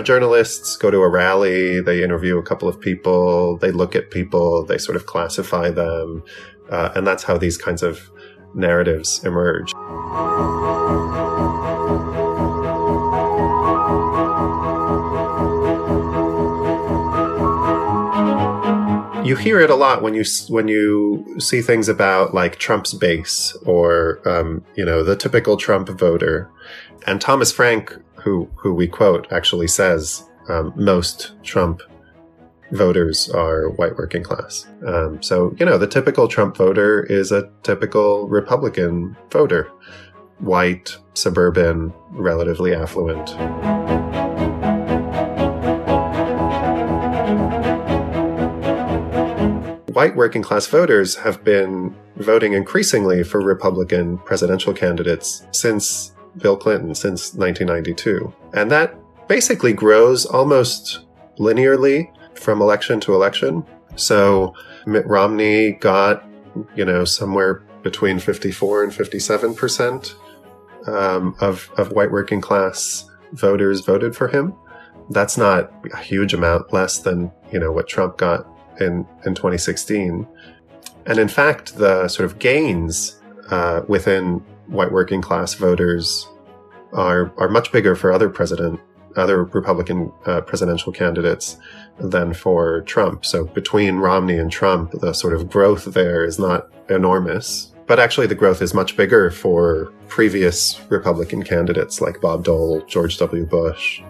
know, 0.00 0.04
journalists 0.04 0.76
go 0.76 0.90
to 0.90 0.98
a 0.98 1.08
rally, 1.08 1.80
they 1.80 2.02
interview 2.02 2.38
a 2.38 2.42
couple 2.42 2.68
of 2.68 2.80
people, 2.80 3.58
they 3.58 3.70
look 3.70 3.94
at 3.94 4.10
people, 4.10 4.64
they 4.64 4.78
sort 4.78 4.96
of 4.96 5.06
classify 5.06 5.70
them, 5.70 6.22
uh, 6.70 6.90
and 6.94 7.06
that's 7.06 7.22
how 7.22 7.36
these 7.36 7.58
kinds 7.58 7.82
of 7.82 8.10
narratives 8.54 9.22
emerge. 9.24 9.72
you 19.22 19.36
hear 19.36 19.60
it 19.60 19.70
a 19.70 19.76
lot 19.76 20.02
when 20.02 20.12
you 20.12 20.24
when 20.48 20.66
you 20.66 21.36
see 21.38 21.62
things 21.62 21.88
about 21.88 22.34
like 22.34 22.56
Trump's 22.56 22.94
base 22.94 23.56
or 23.64 24.20
um, 24.28 24.64
you 24.74 24.84
know 24.84 25.04
the 25.04 25.14
typical 25.14 25.56
Trump 25.56 25.88
voter. 25.88 26.50
And 27.06 27.20
Thomas 27.20 27.52
Frank, 27.52 27.96
who 28.22 28.48
who 28.56 28.74
we 28.74 28.86
quote, 28.86 29.26
actually 29.32 29.68
says 29.68 30.28
um, 30.48 30.72
most 30.76 31.32
Trump 31.42 31.82
voters 32.72 33.28
are 33.30 33.70
white 33.70 33.96
working 33.96 34.22
class. 34.22 34.66
Um, 34.86 35.22
so 35.22 35.54
you 35.58 35.66
know 35.66 35.78
the 35.78 35.86
typical 35.86 36.28
Trump 36.28 36.56
voter 36.56 37.04
is 37.04 37.32
a 37.32 37.50
typical 37.62 38.28
Republican 38.28 39.16
voter, 39.30 39.70
white, 40.38 40.96
suburban, 41.14 41.92
relatively 42.10 42.74
affluent. 42.74 43.36
white 50.00 50.16
working 50.16 50.40
class 50.40 50.66
voters 50.66 51.16
have 51.16 51.44
been 51.44 51.94
voting 52.16 52.54
increasingly 52.54 53.22
for 53.22 53.38
Republican 53.40 54.16
presidential 54.18 54.72
candidates 54.72 55.44
since 55.50 56.14
Bill 56.38 56.56
Clinton, 56.56 56.94
since 56.94 57.34
1992. 57.34 58.32
And 58.54 58.70
that 58.70 58.94
basically 59.28 59.72
grows 59.72 60.26
almost 60.26 61.00
linearly 61.38 62.10
from 62.34 62.60
election 62.60 63.00
to 63.00 63.14
election. 63.14 63.64
So 63.96 64.54
Mitt 64.86 65.06
Romney 65.06 65.72
got, 65.72 66.24
you 66.74 66.84
know, 66.84 67.04
somewhere 67.04 67.62
between 67.82 68.18
54 68.18 68.84
and 68.84 68.94
57 68.94 69.54
percent 69.54 70.14
um, 70.86 71.34
of, 71.40 71.70
of 71.76 71.92
white 71.92 72.10
working 72.10 72.40
class 72.40 73.08
voters 73.32 73.80
voted 73.80 74.16
for 74.16 74.28
him. 74.28 74.54
That's 75.10 75.36
not 75.36 75.72
a 75.92 75.98
huge 75.98 76.34
amount 76.34 76.72
less 76.72 76.98
than, 76.98 77.32
you 77.52 77.58
know, 77.58 77.72
what 77.72 77.88
Trump 77.88 78.16
got 78.16 78.46
in, 78.80 79.06
in 79.24 79.34
2016. 79.34 80.26
And 81.06 81.18
in 81.18 81.28
fact, 81.28 81.76
the 81.76 82.08
sort 82.08 82.26
of 82.30 82.38
gains 82.38 83.20
uh, 83.50 83.82
within 83.88 84.44
white 84.70 84.92
working 84.92 85.20
class 85.20 85.54
voters 85.54 86.28
are, 86.92 87.32
are 87.36 87.48
much 87.48 87.72
bigger 87.72 87.94
for 87.94 88.12
other 88.12 88.28
president, 88.28 88.80
other 89.16 89.44
Republican 89.44 90.12
uh, 90.26 90.40
presidential 90.40 90.92
candidates 90.92 91.56
than 91.98 92.32
for 92.32 92.82
Trump. 92.82 93.24
So 93.24 93.44
between 93.44 93.96
Romney 93.96 94.38
and 94.38 94.50
Trump, 94.50 94.92
the 94.92 95.12
sort 95.12 95.34
of 95.34 95.50
growth 95.50 95.86
there 95.86 96.24
is 96.24 96.38
not 96.38 96.68
enormous. 96.88 97.72
But 97.86 97.98
actually, 97.98 98.28
the 98.28 98.36
growth 98.36 98.62
is 98.62 98.72
much 98.72 98.96
bigger 98.96 99.32
for 99.32 99.92
previous 100.06 100.80
Republican 100.90 101.42
candidates 101.42 102.00
like 102.00 102.20
Bob 102.20 102.44
Dole, 102.44 102.82
George 102.86 103.18
W. 103.18 103.44
Bush. 103.44 104.00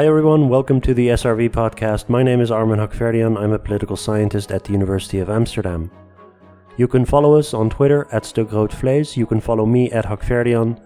Hi 0.00 0.06
everyone, 0.06 0.48
welcome 0.48 0.80
to 0.80 0.94
the 0.94 1.08
SRV 1.08 1.50
podcast. 1.50 2.08
My 2.08 2.22
name 2.22 2.40
is 2.40 2.50
Armen 2.50 2.78
Hakhverdian. 2.78 3.38
I'm 3.38 3.52
a 3.52 3.58
political 3.58 3.96
scientist 3.96 4.50
at 4.50 4.64
the 4.64 4.72
University 4.72 5.18
of 5.18 5.28
Amsterdam. 5.28 5.90
You 6.78 6.88
can 6.88 7.04
follow 7.04 7.34
us 7.38 7.52
on 7.52 7.68
Twitter 7.68 8.08
at 8.10 8.22
StukRoodVlees. 8.22 9.18
You 9.18 9.26
can 9.26 9.42
follow 9.42 9.66
me 9.66 9.92
at 9.92 10.06
Hakhverdian 10.06 10.80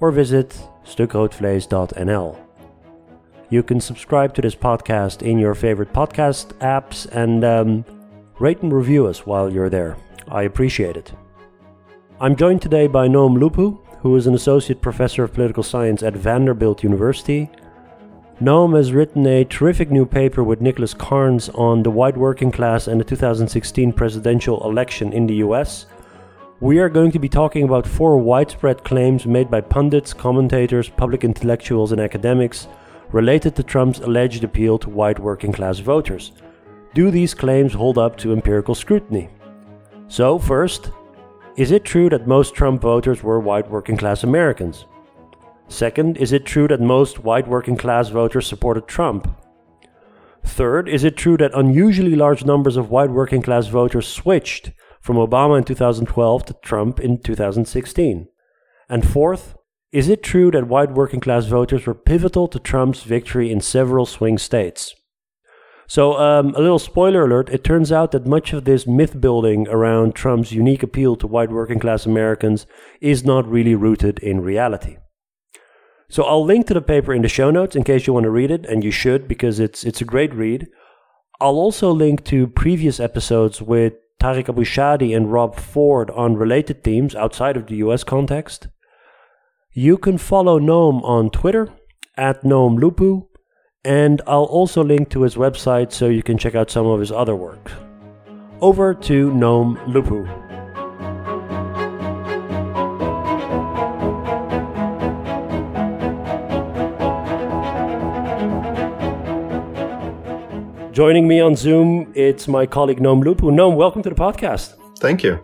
or 0.00 0.10
visit 0.10 0.60
stukroodvlees.nl. 0.84 2.38
You 3.50 3.62
can 3.62 3.80
subscribe 3.80 4.34
to 4.34 4.42
this 4.42 4.56
podcast 4.56 5.22
in 5.22 5.38
your 5.38 5.54
favorite 5.54 5.92
podcast 5.92 6.46
apps 6.54 7.06
and 7.12 7.44
um, 7.44 7.84
rate 8.40 8.62
and 8.62 8.72
review 8.72 9.06
us 9.06 9.24
while 9.24 9.48
you're 9.48 9.70
there. 9.70 9.96
I 10.26 10.42
appreciate 10.42 10.96
it. 10.96 11.12
I'm 12.20 12.34
joined 12.34 12.62
today 12.62 12.88
by 12.88 13.06
Noam 13.06 13.38
Lupu, 13.38 13.78
who 14.00 14.16
is 14.16 14.26
an 14.26 14.34
associate 14.34 14.82
professor 14.82 15.22
of 15.22 15.32
political 15.32 15.62
science 15.62 16.02
at 16.02 16.16
Vanderbilt 16.16 16.82
University 16.82 17.48
Noam 18.38 18.76
has 18.76 18.92
written 18.92 19.26
a 19.26 19.46
terrific 19.46 19.90
new 19.90 20.04
paper 20.04 20.44
with 20.44 20.60
Nicholas 20.60 20.92
Carnes 20.92 21.48
on 21.54 21.82
the 21.82 21.90
white 21.90 22.18
working 22.18 22.52
class 22.52 22.86
and 22.86 23.00
the 23.00 23.04
2016 23.04 23.94
presidential 23.94 24.62
election 24.68 25.14
in 25.14 25.26
the 25.26 25.36
US. 25.36 25.86
We 26.60 26.78
are 26.78 26.90
going 26.90 27.12
to 27.12 27.18
be 27.18 27.30
talking 27.30 27.64
about 27.64 27.86
four 27.86 28.18
widespread 28.18 28.84
claims 28.84 29.24
made 29.24 29.50
by 29.50 29.62
pundits, 29.62 30.12
commentators, 30.12 30.90
public 30.90 31.24
intellectuals, 31.24 31.92
and 31.92 32.00
academics 32.00 32.68
related 33.10 33.56
to 33.56 33.62
Trump's 33.62 34.00
alleged 34.00 34.44
appeal 34.44 34.78
to 34.80 34.90
white 34.90 35.18
working 35.18 35.52
class 35.52 35.78
voters. 35.78 36.32
Do 36.92 37.10
these 37.10 37.32
claims 37.32 37.72
hold 37.72 37.96
up 37.96 38.18
to 38.18 38.34
empirical 38.34 38.74
scrutiny? 38.74 39.30
So, 40.08 40.38
first, 40.38 40.90
is 41.56 41.70
it 41.70 41.84
true 41.84 42.10
that 42.10 42.26
most 42.26 42.54
Trump 42.54 42.82
voters 42.82 43.22
were 43.22 43.40
white 43.40 43.70
working 43.70 43.96
class 43.96 44.24
Americans? 44.24 44.84
Second, 45.68 46.16
is 46.16 46.32
it 46.32 46.46
true 46.46 46.68
that 46.68 46.80
most 46.80 47.24
white 47.24 47.48
working 47.48 47.76
class 47.76 48.08
voters 48.08 48.46
supported 48.46 48.86
Trump? 48.86 49.28
Third, 50.44 50.88
is 50.88 51.02
it 51.02 51.16
true 51.16 51.36
that 51.38 51.50
unusually 51.54 52.14
large 52.14 52.44
numbers 52.44 52.76
of 52.76 52.90
white 52.90 53.10
working 53.10 53.42
class 53.42 53.66
voters 53.66 54.06
switched 54.06 54.70
from 55.00 55.16
Obama 55.16 55.58
in 55.58 55.64
2012 55.64 56.44
to 56.46 56.54
Trump 56.62 57.00
in 57.00 57.20
2016? 57.20 58.28
And 58.88 59.08
fourth, 59.08 59.56
is 59.90 60.08
it 60.08 60.22
true 60.22 60.52
that 60.52 60.68
white 60.68 60.92
working 60.92 61.20
class 61.20 61.46
voters 61.46 61.84
were 61.84 61.94
pivotal 61.94 62.46
to 62.48 62.60
Trump's 62.60 63.02
victory 63.02 63.50
in 63.50 63.60
several 63.60 64.06
swing 64.06 64.38
states? 64.38 64.94
So, 65.88 66.18
um, 66.18 66.54
a 66.54 66.60
little 66.60 66.80
spoiler 66.80 67.24
alert 67.24 67.48
it 67.48 67.64
turns 67.64 67.92
out 67.92 68.12
that 68.12 68.26
much 68.26 68.52
of 68.52 68.64
this 68.64 68.86
myth 68.86 69.20
building 69.20 69.68
around 69.68 70.14
Trump's 70.14 70.52
unique 70.52 70.82
appeal 70.82 71.16
to 71.16 71.26
white 71.26 71.50
working 71.50 71.78
class 71.78 72.06
Americans 72.06 72.66
is 73.00 73.24
not 73.24 73.48
really 73.48 73.74
rooted 73.74 74.18
in 74.20 74.40
reality. 74.40 74.98
So 76.08 76.22
I'll 76.22 76.44
link 76.44 76.66
to 76.66 76.74
the 76.74 76.80
paper 76.80 77.12
in 77.12 77.22
the 77.22 77.28
show 77.28 77.50
notes 77.50 77.74
in 77.74 77.84
case 77.84 78.06
you 78.06 78.12
want 78.12 78.24
to 78.24 78.30
read 78.30 78.50
it, 78.50 78.66
and 78.66 78.84
you 78.84 78.90
should 78.90 79.26
because 79.26 79.58
it's 79.58 79.84
it's 79.84 80.00
a 80.00 80.04
great 80.04 80.32
read. 80.34 80.68
I'll 81.40 81.56
also 81.56 81.90
link 81.90 82.24
to 82.26 82.46
previous 82.46 83.00
episodes 83.00 83.60
with 83.60 83.94
Tarik 84.18 84.46
Abou-Chadi 84.48 85.14
and 85.14 85.30
Rob 85.30 85.56
Ford 85.56 86.10
on 86.10 86.36
related 86.36 86.82
themes 86.82 87.14
outside 87.14 87.56
of 87.56 87.66
the 87.66 87.76
US 87.76 88.04
context. 88.04 88.68
You 89.72 89.98
can 89.98 90.16
follow 90.16 90.58
Noam 90.58 91.02
on 91.02 91.28
Twitter 91.28 91.68
at 92.16 92.42
Noam 92.42 92.78
Lupu, 92.78 93.26
and 93.84 94.22
I'll 94.26 94.44
also 94.44 94.82
link 94.82 95.10
to 95.10 95.22
his 95.22 95.34
website 95.34 95.92
so 95.92 96.08
you 96.08 96.22
can 96.22 96.38
check 96.38 96.54
out 96.54 96.70
some 96.70 96.86
of 96.86 97.00
his 97.00 97.12
other 97.12 97.36
work. 97.36 97.70
Over 98.62 98.94
to 98.94 99.30
Noam 99.32 99.76
Lupu. 99.86 100.24
Joining 110.96 111.28
me 111.28 111.40
on 111.40 111.54
Zoom, 111.56 112.10
it's 112.14 112.48
my 112.48 112.64
colleague 112.64 113.00
Noam 113.00 113.22
Lupu. 113.22 113.52
Noam, 113.52 113.76
welcome 113.76 114.02
to 114.02 114.08
the 114.08 114.14
podcast. 114.14 114.78
Thank 114.98 115.22
you. 115.22 115.38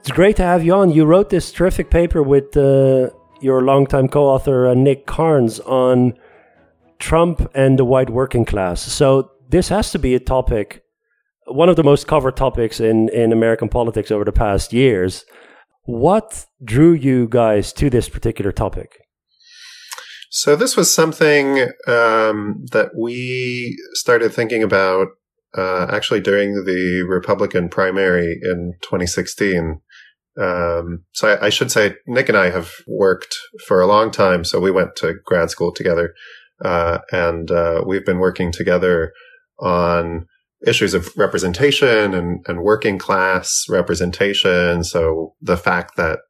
It's 0.00 0.10
great 0.10 0.34
to 0.38 0.42
have 0.42 0.64
you 0.64 0.74
on. 0.74 0.90
You 0.90 1.04
wrote 1.04 1.30
this 1.30 1.52
terrific 1.52 1.88
paper 1.88 2.20
with 2.20 2.56
uh, 2.56 3.10
your 3.40 3.62
longtime 3.62 4.08
co-author 4.08 4.66
uh, 4.66 4.74
Nick 4.74 5.06
Carnes 5.06 5.60
on 5.60 6.14
Trump 6.98 7.48
and 7.54 7.78
the 7.78 7.84
white 7.84 8.10
working 8.10 8.44
class. 8.44 8.82
So 8.82 9.30
this 9.48 9.68
has 9.68 9.92
to 9.92 10.00
be 10.00 10.16
a 10.16 10.18
topic, 10.18 10.82
one 11.46 11.68
of 11.68 11.76
the 11.76 11.84
most 11.84 12.08
covered 12.08 12.36
topics 12.36 12.80
in, 12.80 13.08
in 13.10 13.32
American 13.32 13.68
politics 13.68 14.10
over 14.10 14.24
the 14.24 14.32
past 14.32 14.72
years. 14.72 15.24
What 15.84 16.44
drew 16.64 16.92
you 16.92 17.28
guys 17.28 17.72
to 17.74 17.88
this 17.88 18.08
particular 18.08 18.50
topic? 18.50 18.98
So 20.30 20.56
this 20.56 20.76
was 20.76 20.94
something 20.94 21.60
um, 21.86 22.64
that 22.72 22.90
we 22.96 23.76
started 23.94 24.32
thinking 24.32 24.62
about 24.62 25.08
uh, 25.56 25.86
actually 25.90 26.20
during 26.20 26.64
the 26.64 27.06
Republican 27.08 27.68
primary 27.68 28.38
in 28.42 28.74
2016. 28.82 29.80
Um, 30.38 31.04
so 31.12 31.28
I, 31.28 31.46
I, 31.46 31.48
should 31.48 31.72
say 31.72 31.96
Nick 32.06 32.28
and 32.28 32.38
I 32.38 32.50
have 32.50 32.70
worked 32.86 33.36
for 33.66 33.80
a 33.80 33.86
long 33.86 34.10
time. 34.10 34.44
So 34.44 34.60
we 34.60 34.70
went 34.70 34.94
to 34.96 35.14
grad 35.24 35.50
school 35.50 35.72
together, 35.72 36.14
uh, 36.64 36.98
and 37.10 37.50
uh, 37.50 37.82
we've 37.84 38.06
been 38.06 38.20
working 38.20 38.52
together 38.52 39.12
on 39.58 40.26
issues 40.64 40.94
of 40.94 41.08
representation 41.16 42.14
and, 42.14 42.44
and 42.46 42.62
working 42.62 42.98
class 42.98 43.64
representation. 43.68 44.84
So 44.84 45.34
the 45.40 45.56
fact 45.56 45.96
that 45.96 46.20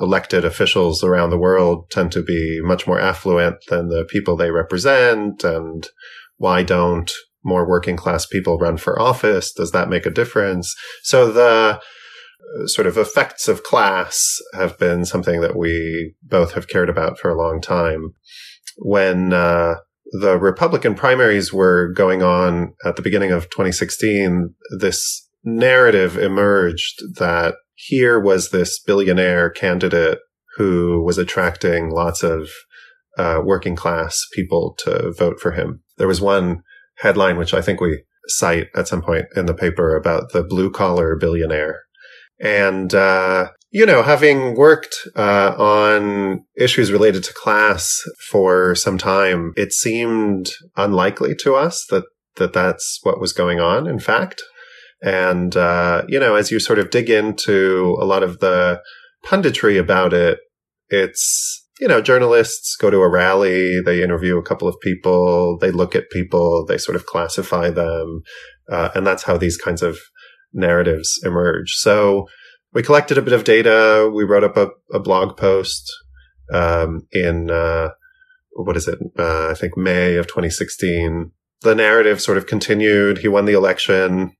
elected 0.00 0.44
officials 0.44 1.04
around 1.04 1.30
the 1.30 1.38
world 1.38 1.90
tend 1.90 2.10
to 2.12 2.22
be 2.22 2.60
much 2.62 2.86
more 2.86 3.00
affluent 3.00 3.56
than 3.68 3.88
the 3.88 4.04
people 4.10 4.36
they 4.36 4.50
represent 4.50 5.44
and 5.44 5.88
why 6.36 6.62
don't 6.62 7.12
more 7.44 7.68
working 7.68 7.96
class 7.96 8.26
people 8.26 8.58
run 8.58 8.76
for 8.76 9.00
office? 9.00 9.52
Does 9.52 9.70
that 9.72 9.88
make 9.88 10.06
a 10.06 10.10
difference? 10.10 10.74
So 11.02 11.30
the 11.30 11.80
uh, 12.62 12.66
sort 12.66 12.86
of 12.86 12.98
effects 12.98 13.48
of 13.48 13.62
class 13.62 14.38
have 14.54 14.78
been 14.78 15.04
something 15.04 15.40
that 15.40 15.56
we 15.56 16.14
both 16.22 16.52
have 16.54 16.68
cared 16.68 16.88
about 16.88 17.18
for 17.18 17.30
a 17.30 17.38
long 17.38 17.60
time. 17.60 18.14
When 18.78 19.32
uh, 19.32 19.76
the 20.20 20.38
Republican 20.38 20.94
primaries 20.94 21.52
were 21.52 21.92
going 21.92 22.22
on 22.22 22.74
at 22.84 22.96
the 22.96 23.02
beginning 23.02 23.30
of 23.30 23.44
2016, 23.50 24.54
this 24.78 25.28
narrative 25.44 26.16
emerged 26.16 27.00
that 27.16 27.54
here 27.74 28.20
was 28.20 28.50
this 28.50 28.80
billionaire 28.80 29.50
candidate 29.50 30.18
who 30.56 31.02
was 31.04 31.18
attracting 31.18 31.90
lots 31.90 32.22
of 32.22 32.48
uh, 33.18 33.40
working 33.44 33.76
class 33.76 34.24
people 34.32 34.74
to 34.78 35.12
vote 35.16 35.40
for 35.40 35.52
him. 35.52 35.82
There 35.98 36.08
was 36.08 36.20
one 36.20 36.62
headline, 36.98 37.36
which 37.36 37.54
I 37.54 37.60
think 37.60 37.80
we 37.80 38.02
cite 38.26 38.68
at 38.74 38.88
some 38.88 39.02
point 39.02 39.26
in 39.36 39.46
the 39.46 39.54
paper 39.54 39.96
about 39.96 40.32
the 40.32 40.42
blue 40.42 40.70
collar 40.70 41.16
billionaire. 41.16 41.82
And, 42.40 42.94
uh, 42.94 43.48
you 43.70 43.86
know, 43.86 44.02
having 44.02 44.56
worked 44.56 44.96
uh, 45.16 45.54
on 45.56 46.44
issues 46.56 46.92
related 46.92 47.24
to 47.24 47.32
class 47.34 48.00
for 48.30 48.74
some 48.74 48.98
time, 48.98 49.52
it 49.56 49.72
seemed 49.72 50.50
unlikely 50.76 51.34
to 51.40 51.54
us 51.54 51.84
that, 51.90 52.04
that 52.36 52.52
that's 52.52 53.00
what 53.02 53.20
was 53.20 53.32
going 53.32 53.60
on, 53.60 53.86
in 53.86 53.98
fact. 53.98 54.42
And, 55.04 55.54
uh, 55.54 56.02
you 56.08 56.18
know, 56.18 56.34
as 56.34 56.50
you 56.50 56.58
sort 56.58 56.78
of 56.78 56.90
dig 56.90 57.10
into 57.10 57.96
a 58.00 58.06
lot 58.06 58.22
of 58.22 58.40
the 58.40 58.80
punditry 59.24 59.78
about 59.78 60.14
it, 60.14 60.38
it's 60.88 61.64
you 61.80 61.88
know, 61.88 62.00
journalists 62.00 62.76
go 62.76 62.88
to 62.88 62.98
a 62.98 63.08
rally, 63.08 63.80
they 63.80 64.02
interview 64.02 64.38
a 64.38 64.42
couple 64.42 64.68
of 64.68 64.80
people, 64.80 65.58
they 65.58 65.70
look 65.70 65.96
at 65.96 66.10
people, 66.10 66.64
they 66.64 66.78
sort 66.78 66.96
of 66.96 67.06
classify 67.06 67.68
them. 67.68 68.22
Uh, 68.70 68.90
and 68.94 69.06
that's 69.06 69.24
how 69.24 69.36
these 69.36 69.56
kinds 69.56 69.82
of 69.82 69.98
narratives 70.52 71.20
emerge. 71.24 71.72
So 71.72 72.26
we 72.72 72.82
collected 72.82 73.18
a 73.18 73.22
bit 73.22 73.32
of 73.32 73.44
data. 73.44 74.10
We 74.14 74.24
wrote 74.24 74.44
up 74.44 74.56
a, 74.56 74.70
a 74.92 75.00
blog 75.00 75.36
post 75.36 75.92
um, 76.52 77.06
in, 77.12 77.50
uh, 77.50 77.90
what 78.52 78.76
is 78.76 78.86
it? 78.86 78.98
Uh, 79.18 79.48
I 79.50 79.54
think 79.54 79.76
May 79.76 80.14
of 80.14 80.28
2016. 80.28 81.32
The 81.62 81.74
narrative 81.74 82.22
sort 82.22 82.38
of 82.38 82.46
continued. 82.46 83.18
He 83.18 83.28
won 83.28 83.46
the 83.46 83.52
election. 83.52 84.36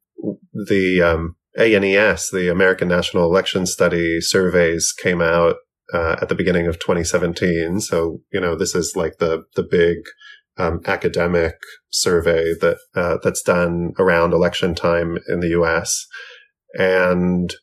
The 0.52 1.02
um, 1.02 1.36
ANES, 1.58 2.30
the 2.30 2.50
American 2.50 2.88
National 2.88 3.24
Election 3.24 3.66
Study 3.66 4.20
surveys 4.20 4.92
came 4.92 5.20
out 5.20 5.56
uh, 5.92 6.16
at 6.20 6.28
the 6.28 6.34
beginning 6.34 6.66
of 6.66 6.78
2017. 6.78 7.80
So, 7.80 8.20
you 8.32 8.40
know, 8.40 8.56
this 8.56 8.74
is 8.74 8.94
like 8.96 9.18
the, 9.18 9.44
the 9.54 9.62
big, 9.62 9.98
um, 10.56 10.80
academic 10.86 11.54
survey 11.90 12.54
that, 12.60 12.78
uh, 12.94 13.18
that's 13.22 13.42
done 13.42 13.92
around 13.98 14.32
election 14.32 14.74
time 14.74 15.18
in 15.28 15.40
the 15.40 15.48
US. 15.60 16.06
And 16.74 17.54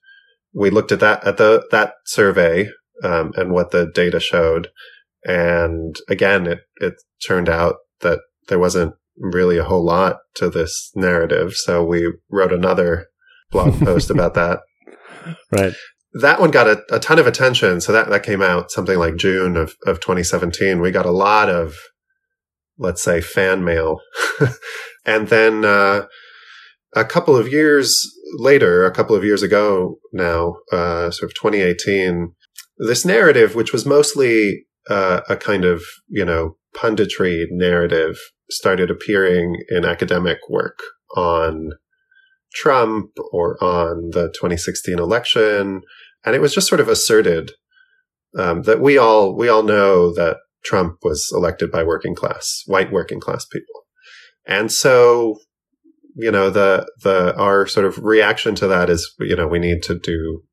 we 0.53 0.69
looked 0.69 0.91
at 0.91 0.99
that, 0.99 1.25
at 1.25 1.37
the, 1.37 1.65
that 1.71 1.93
survey, 2.05 2.69
um, 3.03 3.31
and 3.35 3.51
what 3.51 3.71
the 3.71 3.89
data 3.93 4.19
showed. 4.19 4.69
And 5.23 5.95
again, 6.09 6.47
it, 6.47 6.59
it 6.77 6.93
turned 7.25 7.49
out 7.49 7.77
that 8.01 8.19
there 8.47 8.59
wasn't 8.59 8.95
really 9.17 9.57
a 9.57 9.63
whole 9.63 9.83
lot 9.83 10.17
to 10.35 10.49
this 10.49 10.91
narrative. 10.95 11.53
So 11.53 11.83
we 11.83 12.11
wrote 12.29 12.53
another 12.53 13.07
blog 13.51 13.79
post 13.83 14.09
about 14.09 14.33
that. 14.35 14.59
Right 15.51 15.73
that 16.13 16.39
one 16.39 16.51
got 16.51 16.67
a, 16.67 16.83
a, 16.91 16.99
ton 16.99 17.19
of 17.19 17.27
attention. 17.27 17.79
So 17.79 17.91
that, 17.93 18.09
that 18.09 18.23
came 18.23 18.41
out 18.41 18.71
something 18.71 18.97
like 18.97 19.15
June 19.15 19.55
of, 19.55 19.75
of 19.85 19.99
2017. 19.99 20.81
We 20.81 20.91
got 20.91 21.05
a 21.05 21.11
lot 21.11 21.49
of, 21.49 21.75
let's 22.77 23.01
say, 23.01 23.21
fan 23.21 23.63
mail. 23.63 23.99
and 25.05 25.27
then, 25.29 25.63
uh, 25.63 26.05
a 26.93 27.05
couple 27.05 27.37
of 27.37 27.47
years 27.47 28.05
later, 28.33 28.85
a 28.85 28.91
couple 28.91 29.15
of 29.15 29.23
years 29.23 29.41
ago 29.41 29.97
now, 30.11 30.55
uh, 30.73 31.09
sort 31.11 31.31
of 31.31 31.35
2018, 31.35 32.33
this 32.89 33.05
narrative, 33.05 33.55
which 33.55 33.71
was 33.71 33.85
mostly, 33.85 34.65
uh, 34.89 35.21
a 35.29 35.37
kind 35.37 35.63
of, 35.63 35.83
you 36.09 36.25
know, 36.25 36.57
punditry 36.75 37.45
narrative 37.51 38.17
started 38.51 38.89
appearing 38.89 39.55
in 39.69 39.85
academic 39.85 40.37
work 40.49 40.79
on 41.15 41.71
Trump 42.53 43.11
or 43.31 43.61
on 43.63 44.09
the 44.11 44.27
2016 44.35 44.99
election. 44.99 45.81
And 46.25 46.35
it 46.35 46.41
was 46.41 46.53
just 46.53 46.67
sort 46.67 46.81
of 46.81 46.87
asserted 46.87 47.51
um, 48.37 48.63
that 48.63 48.79
we 48.79 48.97
all 48.97 49.35
we 49.35 49.49
all 49.49 49.63
know 49.63 50.13
that 50.13 50.37
Trump 50.63 50.97
was 51.03 51.29
elected 51.33 51.71
by 51.71 51.83
working 51.83 52.15
class, 52.15 52.63
white 52.65 52.91
working 52.91 53.19
class 53.19 53.45
people. 53.45 53.85
And 54.45 54.71
so, 54.71 55.37
you 56.15 56.31
know, 56.31 56.49
the 56.49 56.89
the 57.03 57.35
our 57.37 57.65
sort 57.67 57.85
of 57.85 57.97
reaction 57.99 58.55
to 58.55 58.67
that 58.67 58.89
is, 58.89 59.13
you 59.19 59.35
know, 59.35 59.47
we 59.47 59.59
need 59.59 59.81
to 59.83 59.97
do 59.97 60.43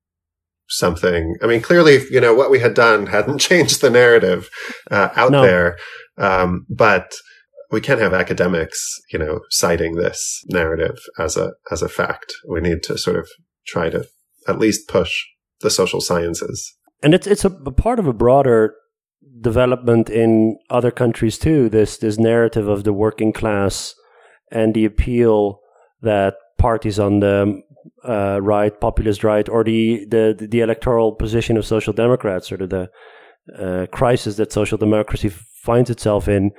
something. 0.69 1.37
I 1.43 1.47
mean, 1.47 1.61
clearly, 1.61 2.05
you 2.11 2.21
know, 2.21 2.35
what 2.35 2.51
we 2.51 2.61
had 2.61 2.75
done 2.75 3.07
hadn't 3.07 3.39
changed 3.51 3.81
the 3.81 3.91
narrative 3.91 4.49
uh, 4.91 5.11
out 5.17 5.33
no. 5.33 5.43
there. 5.43 5.77
Um, 6.17 6.67
but 6.69 7.13
we 7.71 7.81
can't 7.81 8.01
have 8.01 8.15
academics, 8.15 9.01
you 9.13 9.19
know, 9.19 9.41
citing 9.51 9.97
this 9.97 10.45
narrative 10.49 10.99
as 11.19 11.37
a 11.37 11.53
as 11.71 11.83
a 11.83 11.89
fact. 11.89 12.33
We 12.49 12.61
need 12.61 12.83
to 12.85 12.99
sort 12.99 13.17
of 13.17 13.29
try 13.67 13.91
to 13.91 14.07
at 14.47 14.59
least 14.59 14.89
push 14.89 15.25
the 15.61 15.71
social 15.71 16.01
sciences. 16.01 16.75
And 17.03 17.15
it's 17.15 17.27
it's 17.27 17.45
a, 17.45 17.51
a 17.67 17.73
part 17.73 17.99
of 17.99 18.07
a 18.07 18.13
broader 18.13 18.75
development 19.41 20.11
in 20.11 20.59
other 20.71 20.91
countries 20.91 21.39
too. 21.39 21.69
This 21.69 21.99
this 21.99 22.19
narrative 22.19 22.69
of 22.69 22.85
the 22.85 22.93
working 22.93 23.33
class 23.33 23.95
and 24.51 24.75
the 24.75 24.85
appeal 24.85 25.61
that 26.01 26.35
parties 26.57 26.99
on 26.99 27.21
the 27.21 27.63
uh, 28.07 28.41
right, 28.43 28.81
populist 28.81 29.25
right, 29.25 29.49
or 29.49 29.65
the, 29.65 30.07
the 30.09 30.49
the 30.51 30.61
electoral 30.61 31.13
position 31.13 31.57
of 31.57 31.67
social 31.67 31.93
democrats, 31.93 32.51
or 32.51 32.57
the, 32.57 32.67
the 32.67 32.91
uh, 33.59 33.87
crisis 33.87 34.37
that 34.37 34.53
social 34.53 34.79
democracy 34.79 35.29
finds 35.63 35.91
itself 35.91 36.29
in, 36.29 36.51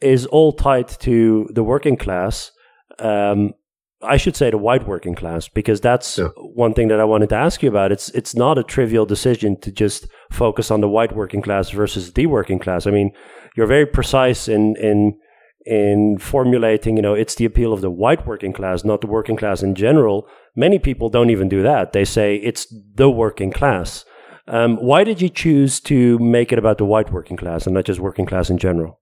is 0.00 0.26
all 0.26 0.52
tied 0.52 0.88
to 1.00 1.48
the 1.52 1.62
working 1.62 1.96
class. 1.96 2.52
Um, 2.98 3.54
I 4.02 4.16
should 4.16 4.34
say 4.34 4.50
the 4.50 4.58
white 4.58 4.86
working 4.86 5.14
class 5.14 5.48
because 5.48 5.80
that's 5.80 6.16
yeah. 6.16 6.28
one 6.36 6.72
thing 6.72 6.88
that 6.88 7.00
I 7.00 7.04
wanted 7.04 7.28
to 7.30 7.36
ask 7.36 7.62
you 7.62 7.68
about. 7.68 7.92
It's 7.92 8.08
it's 8.10 8.34
not 8.34 8.56
a 8.56 8.64
trivial 8.64 9.04
decision 9.04 9.60
to 9.60 9.70
just 9.70 10.08
focus 10.30 10.70
on 10.70 10.80
the 10.80 10.88
white 10.88 11.14
working 11.14 11.42
class 11.42 11.70
versus 11.70 12.12
the 12.12 12.26
working 12.26 12.58
class. 12.58 12.86
I 12.86 12.92
mean, 12.92 13.10
you're 13.56 13.66
very 13.66 13.86
precise 13.86 14.48
in 14.48 14.74
in 14.76 15.18
in 15.66 16.16
formulating. 16.18 16.96
You 16.96 17.02
know, 17.02 17.14
it's 17.14 17.34
the 17.34 17.44
appeal 17.44 17.74
of 17.74 17.82
the 17.82 17.90
white 17.90 18.26
working 18.26 18.54
class, 18.54 18.84
not 18.84 19.02
the 19.02 19.06
working 19.06 19.36
class 19.36 19.62
in 19.62 19.74
general. 19.74 20.26
Many 20.56 20.78
people 20.78 21.10
don't 21.10 21.30
even 21.30 21.48
do 21.48 21.62
that. 21.62 21.92
They 21.92 22.06
say 22.06 22.36
it's 22.36 22.72
the 22.94 23.10
working 23.10 23.52
class. 23.52 24.06
Um, 24.48 24.76
why 24.76 25.04
did 25.04 25.20
you 25.20 25.28
choose 25.28 25.78
to 25.80 26.18
make 26.18 26.52
it 26.52 26.58
about 26.58 26.78
the 26.78 26.84
white 26.84 27.12
working 27.12 27.36
class 27.36 27.66
and 27.66 27.74
not 27.74 27.84
just 27.84 28.00
working 28.00 28.26
class 28.26 28.48
in 28.48 28.56
general? 28.58 28.99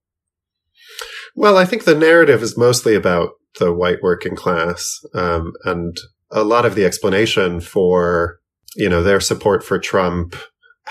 Well, 1.38 1.56
I 1.56 1.66
think 1.66 1.84
the 1.84 1.94
narrative 1.94 2.42
is 2.42 2.58
mostly 2.58 2.96
about 2.96 3.30
the 3.60 3.72
white 3.72 4.02
working 4.02 4.34
class, 4.34 4.98
um, 5.14 5.52
and 5.64 5.96
a 6.32 6.42
lot 6.42 6.66
of 6.66 6.74
the 6.74 6.84
explanation 6.84 7.60
for 7.60 8.40
you 8.74 8.88
know 8.88 9.04
their 9.04 9.20
support 9.20 9.62
for 9.62 9.78
Trump 9.78 10.34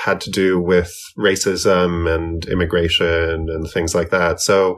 had 0.06 0.22
to 0.22 0.32
do 0.32 0.58
with 0.58 0.96
racism 1.20 2.10
and 2.10 2.46
immigration 2.46 3.50
and 3.50 3.70
things 3.70 3.94
like 3.94 4.10
that. 4.12 4.40
So, 4.40 4.78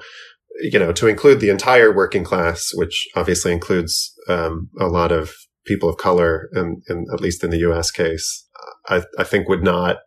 you 0.59 0.79
know, 0.79 0.91
to 0.91 1.05
include 1.05 1.39
the 1.39 1.51
entire 1.51 1.95
working 1.95 2.23
class, 2.23 2.71
which 2.73 3.07
obviously 3.15 3.51
includes 3.51 4.11
um, 4.27 4.71
a 4.79 4.87
lot 4.87 5.11
of 5.11 5.35
people 5.67 5.87
of 5.87 5.97
color, 5.97 6.49
and, 6.53 6.81
at 7.13 7.21
least 7.21 7.43
in 7.43 7.51
the 7.51 7.59
U.S. 7.59 7.91
case, 7.91 8.47
I, 8.87 9.03
I 9.19 9.23
think 9.23 9.47
would 9.47 9.63
not 9.63 9.97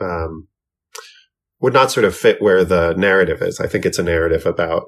um, 0.00 0.46
would 1.60 1.72
not 1.72 1.90
sort 1.90 2.04
of 2.04 2.14
fit 2.16 2.40
where 2.40 2.64
the 2.64 2.94
narrative 2.94 3.42
is. 3.42 3.58
I 3.58 3.66
think 3.66 3.84
it's 3.84 3.98
a 3.98 4.04
narrative 4.04 4.46
about 4.46 4.84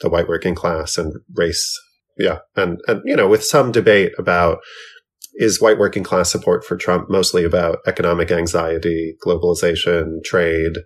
the 0.00 0.08
white 0.08 0.28
working 0.28 0.54
class 0.54 0.98
and 0.98 1.14
race. 1.34 1.78
Yeah. 2.18 2.38
And, 2.54 2.80
and, 2.88 3.02
you 3.04 3.16
know, 3.16 3.28
with 3.28 3.44
some 3.44 3.72
debate 3.72 4.12
about 4.18 4.58
is 5.34 5.60
white 5.60 5.78
working 5.78 6.02
class 6.02 6.30
support 6.30 6.64
for 6.64 6.76
Trump 6.76 7.10
mostly 7.10 7.44
about 7.44 7.78
economic 7.86 8.30
anxiety, 8.30 9.14
globalization, 9.24 10.24
trade, 10.24 10.78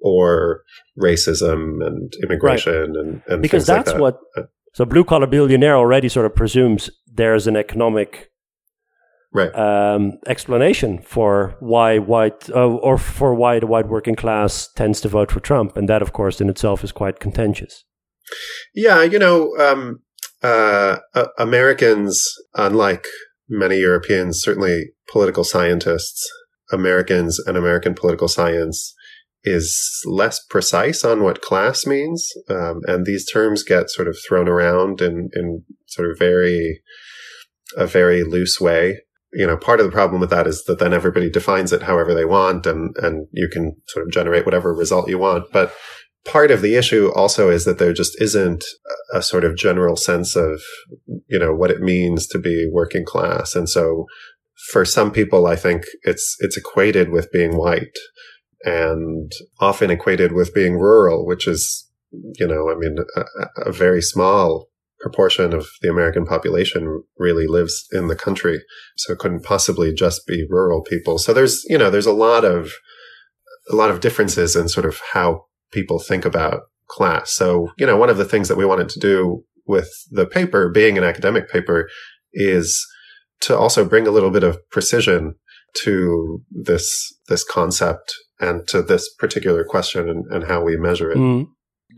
or 0.00 0.62
racism 0.98 1.84
and 1.86 2.12
immigration 2.22 2.92
right. 2.92 3.00
and, 3.00 3.22
and 3.28 3.42
because 3.42 3.66
that's 3.66 3.92
like 3.92 3.96
that. 3.96 4.00
what 4.00 4.50
so 4.74 4.84
blue 4.84 5.04
collar 5.04 5.26
billionaire 5.26 5.74
already 5.74 6.08
sort 6.08 6.26
of 6.26 6.34
presumes 6.34 6.90
there's 7.06 7.46
an 7.46 7.56
economic 7.56 8.30
right. 9.36 9.54
um, 9.54 10.18
explanation 10.26 10.98
for 10.98 11.56
why 11.60 11.98
white 11.98 12.48
uh, 12.50 12.66
or 12.66 12.98
for 12.98 13.34
why 13.34 13.60
the 13.60 13.66
white 13.66 13.88
working 13.88 14.14
class 14.14 14.68
tends 14.74 15.00
to 15.00 15.08
vote 15.08 15.30
for 15.30 15.40
Trump, 15.40 15.76
and 15.76 15.88
that, 15.88 16.02
of 16.02 16.12
course, 16.12 16.40
in 16.40 16.48
itself 16.48 16.82
is 16.82 16.92
quite 16.92 17.20
contentious. 17.20 17.84
Yeah, 18.74 19.02
you 19.02 19.18
know, 19.18 19.56
um, 19.58 20.00
uh, 20.42 20.98
uh, 21.14 21.26
Americans, 21.38 22.24
unlike 22.54 23.06
many 23.48 23.78
Europeans, 23.78 24.40
certainly 24.42 24.90
political 25.10 25.44
scientists, 25.44 26.28
Americans 26.72 27.38
and 27.46 27.56
American 27.56 27.94
political 27.94 28.28
science 28.28 28.94
is 29.44 30.02
less 30.04 30.44
precise 30.50 31.04
on 31.04 31.22
what 31.22 31.40
class 31.40 31.86
means, 31.86 32.28
um, 32.50 32.80
and 32.86 33.06
these 33.06 33.24
terms 33.30 33.62
get 33.62 33.90
sort 33.90 34.08
of 34.08 34.18
thrown 34.26 34.48
around 34.48 35.00
in 35.00 35.30
in 35.34 35.62
sort 35.86 36.10
of 36.10 36.18
very 36.18 36.82
a 37.76 37.86
very 37.86 38.24
loose 38.24 38.60
way. 38.60 39.00
You 39.32 39.46
know, 39.46 39.56
part 39.56 39.80
of 39.80 39.86
the 39.86 39.92
problem 39.92 40.20
with 40.20 40.30
that 40.30 40.46
is 40.46 40.64
that 40.64 40.78
then 40.78 40.92
everybody 40.92 41.30
defines 41.30 41.72
it 41.72 41.82
however 41.82 42.12
they 42.12 42.24
want, 42.24 42.66
and 42.66 42.96
and 42.96 43.28
you 43.32 43.48
can 43.52 43.76
sort 43.88 44.04
of 44.06 44.12
generate 44.12 44.44
whatever 44.44 44.74
result 44.74 45.08
you 45.08 45.18
want, 45.18 45.52
but 45.52 45.72
part 46.26 46.50
of 46.50 46.62
the 46.62 46.76
issue 46.76 47.10
also 47.14 47.50
is 47.50 47.64
that 47.64 47.78
there 47.78 47.92
just 47.92 48.20
isn't 48.20 48.64
a 49.12 49.22
sort 49.22 49.44
of 49.44 49.56
general 49.56 49.96
sense 49.96 50.36
of 50.36 50.60
you 51.28 51.38
know 51.38 51.54
what 51.54 51.70
it 51.70 51.80
means 51.80 52.26
to 52.26 52.38
be 52.38 52.68
working 52.72 53.04
class 53.04 53.54
and 53.54 53.68
so 53.68 54.06
for 54.72 54.84
some 54.84 55.10
people 55.10 55.46
i 55.46 55.56
think 55.56 55.84
it's 56.02 56.36
it's 56.40 56.56
equated 56.56 57.10
with 57.10 57.30
being 57.32 57.56
white 57.56 57.96
and 58.66 59.30
often 59.60 59.90
equated 59.90 60.32
with 60.32 60.52
being 60.52 60.74
rural, 60.74 61.24
which 61.24 61.46
is, 61.46 61.88
you 62.10 62.46
know, 62.46 62.68
I 62.70 62.74
mean, 62.74 62.96
a, 63.16 63.68
a, 63.68 63.72
very 63.72 64.02
small 64.02 64.68
proportion 64.98 65.52
of 65.54 65.66
the 65.82 65.90
American 65.90 66.26
population 66.26 67.04
really 67.16 67.46
lives 67.46 67.86
in 67.92 68.08
the 68.08 68.16
country. 68.16 68.60
So 68.96 69.12
it 69.12 69.20
couldn't 69.20 69.44
possibly 69.44 69.94
just 69.94 70.26
be 70.26 70.46
rural 70.48 70.82
people. 70.82 71.18
So 71.18 71.32
there's, 71.32 71.64
you 71.68 71.78
know, 71.78 71.90
there's 71.90 72.06
a 72.06 72.12
lot 72.12 72.44
of, 72.44 72.72
a 73.70 73.76
lot 73.76 73.90
of 73.90 74.00
differences 74.00 74.56
in 74.56 74.68
sort 74.68 74.86
of 74.86 75.00
how 75.12 75.44
people 75.72 75.98
think 75.98 76.24
about 76.24 76.62
class. 76.88 77.32
So, 77.32 77.72
you 77.78 77.86
know, 77.86 77.96
one 77.96 78.10
of 78.10 78.16
the 78.16 78.24
things 78.24 78.48
that 78.48 78.56
we 78.56 78.64
wanted 78.64 78.88
to 78.90 79.00
do 79.00 79.44
with 79.66 79.90
the 80.10 80.26
paper 80.26 80.68
being 80.68 80.96
an 80.96 81.04
academic 81.04 81.50
paper 81.50 81.88
is 82.32 82.86
to 83.40 83.56
also 83.56 83.84
bring 83.84 84.06
a 84.06 84.10
little 84.10 84.30
bit 84.30 84.44
of 84.44 84.58
precision 84.70 85.34
to 85.82 86.42
this, 86.50 87.12
this 87.28 87.44
concept 87.44 88.14
and 88.40 88.66
to 88.68 88.82
this 88.82 89.12
particular 89.14 89.64
question 89.64 90.08
and, 90.08 90.24
and 90.30 90.44
how 90.44 90.62
we 90.62 90.76
measure 90.76 91.10
it. 91.10 91.18
Mm. 91.18 91.46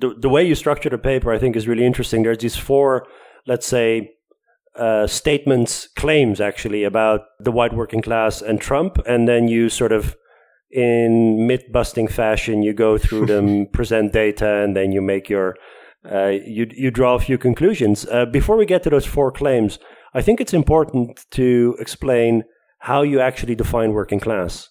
The, 0.01 0.15
the 0.19 0.29
way 0.29 0.47
you 0.47 0.55
structure 0.55 0.89
the 0.89 0.99
paper, 0.99 1.33
I 1.33 1.39
think, 1.39 1.57
is 1.57 1.69
really 1.69 1.85
interesting. 1.85 2.23
There's 2.23 2.39
these 2.39 2.57
four, 2.57 3.07
let's 3.47 3.67
say, 3.67 4.11
uh, 4.77 5.07
statements, 5.07 5.89
claims 5.97 6.41
actually 6.41 6.85
about 6.85 7.23
the 7.41 7.51
white 7.51 7.75
working 7.75 8.01
class 8.01 8.41
and 8.41 8.61
Trump, 8.61 8.99
and 9.07 9.27
then 9.27 9.49
you 9.49 9.69
sort 9.69 9.93
of, 9.93 10.17
in 10.71 11.47
myth 11.47 11.65
busting 11.73 12.09
fashion, 12.09 12.63
you 12.63 12.73
go 12.73 12.99
through 12.99 13.27
them, 13.27 13.67
present 13.73 14.13
data, 14.13 14.63
and 14.63 14.77
then 14.77 14.93
you 14.93 15.01
make 15.01 15.29
your, 15.29 15.57
uh, 16.11 16.29
you 16.29 16.67
you 16.71 16.91
draw 16.91 17.15
a 17.15 17.19
few 17.19 17.39
conclusions. 17.39 18.07
Uh, 18.07 18.27
before 18.27 18.57
we 18.57 18.67
get 18.67 18.83
to 18.83 18.91
those 18.91 19.07
four 19.07 19.33
claims, 19.33 19.79
I 20.15 20.23
think 20.23 20.41
it's 20.41 20.55
important 20.55 21.25
to 21.33 21.77
explain 21.79 22.45
how 22.81 23.03
you 23.03 23.21
actually 23.21 23.55
define 23.55 23.93
working 23.93 24.21
class 24.21 24.69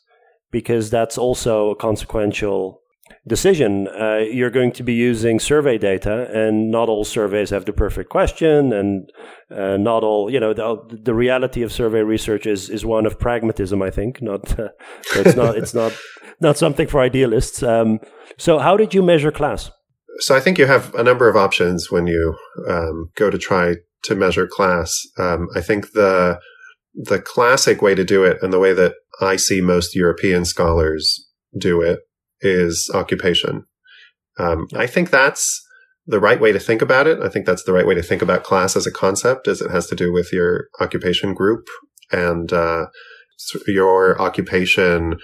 because 0.51 0.89
that's 0.89 1.17
also 1.17 1.71
a 1.71 1.75
consequential 1.75 2.81
decision. 3.27 3.87
Uh, 3.87 4.17
you're 4.17 4.49
going 4.49 4.71
to 4.73 4.83
be 4.83 4.93
using 4.93 5.39
survey 5.39 5.77
data, 5.77 6.29
and 6.33 6.71
not 6.71 6.89
all 6.89 7.03
surveys 7.03 7.49
have 7.49 7.65
the 7.65 7.73
perfect 7.73 8.09
question, 8.09 8.73
and 8.73 9.09
uh, 9.51 9.77
not 9.77 10.03
all, 10.03 10.29
you 10.29 10.39
know, 10.39 10.53
the, 10.53 10.99
the, 11.03 11.13
reality 11.13 11.61
of 11.63 11.71
survey 11.71 12.01
research 12.01 12.45
is 12.45 12.69
is 12.69 12.85
one 12.85 13.05
of 13.05 13.19
pragmatism. 13.19 13.81
I 13.81 13.91
think 13.91 14.21
not. 14.21 14.57
Uh, 14.59 14.69
it's 15.15 15.35
not. 15.35 15.57
it's 15.57 15.73
not 15.73 15.93
not 16.39 16.57
something 16.57 16.87
for 16.87 17.01
idealists. 17.01 17.63
Um, 17.63 17.99
so, 18.37 18.59
how 18.59 18.77
did 18.77 18.93
you 18.93 19.01
measure 19.01 19.31
class? 19.31 19.71
So, 20.19 20.35
I 20.35 20.39
think 20.39 20.57
you 20.57 20.65
have 20.65 20.93
a 20.95 21.03
number 21.03 21.29
of 21.29 21.35
options 21.35 21.91
when 21.91 22.07
you 22.07 22.35
um, 22.67 23.09
go 23.15 23.29
to 23.29 23.37
try 23.37 23.75
to 24.03 24.15
measure 24.15 24.47
class. 24.47 24.95
Um, 25.17 25.47
I 25.55 25.61
think 25.61 25.93
the 25.93 26.39
the 26.93 27.19
classic 27.19 27.81
way 27.81 27.95
to 27.95 28.03
do 28.03 28.23
it, 28.23 28.37
and 28.41 28.51
the 28.51 28.59
way 28.59 28.73
that 28.73 28.95
I 29.21 29.35
see 29.35 29.61
most 29.61 29.95
European 29.95 30.45
scholars 30.45 31.27
do 31.57 31.81
it 31.81 31.99
is 32.41 32.89
occupation. 32.93 33.65
Um, 34.39 34.67
I 34.75 34.87
think 34.87 35.09
that's 35.09 35.63
the 36.05 36.19
right 36.19 36.39
way 36.39 36.51
to 36.51 36.59
think 36.59 36.81
about 36.81 37.07
it. 37.07 37.19
I 37.19 37.29
think 37.29 37.45
that's 37.45 37.63
the 37.63 37.73
right 37.73 37.85
way 37.85 37.95
to 37.95 38.03
think 38.03 38.21
about 38.21 38.43
class 38.43 38.75
as 38.75 38.87
a 38.87 38.91
concept, 38.91 39.47
as 39.47 39.61
it 39.61 39.71
has 39.71 39.87
to 39.87 39.95
do 39.95 40.13
with 40.13 40.31
your 40.31 40.67
occupation 40.79 41.33
group 41.33 41.67
and 42.11 42.51
uh, 42.53 42.85
your 43.67 44.19
occupation. 44.21 45.17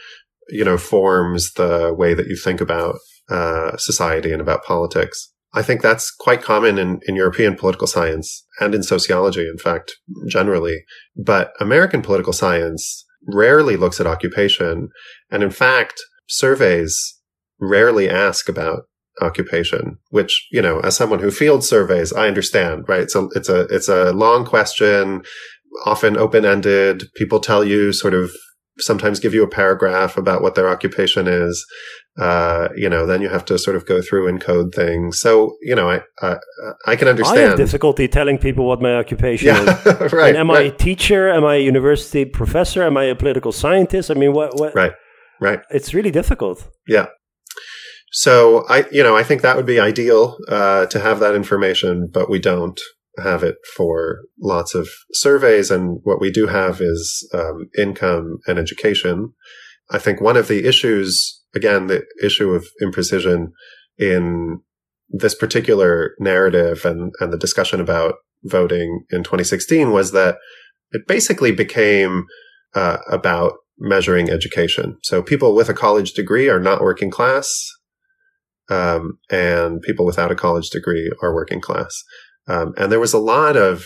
You 0.49 0.65
know, 0.65 0.77
forms 0.77 1.53
the 1.53 1.95
way 1.97 2.13
that 2.13 2.27
you 2.27 2.35
think 2.35 2.59
about 2.59 2.97
uh, 3.29 3.77
society 3.77 4.33
and 4.33 4.41
about 4.41 4.65
politics. 4.65 5.31
I 5.53 5.61
think 5.61 5.81
that's 5.81 6.11
quite 6.11 6.41
common 6.41 6.77
in, 6.77 6.99
in 7.07 7.15
European 7.15 7.55
political 7.55 7.87
science 7.87 8.45
and 8.59 8.73
in 8.75 8.83
sociology, 8.83 9.47
in 9.47 9.57
fact, 9.57 9.93
generally. 10.27 10.83
But 11.15 11.53
American 11.59 12.01
political 12.01 12.33
science 12.33 13.05
rarely 13.27 13.77
looks 13.77 14.01
at 14.01 14.07
occupation. 14.07 14.89
And 15.31 15.43
in 15.43 15.51
fact, 15.51 16.01
surveys 16.33 17.19
rarely 17.59 18.09
ask 18.09 18.49
about 18.49 18.83
occupation, 19.21 19.97
which, 20.09 20.47
you 20.51 20.61
know, 20.61 20.79
as 20.79 20.95
someone 20.95 21.19
who 21.19 21.31
fields 21.31 21.69
surveys, 21.69 22.11
I 22.11 22.27
understand, 22.27 22.85
right? 22.87 23.09
So 23.09 23.29
it's 23.35 23.49
a, 23.49 23.61
it's 23.69 23.87
a 23.87 24.11
long 24.11 24.45
question, 24.45 25.23
often 25.85 26.17
open 26.17 26.45
ended. 26.45 27.03
People 27.15 27.39
tell 27.39 27.63
you 27.63 27.93
sort 27.93 28.13
of 28.13 28.31
sometimes 28.79 29.19
give 29.19 29.35
you 29.35 29.43
a 29.43 29.47
paragraph 29.47 30.17
about 30.17 30.41
what 30.41 30.55
their 30.55 30.67
occupation 30.67 31.27
is. 31.27 31.63
Uh, 32.19 32.69
you 32.75 32.89
know, 32.89 33.05
then 33.05 33.21
you 33.21 33.29
have 33.29 33.45
to 33.45 33.57
sort 33.57 33.75
of 33.75 33.85
go 33.85 34.01
through 34.01 34.27
and 34.27 34.41
code 34.41 34.73
things. 34.73 35.19
So, 35.19 35.55
you 35.61 35.75
know, 35.75 35.89
I, 35.89 36.01
I, 36.21 36.37
I 36.87 36.95
can 36.95 37.07
understand. 37.07 37.39
I 37.39 37.49
have 37.49 37.57
difficulty 37.57 38.07
telling 38.07 38.37
people 38.37 38.65
what 38.65 38.81
my 38.81 38.95
occupation 38.95 39.47
yeah, 39.55 39.81
is. 40.03 40.13
right. 40.13 40.35
am 40.35 40.49
right. 40.49 40.57
I 40.57 40.61
a 40.61 40.71
teacher? 40.71 41.29
Am 41.29 41.43
I 41.43 41.55
a 41.55 41.59
university 41.59 42.25
professor? 42.25 42.83
Am 42.83 42.97
I 42.97 43.05
a 43.05 43.15
political 43.15 43.51
scientist? 43.51 44.11
I 44.11 44.15
mean, 44.15 44.33
what, 44.33 44.59
what? 44.59 44.75
Right. 44.75 44.93
Right. 45.39 45.61
It's 45.69 45.93
really 45.93 46.11
difficult. 46.11 46.69
Yeah. 46.87 47.07
So 48.11 48.65
I, 48.69 48.85
you 48.91 49.03
know, 49.03 49.15
I 49.15 49.23
think 49.23 49.41
that 49.41 49.55
would 49.55 49.65
be 49.65 49.79
ideal, 49.79 50.37
uh, 50.47 50.85
to 50.87 50.99
have 50.99 51.19
that 51.19 51.35
information, 51.35 52.09
but 52.11 52.29
we 52.29 52.39
don't 52.39 52.79
have 53.17 53.43
it 53.43 53.55
for 53.75 54.21
lots 54.39 54.75
of 54.75 54.87
surveys. 55.13 55.71
And 55.71 55.99
what 56.03 56.21
we 56.21 56.31
do 56.31 56.47
have 56.47 56.79
is 56.79 57.27
um, 57.33 57.69
income 57.77 58.37
and 58.47 58.59
education. 58.59 59.33
I 59.91 59.99
think 59.99 60.21
one 60.21 60.37
of 60.37 60.47
the 60.47 60.67
issues, 60.67 61.41
again, 61.55 61.87
the 61.87 62.03
issue 62.23 62.51
of 62.51 62.67
imprecision 62.81 63.47
in 63.97 64.61
this 65.09 65.35
particular 65.35 66.15
narrative 66.19 66.85
and, 66.85 67.13
and 67.19 67.31
the 67.31 67.37
discussion 67.37 67.79
about 67.79 68.15
voting 68.43 69.05
in 69.11 69.23
2016 69.23 69.91
was 69.91 70.11
that 70.11 70.37
it 70.91 71.07
basically 71.07 71.51
became 71.51 72.25
uh, 72.75 72.97
about 73.09 73.53
measuring 73.77 74.29
education. 74.29 74.97
So 75.03 75.21
people 75.21 75.55
with 75.55 75.69
a 75.69 75.73
college 75.73 76.13
degree 76.13 76.49
are 76.49 76.59
not 76.59 76.81
working 76.81 77.11
class, 77.11 77.51
um, 78.69 79.19
and 79.29 79.81
people 79.81 80.05
without 80.05 80.31
a 80.31 80.35
college 80.35 80.69
degree 80.69 81.11
are 81.21 81.33
working 81.33 81.61
class. 81.61 82.03
Um, 82.47 82.73
and 82.77 82.91
there 82.91 82.99
was 82.99 83.13
a 83.13 83.19
lot 83.19 83.55
of, 83.57 83.85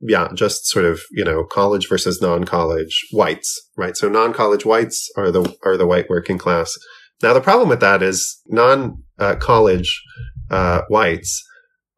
yeah, 0.00 0.28
just 0.34 0.66
sort 0.66 0.84
of, 0.84 1.00
you 1.12 1.24
know, 1.24 1.44
college 1.44 1.88
versus 1.88 2.20
non-college 2.20 3.06
whites, 3.12 3.60
right? 3.76 3.96
So 3.96 4.08
non-college 4.08 4.64
whites 4.64 5.08
are 5.16 5.30
the, 5.30 5.56
are 5.64 5.76
the 5.76 5.86
white 5.86 6.08
working 6.08 6.38
class. 6.38 6.76
Now, 7.22 7.32
the 7.32 7.40
problem 7.40 7.68
with 7.68 7.80
that 7.80 8.02
is 8.02 8.40
non-college, 8.48 10.02
uh, 10.50 10.82
whites 10.88 11.44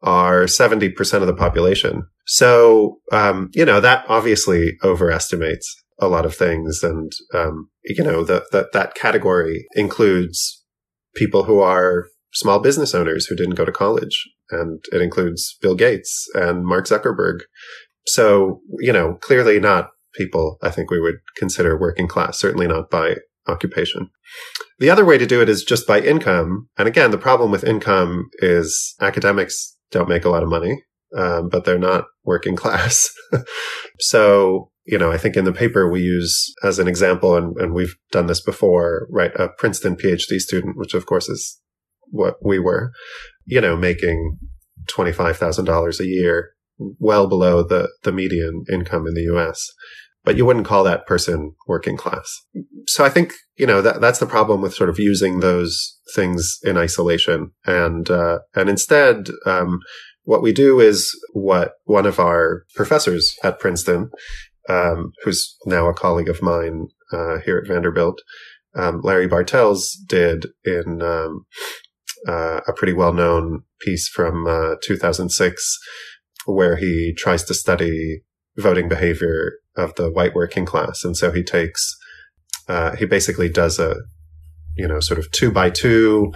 are 0.01 0.43
70% 0.43 1.21
of 1.21 1.27
the 1.27 1.33
population. 1.33 2.03
So, 2.25 2.99
um, 3.11 3.49
you 3.53 3.65
know, 3.65 3.81
that 3.81 4.05
obviously 4.07 4.73
overestimates 4.83 5.75
a 5.99 6.07
lot 6.07 6.25
of 6.25 6.35
things. 6.35 6.81
And, 6.83 7.11
um, 7.33 7.69
you 7.83 8.03
know, 8.03 8.23
that, 8.23 8.51
the, 8.51 8.69
that 8.73 8.95
category 8.95 9.65
includes 9.73 10.63
people 11.15 11.43
who 11.43 11.59
are 11.59 12.05
small 12.33 12.59
business 12.59 12.93
owners 12.93 13.25
who 13.25 13.35
didn't 13.35 13.55
go 13.55 13.65
to 13.65 13.71
college. 13.71 14.23
And 14.51 14.83
it 14.91 15.01
includes 15.01 15.57
Bill 15.61 15.75
Gates 15.75 16.27
and 16.33 16.65
Mark 16.65 16.85
Zuckerberg. 16.85 17.39
So, 18.05 18.61
you 18.79 18.93
know, 18.93 19.17
clearly 19.21 19.59
not 19.59 19.89
people 20.15 20.57
I 20.61 20.69
think 20.69 20.89
we 20.89 20.99
would 20.99 21.17
consider 21.37 21.77
working 21.79 22.07
class, 22.07 22.39
certainly 22.39 22.67
not 22.67 22.89
by 22.89 23.17
occupation. 23.47 24.09
The 24.79 24.89
other 24.89 25.05
way 25.05 25.17
to 25.17 25.25
do 25.25 25.41
it 25.41 25.49
is 25.49 25.63
just 25.63 25.87
by 25.87 26.01
income. 26.01 26.67
And 26.77 26.87
again, 26.87 27.11
the 27.11 27.17
problem 27.17 27.51
with 27.51 27.63
income 27.63 28.29
is 28.39 28.95
academics 29.01 29.75
don't 29.91 30.09
make 30.09 30.25
a 30.25 30.29
lot 30.29 30.43
of 30.43 30.49
money, 30.49 30.83
um, 31.15 31.49
but 31.49 31.65
they're 31.65 31.79
not 31.79 32.05
working 32.23 32.55
class. 32.57 33.09
so, 33.99 34.71
you 34.87 34.97
know, 34.97 35.11
I 35.11 35.17
think 35.17 35.35
in 35.35 35.43
the 35.43 35.53
paper 35.53 35.89
we 35.89 35.99
use 35.99 36.53
as 36.63 36.79
an 36.79 36.87
example, 36.87 37.35
and, 37.35 37.55
and 37.57 37.73
we've 37.73 37.95
done 38.11 38.27
this 38.27 38.39
before, 38.41 39.05
right? 39.11 39.31
A 39.35 39.49
Princeton 39.49 39.97
PhD 39.97 40.39
student, 40.39 40.77
which 40.77 40.93
of 40.93 41.05
course 41.05 41.27
is 41.27 41.59
what 42.09 42.35
we 42.41 42.57
were, 42.57 42.91
you 43.45 43.59
know, 43.59 43.75
making 43.75 44.37
$25,000 44.85 45.99
a 45.99 46.05
year, 46.05 46.51
well 46.77 47.27
below 47.27 47.63
the, 47.63 47.89
the 48.03 48.13
median 48.13 48.63
income 48.71 49.05
in 49.07 49.13
the 49.13 49.35
US. 49.35 49.67
But 50.23 50.37
you 50.37 50.45
wouldn't 50.45 50.65
call 50.65 50.85
that 50.85 51.05
person 51.05 51.53
working 51.67 51.97
class. 51.97 52.41
So 52.87 53.03
I 53.03 53.09
think, 53.09 53.33
you 53.57 53.65
know, 53.65 53.81
that, 53.81 53.99
that's 53.99 54.19
the 54.19 54.25
problem 54.25 54.61
with 54.61 54.73
sort 54.73 54.89
of 54.89 54.99
using 54.99 55.41
those 55.41 55.97
things 56.15 56.59
in 56.63 56.77
isolation. 56.77 57.51
And, 57.65 58.09
uh, 58.09 58.39
and 58.55 58.69
instead, 58.69 59.29
um, 59.45 59.79
what 60.23 60.41
we 60.41 60.51
do 60.51 60.79
is 60.79 61.09
what 61.31 61.73
one 61.85 62.05
of 62.05 62.19
our 62.19 62.63
professors 62.75 63.33
at 63.43 63.59
Princeton, 63.59 64.11
um, 64.67 65.11
who's 65.23 65.55
now 65.65 65.87
a 65.87 65.93
colleague 65.93 66.29
of 66.29 66.41
mine, 66.41 66.87
uh, 67.11 67.39
here 67.45 67.57
at 67.57 67.67
Vanderbilt, 67.67 68.21
um, 68.75 69.01
Larry 69.01 69.27
Bartels 69.27 69.91
did 70.07 70.47
in 70.63 71.01
um, 71.01 71.45
uh, 72.27 72.61
a 72.67 72.73
pretty 72.73 72.93
well 72.93 73.13
known 73.13 73.63
piece 73.81 74.07
from 74.07 74.45
uh, 74.47 74.75
2006, 74.83 75.77
where 76.45 76.75
he 76.75 77.13
tries 77.17 77.43
to 77.43 77.53
study 77.53 78.21
voting 78.57 78.89
behavior 78.89 79.53
of 79.75 79.95
the 79.95 80.11
white 80.11 80.35
working 80.35 80.65
class. 80.65 81.03
And 81.03 81.15
so 81.15 81.31
he 81.31 81.43
takes, 81.43 81.95
uh, 82.67 82.95
he 82.95 83.05
basically 83.05 83.49
does 83.49 83.79
a, 83.79 83.95
you 84.75 84.87
know, 84.87 84.99
sort 84.99 85.19
of 85.19 85.31
two 85.31 85.51
by 85.51 85.69
two, 85.69 86.33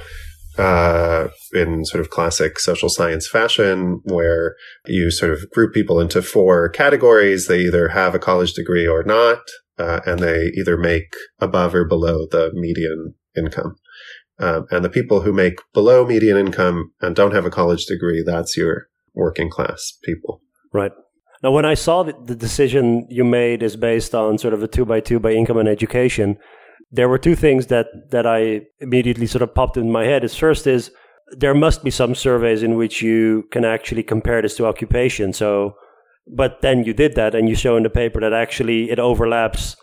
uh, 0.57 1.29
in 1.53 1.85
sort 1.85 2.01
of 2.01 2.09
classic 2.09 2.59
social 2.59 2.89
science 2.89 3.27
fashion, 3.27 4.01
where 4.05 4.55
you 4.85 5.11
sort 5.11 5.31
of 5.31 5.49
group 5.51 5.73
people 5.73 5.99
into 5.99 6.21
four 6.21 6.69
categories. 6.69 7.47
They 7.47 7.61
either 7.61 7.89
have 7.89 8.15
a 8.15 8.19
college 8.19 8.53
degree 8.53 8.87
or 8.87 9.03
not, 9.03 9.39
uh, 9.77 10.01
and 10.05 10.19
they 10.19 10.51
either 10.57 10.77
make 10.77 11.13
above 11.39 11.73
or 11.73 11.85
below 11.85 12.27
the 12.29 12.51
median 12.53 13.15
income. 13.37 13.75
Um, 14.39 14.65
and 14.71 14.83
the 14.83 14.89
people 14.89 15.21
who 15.21 15.31
make 15.31 15.59
below 15.73 16.05
median 16.05 16.37
income 16.37 16.91
and 16.99 17.15
don't 17.15 17.33
have 17.33 17.45
a 17.45 17.51
college 17.51 17.85
degree, 17.85 18.23
that's 18.25 18.57
your 18.57 18.87
working 19.13 19.49
class 19.49 19.93
people. 20.03 20.41
Right. 20.73 20.91
Now, 21.43 21.51
when 21.51 21.65
I 21.65 21.73
saw 21.73 22.03
that 22.03 22.27
the 22.27 22.35
decision 22.35 23.07
you 23.09 23.23
made 23.23 23.63
is 23.63 23.75
based 23.75 24.13
on 24.13 24.37
sort 24.37 24.53
of 24.53 24.61
a 24.61 24.67
two 24.67 24.85
by 24.85 24.99
two 24.99 25.19
by 25.19 25.31
income 25.31 25.57
and 25.57 25.67
education, 25.69 26.37
there 26.91 27.07
were 27.07 27.17
two 27.17 27.35
things 27.35 27.67
that, 27.67 27.87
that 28.11 28.27
I 28.27 28.61
immediately 28.79 29.25
sort 29.25 29.41
of 29.41 29.53
popped 29.53 29.77
in 29.77 29.91
my 29.91 30.05
head. 30.05 30.23
Is 30.23 30.35
first 30.35 30.67
is 30.67 30.91
there 31.31 31.53
must 31.53 31.83
be 31.83 31.91
some 31.91 32.13
surveys 32.13 32.61
in 32.61 32.75
which 32.75 33.01
you 33.01 33.47
can 33.51 33.63
actually 33.63 34.03
compare 34.03 34.41
this 34.41 34.57
to 34.57 34.65
occupation. 34.65 35.31
So, 35.31 35.75
but 36.27 36.61
then 36.61 36.83
you 36.83 36.93
did 36.93 37.15
that 37.15 37.33
and 37.33 37.47
you 37.47 37.55
show 37.55 37.77
in 37.77 37.83
the 37.83 37.89
paper 37.89 38.19
that 38.19 38.33
actually 38.33 38.91
it 38.91 38.99
overlaps 38.99 39.77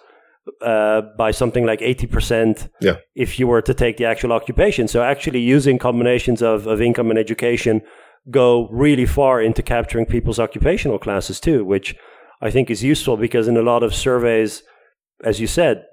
uh, 0.62 1.03
by 1.17 1.31
something 1.31 1.65
like 1.65 1.81
80% 1.81 2.69
yeah. 2.81 2.97
if 3.15 3.38
you 3.38 3.47
were 3.47 3.62
to 3.62 3.75
take 3.75 3.97
the 3.97 4.05
actual 4.05 4.33
occupation. 4.33 4.88
So 4.88 5.03
actually 5.03 5.41
using 5.41 5.79
combinations 5.79 6.43
of, 6.43 6.67
of 6.67 6.81
income 6.81 7.11
and 7.11 7.19
education 7.19 7.83
go 8.31 8.69
really 8.69 9.07
far 9.07 9.41
into 9.41 9.62
capturing 9.62 10.07
people's 10.07 10.38
occupational 10.38 10.99
classes 10.99 11.41
too, 11.41 11.65
which 11.65 11.97
I 12.43 12.50
think 12.50 12.71
is 12.71 12.85
useful 12.85 13.17
because 13.17 13.49
in 13.49 13.57
a 13.57 13.62
lot 13.62 13.83
of 13.83 13.95
surveys, 13.95 14.62
as 15.25 15.41
you 15.41 15.47
said, 15.47 15.85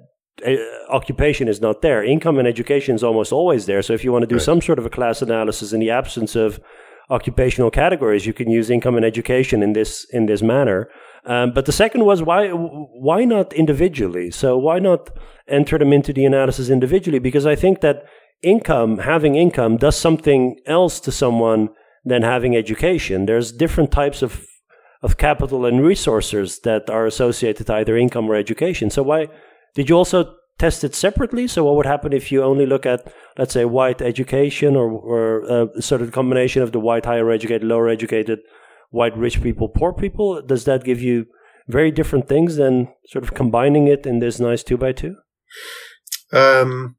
uh, 0.45 0.55
occupation 0.89 1.47
is 1.47 1.61
not 1.61 1.81
there. 1.81 2.03
Income 2.03 2.39
and 2.39 2.47
education 2.47 2.95
is 2.95 3.03
almost 3.03 3.31
always 3.31 3.65
there. 3.65 3.81
So 3.81 3.93
if 3.93 4.03
you 4.03 4.11
want 4.11 4.23
to 4.23 4.27
do 4.27 4.35
right. 4.35 4.43
some 4.43 4.61
sort 4.61 4.79
of 4.79 4.85
a 4.85 4.89
class 4.89 5.21
analysis 5.21 5.71
in 5.71 5.79
the 5.79 5.91
absence 5.91 6.35
of 6.35 6.59
occupational 7.09 7.71
categories, 7.71 8.25
you 8.25 8.33
can 8.33 8.49
use 8.49 8.69
income 8.69 8.95
and 8.95 9.05
education 9.05 9.63
in 9.63 9.73
this 9.73 10.05
in 10.11 10.25
this 10.25 10.41
manner. 10.41 10.89
Um, 11.25 11.53
but 11.53 11.65
the 11.65 11.71
second 11.71 12.05
was 12.05 12.21
why 12.21 12.49
why 12.49 13.23
not 13.25 13.53
individually? 13.53 14.31
So 14.31 14.57
why 14.57 14.79
not 14.79 15.09
enter 15.47 15.77
them 15.77 15.93
into 15.93 16.11
the 16.13 16.25
analysis 16.25 16.69
individually? 16.69 17.19
Because 17.19 17.45
I 17.45 17.55
think 17.55 17.81
that 17.81 18.03
income, 18.41 18.99
having 18.99 19.35
income, 19.35 19.77
does 19.77 19.95
something 19.95 20.59
else 20.65 20.99
to 21.01 21.11
someone 21.11 21.69
than 22.03 22.21
having 22.21 22.55
education. 22.55 23.25
There's 23.25 23.51
different 23.51 23.91
types 23.91 24.21
of 24.21 24.45
of 25.01 25.17
capital 25.17 25.65
and 25.65 25.83
resources 25.83 26.59
that 26.63 26.89
are 26.89 27.05
associated 27.05 27.67
to 27.67 27.73
either 27.75 27.95
income 27.95 28.29
or 28.29 28.35
education. 28.35 28.89
So 28.89 29.03
why 29.03 29.27
did 29.75 29.89
you 29.89 29.95
also 29.95 30.35
test 30.57 30.83
it 30.83 30.95
separately? 30.95 31.47
So 31.47 31.65
what 31.65 31.75
would 31.75 31.85
happen 31.85 32.13
if 32.13 32.31
you 32.31 32.43
only 32.43 32.65
look 32.65 32.85
at, 32.85 33.11
let's 33.37 33.53
say, 33.53 33.65
white 33.65 34.01
education 34.01 34.75
or, 34.75 34.89
or 34.89 35.51
uh, 35.51 35.81
sort 35.81 36.01
of 36.01 36.11
combination 36.11 36.61
of 36.61 36.71
the 36.71 36.79
white 36.79 37.05
higher 37.05 37.29
educated, 37.29 37.67
lower 37.67 37.89
educated, 37.89 38.39
white 38.89 39.17
rich 39.17 39.41
people, 39.43 39.67
poor 39.67 39.93
people? 39.93 40.41
Does 40.41 40.65
that 40.65 40.83
give 40.83 41.01
you 41.01 41.25
very 41.67 41.91
different 41.91 42.27
things 42.27 42.55
than 42.55 42.87
sort 43.07 43.23
of 43.23 43.33
combining 43.33 43.87
it 43.87 44.05
in 44.05 44.19
this 44.19 44.39
nice 44.39 44.63
two 44.63 44.77
by 44.77 44.93
two? 44.93 45.15
Um, 46.31 46.95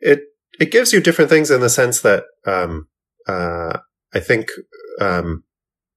it 0.00 0.20
it 0.58 0.70
gives 0.70 0.92
you 0.92 1.00
different 1.00 1.30
things 1.30 1.50
in 1.50 1.60
the 1.60 1.68
sense 1.68 2.00
that 2.00 2.24
um, 2.46 2.88
uh, 3.26 3.78
I 4.14 4.20
think 4.20 4.48
um, 5.00 5.44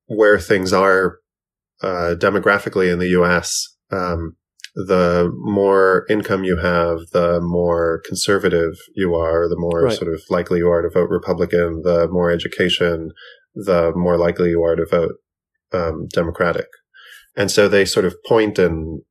where 0.08 0.40
things 0.40 0.74
are 0.74 1.20
uh, 1.82 2.16
demographically 2.18 2.92
in 2.92 3.00
the 3.00 3.08
U.S., 3.10 3.76
um, 3.92 4.36
the 4.76 5.32
more 5.36 6.06
income 6.10 6.44
you 6.44 6.58
have, 6.58 7.00
the 7.12 7.40
more 7.42 8.02
conservative 8.06 8.74
you 8.96 9.16
are, 9.16 9.50
the 9.50 9.58
more 9.58 9.84
right. 9.84 9.98
sort 9.98 10.14
of 10.14 10.22
likely 10.30 10.60
you 10.60 10.70
are 10.70 10.82
to 10.82 10.90
vote 10.90 11.10
Republican, 11.10 11.82
the 11.84 12.08
more 12.10 12.30
education, 12.32 13.12
the 13.56 13.92
more 13.96 14.18
likely 14.18 14.50
you 14.50 14.64
are 14.64 14.76
to 14.76 14.86
vote 14.86 15.16
um, 15.74 16.08
Democratic. 16.14 16.68
And 17.36 17.50
so 17.50 17.68
they 17.68 17.86
sort 17.86 18.06
of 18.06 18.16
point 18.28 18.60
in, 18.60 19.02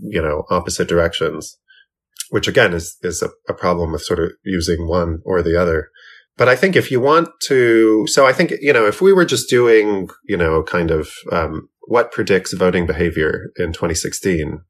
you 0.00 0.22
know, 0.22 0.44
opposite 0.50 0.88
directions, 0.88 1.58
which 2.30 2.48
again 2.48 2.72
is, 2.72 2.96
is 3.02 3.22
a, 3.22 3.30
a 3.48 3.54
problem 3.54 3.92
with 3.92 4.02
sort 4.02 4.18
of 4.18 4.32
using 4.44 4.88
one 4.88 5.20
or 5.24 5.42
the 5.42 5.60
other. 5.60 5.90
But 6.36 6.48
I 6.48 6.56
think 6.56 6.76
if 6.76 6.90
you 6.90 7.00
want 7.00 7.28
to, 7.46 8.06
so 8.08 8.26
I 8.26 8.32
think, 8.32 8.52
you 8.60 8.72
know, 8.72 8.86
if 8.86 9.00
we 9.00 9.12
were 9.12 9.24
just 9.24 9.48
doing, 9.48 10.08
you 10.24 10.36
know, 10.36 10.62
kind 10.62 10.90
of, 10.90 11.10
um, 11.32 11.68
what 11.88 12.12
predicts 12.12 12.52
voting 12.52 12.84
behavior 12.84 13.52
in 13.56 13.72
2016, 13.72 14.60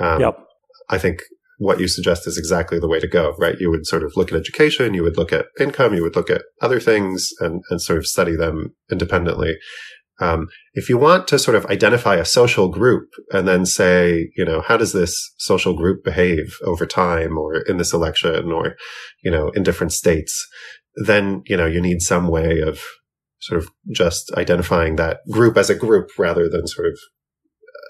um, 0.00 0.20
yep. 0.20 0.38
I 0.88 0.98
think 0.98 1.22
what 1.58 1.78
you 1.78 1.88
suggest 1.88 2.26
is 2.26 2.38
exactly 2.38 2.80
the 2.80 2.88
way 2.88 2.98
to 2.98 3.06
go, 3.06 3.34
right? 3.38 3.60
You 3.60 3.70
would 3.70 3.86
sort 3.86 4.02
of 4.02 4.16
look 4.16 4.32
at 4.32 4.38
education, 4.38 4.94
you 4.94 5.02
would 5.02 5.18
look 5.18 5.32
at 5.32 5.46
income, 5.60 5.94
you 5.94 6.02
would 6.02 6.16
look 6.16 6.30
at 6.30 6.42
other 6.62 6.80
things 6.80 7.30
and, 7.40 7.62
and 7.68 7.82
sort 7.82 7.98
of 7.98 8.06
study 8.06 8.34
them 8.34 8.74
independently. 8.90 9.56
Um, 10.20 10.48
if 10.74 10.88
you 10.88 10.96
want 10.96 11.28
to 11.28 11.38
sort 11.38 11.56
of 11.56 11.66
identify 11.66 12.16
a 12.16 12.24
social 12.24 12.68
group 12.68 13.08
and 13.30 13.46
then 13.46 13.66
say, 13.66 14.30
you 14.36 14.44
know, 14.44 14.62
how 14.62 14.76
does 14.76 14.92
this 14.92 15.32
social 15.38 15.74
group 15.74 16.02
behave 16.02 16.56
over 16.64 16.86
time 16.86 17.36
or 17.36 17.56
in 17.56 17.76
this 17.76 17.92
election 17.92 18.52
or, 18.52 18.76
you 19.22 19.30
know, 19.30 19.50
in 19.50 19.62
different 19.62 19.92
states, 19.92 20.46
then, 20.96 21.42
you 21.46 21.56
know, 21.56 21.66
you 21.66 21.80
need 21.80 22.00
some 22.00 22.28
way 22.28 22.60
of 22.60 22.80
sort 23.40 23.62
of 23.62 23.70
just 23.90 24.32
identifying 24.32 24.96
that 24.96 25.20
group 25.30 25.56
as 25.56 25.70
a 25.70 25.74
group 25.74 26.10
rather 26.18 26.48
than 26.48 26.66
sort 26.66 26.86
of 26.86 26.98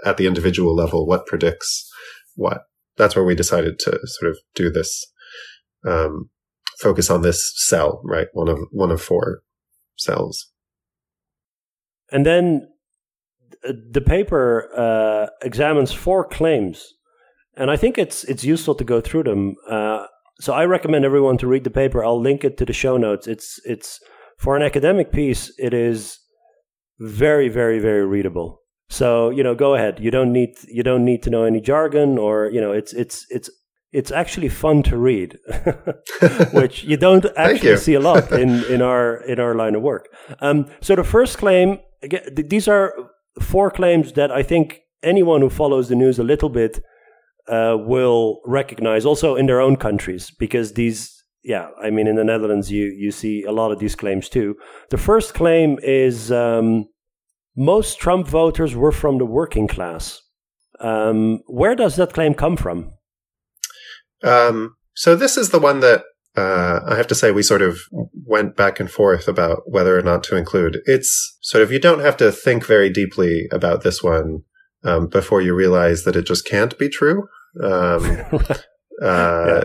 at 0.05 0.17
the 0.17 0.27
individual 0.27 0.75
level, 0.75 1.07
what 1.07 1.27
predicts 1.27 1.91
what. 2.35 2.63
That's 2.97 3.17
where 3.17 3.25
we 3.25 3.35
decided 3.35 3.79
to 3.81 3.99
sort 4.05 4.31
of 4.31 4.39
do 4.55 4.71
this, 4.71 5.07
um, 5.87 6.31
focus 6.81 7.11
on 7.11 7.23
this 7.23 7.53
cell, 7.57 8.03
right? 8.05 8.29
One 8.33 8.49
of, 8.49 8.59
one 8.73 8.91
of 8.91 9.01
four 9.01 9.43
cells. 9.97 10.51
And 12.13 12.27
then 12.27 12.69
the 13.63 14.01
paper 14.01 14.71
uh, 14.77 15.29
examines 15.43 15.93
four 15.93 16.27
claims, 16.27 16.95
and 17.57 17.71
I 17.71 17.77
think 17.77 17.99
it's 17.99 18.25
it's 18.25 18.45
useful 18.45 18.75
to 18.77 18.85
go 18.85 19.01
through 19.01 19.25
them. 19.25 19.57
Uh, 19.69 20.07
so 20.41 20.53
I 20.55 20.65
recommend 20.65 21.05
everyone 21.05 21.39
to 21.39 21.47
read 21.47 21.65
the 21.65 21.71
paper. 21.71 22.05
I'll 22.05 22.21
link 22.21 22.45
it 22.45 22.57
to 22.59 22.65
the 22.65 22.73
show 22.73 22.97
notes. 22.97 23.27
It's 23.27 23.61
it's 23.65 24.01
for 24.39 24.57
an 24.57 24.63
academic 24.63 25.13
piece. 25.13 25.53
It 25.59 25.75
is 25.75 26.19
very 26.99 27.49
very 27.49 27.79
very 27.79 28.07
readable. 28.07 28.60
So 28.91 29.31
you 29.31 29.43
know, 29.43 29.55
go 29.55 29.75
ahead. 29.75 30.01
You 30.01 30.11
don't 30.11 30.33
need 30.33 30.57
you 30.69 30.83
don't 30.83 31.05
need 31.05 31.23
to 31.23 31.31
know 31.31 31.45
any 31.45 31.61
jargon, 31.61 32.19
or 32.19 32.51
you 32.51 32.61
know, 32.61 32.73
it's 32.73 32.93
it's 32.93 33.25
it's 33.31 33.49
it's 33.93 34.11
actually 34.11 34.49
fun 34.49 34.83
to 34.85 34.97
read, 34.97 35.39
which 36.53 36.85
you 36.85 36.97
don't 36.97 37.25
actually 37.37 37.71
you. 37.71 37.77
see 37.77 37.95
a 37.95 38.01
lot 38.01 38.31
in 38.43 38.65
in 38.65 38.83
our 38.83 39.23
in 39.23 39.41
our 39.41 39.55
line 39.55 39.77
of 39.77 39.83
work. 39.83 40.09
Um, 40.41 40.67
so 40.81 40.97
the 40.97 41.05
first 41.05 41.39
claim, 41.39 41.79
again, 42.03 42.23
these 42.35 42.69
are 42.69 42.93
four 43.41 43.71
claims 43.71 44.13
that 44.15 44.33
I 44.33 44.43
think 44.43 44.81
anyone 45.03 45.41
who 45.41 45.51
follows 45.51 45.89
the 45.89 45.95
news 45.95 46.19
a 46.19 46.25
little 46.25 46.49
bit 46.49 46.83
uh, 47.49 47.77
will 47.79 48.41
recognize 48.45 49.07
also 49.07 49.37
in 49.37 49.47
their 49.47 49.61
own 49.61 49.77
countries 49.77 50.31
because 50.39 50.75
these 50.75 51.25
yeah 51.43 51.69
i 51.83 51.89
mean 51.89 52.07
in 52.07 52.17
the 52.17 52.25
netherlands 52.25 52.71
you 52.71 52.85
you 52.85 53.11
see 53.11 53.45
a 53.45 53.53
lot 53.53 53.73
of 53.73 53.79
these 53.79 53.97
claims 53.97 54.29
too 54.29 54.55
the 54.91 54.99
first 54.99 55.33
claim 55.33 55.79
is 55.83 56.31
um, 56.31 56.87
most 57.57 57.99
trump 57.99 58.27
voters 58.27 58.75
were 58.75 58.93
from 58.93 59.19
the 59.19 59.27
working 59.27 59.69
class 59.69 60.21
um, 60.81 61.41
where 61.47 61.75
does 61.75 61.97
that 61.97 62.13
claim 62.13 62.35
come 62.35 62.57
from 62.57 62.93
um, 64.23 64.77
so 64.95 65.17
this 65.17 65.37
is 65.37 65.51
the 65.51 65.59
one 65.59 65.81
that 65.81 66.05
uh, 66.37 66.81
I 66.87 66.97
have 66.97 67.09
to 67.09 67.15
say 67.15 67.33
we 67.33 67.43
sort 67.43 67.63
of 67.63 67.79
went 68.25 68.57
back 68.57 68.79
and 68.79 68.91
forth 68.91 69.27
about 69.27 69.63
whether 69.67 69.99
or 69.99 70.03
not 70.03 70.23
to 70.25 70.37
include. 70.37 70.79
It's 70.85 71.39
sort 71.41 71.63
of 71.63 71.73
you 71.73 71.81
don't 71.81 72.01
have 72.01 72.17
to 72.19 72.31
think 72.31 72.65
very 72.65 72.89
deeply 72.89 73.49
about 73.51 73.83
this 73.83 74.03
one 74.03 74.43
um, 74.85 75.09
before 75.09 75.41
you 75.41 75.55
realize 75.55 76.05
that 76.05 76.17
it 76.17 76.27
just 76.27 76.47
can't 76.47 76.79
be 76.79 76.89
true. 76.89 77.29
Um, 77.63 78.05
uh, 78.33 78.45
yeah. 79.03 79.65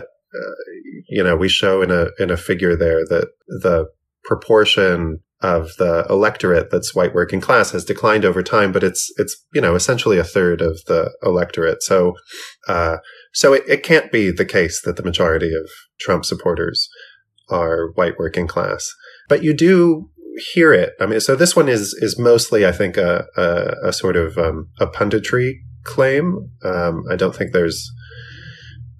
you 1.08 1.22
know, 1.22 1.36
we 1.36 1.48
show 1.48 1.82
in 1.82 1.90
a 1.90 2.08
in 2.18 2.30
a 2.30 2.36
figure 2.36 2.76
there 2.76 3.04
that 3.06 3.28
the 3.46 3.86
proportion 4.24 5.20
of 5.42 5.76
the 5.78 6.06
electorate 6.08 6.70
that's 6.70 6.94
white 6.94 7.14
working 7.14 7.40
class 7.40 7.70
has 7.72 7.84
declined 7.84 8.24
over 8.24 8.42
time, 8.42 8.72
but 8.72 8.82
it's 8.82 9.12
it's 9.18 9.36
you 9.54 9.60
know 9.60 9.74
essentially 9.74 10.18
a 10.18 10.24
third 10.24 10.60
of 10.60 10.80
the 10.86 11.12
electorate. 11.22 11.82
So 11.82 12.14
uh, 12.68 12.98
so 13.32 13.52
it, 13.52 13.64
it 13.68 13.82
can't 13.82 14.10
be 14.10 14.30
the 14.30 14.46
case 14.46 14.80
that 14.82 14.96
the 14.96 15.02
majority 15.02 15.54
of 15.54 15.68
Trump 16.00 16.24
supporters 16.24 16.88
are 17.50 17.92
white 17.94 18.18
working 18.18 18.46
class, 18.46 18.90
but 19.28 19.42
you 19.44 19.52
do 19.52 20.10
hear 20.54 20.72
it. 20.72 20.94
I 21.00 21.06
mean, 21.06 21.20
so 21.20 21.36
this 21.36 21.54
one 21.54 21.68
is 21.68 21.94
is 22.00 22.18
mostly, 22.18 22.66
I 22.66 22.72
think, 22.72 22.96
a 22.96 23.26
a, 23.36 23.88
a 23.88 23.92
sort 23.92 24.16
of 24.16 24.38
um, 24.38 24.68
a 24.80 24.86
punditry 24.86 25.56
claim. 25.84 26.50
Um, 26.64 27.04
I 27.10 27.16
don't 27.16 27.34
think 27.34 27.52
there's 27.52 27.92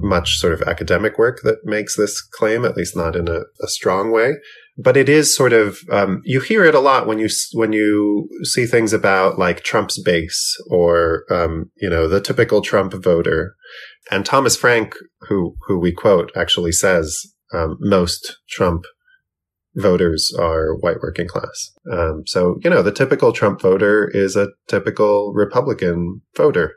much 0.03 0.39
sort 0.39 0.53
of 0.53 0.63
academic 0.63 1.19
work 1.19 1.41
that 1.43 1.65
makes 1.65 1.97
this 1.97 2.21
claim, 2.21 2.65
at 2.65 2.77
least 2.77 2.95
not 2.97 3.17
in 3.17 3.29
a, 3.29 3.41
a 3.63 3.69
strong 3.69 4.13
way. 4.13 4.35
But 4.79 4.97
it 4.97 5.09
is 5.09 5.35
sort 5.35 5.53
of 5.55 5.79
um, 5.91 6.21
you 6.25 6.41
hear 6.41 6.65
it 6.65 6.75
a 6.75 6.81
lot 6.81 7.07
when 7.07 7.19
you 7.19 7.29
when 7.55 7.73
you 7.73 8.29
see 8.43 8.67
things 8.67 8.93
about 8.93 9.39
like 9.39 9.63
Trump's 9.63 10.01
base 10.03 10.55
or 10.71 11.25
um, 11.31 11.71
you 11.77 11.89
know 11.89 12.09
the 12.09 12.21
typical 12.21 12.61
Trump 12.61 12.93
voter. 12.93 13.57
And 14.11 14.25
Thomas 14.25 14.57
Frank, 14.57 14.95
who 15.29 15.57
who 15.67 15.79
we 15.79 15.93
quote, 15.93 16.31
actually 16.37 16.73
says 16.73 17.19
um, 17.55 17.77
most 17.81 18.37
Trump 18.51 18.85
voters 19.77 20.33
are 20.39 20.75
white 20.77 21.01
working 21.03 21.29
class. 21.29 21.71
Um, 21.93 22.23
so, 22.27 22.57
you 22.65 22.71
know, 22.71 22.83
the 22.83 22.93
typical 22.93 23.33
Trump 23.33 23.61
voter 23.61 24.11
is 24.13 24.35
a 24.35 24.49
typical 24.69 25.33
Republican 25.35 26.23
voter. 26.35 26.77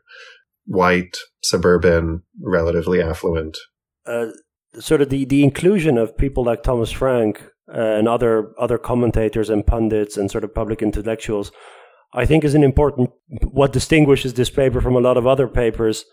White, 0.66 1.18
suburban, 1.42 2.24
relatively 2.44 3.02
affluent. 3.02 3.58
Uh, 4.06 4.28
sort 4.80 5.02
of 5.02 5.10
the, 5.10 5.26
the 5.26 5.44
inclusion 5.44 5.98
of 5.98 6.18
people 6.18 6.44
like 6.44 6.62
Thomas 6.62 6.92
Frank 6.92 7.42
and 7.72 8.08
other 8.08 8.52
other 8.60 8.78
commentators 8.78 9.50
and 9.50 9.66
pundits 9.66 10.18
and 10.18 10.30
sort 10.32 10.44
of 10.44 10.54
public 10.54 10.82
intellectuals, 10.82 11.52
I 12.14 12.26
think 12.26 12.44
is 12.44 12.56
an 12.56 12.64
important 12.64 13.12
what 13.52 13.74
distinguishes 13.74 14.34
this 14.34 14.50
paper 14.50 14.82
from 14.82 14.96
a 14.96 15.02
lot 15.02 15.18
of 15.18 15.28
other 15.28 15.48
papers 15.48 16.06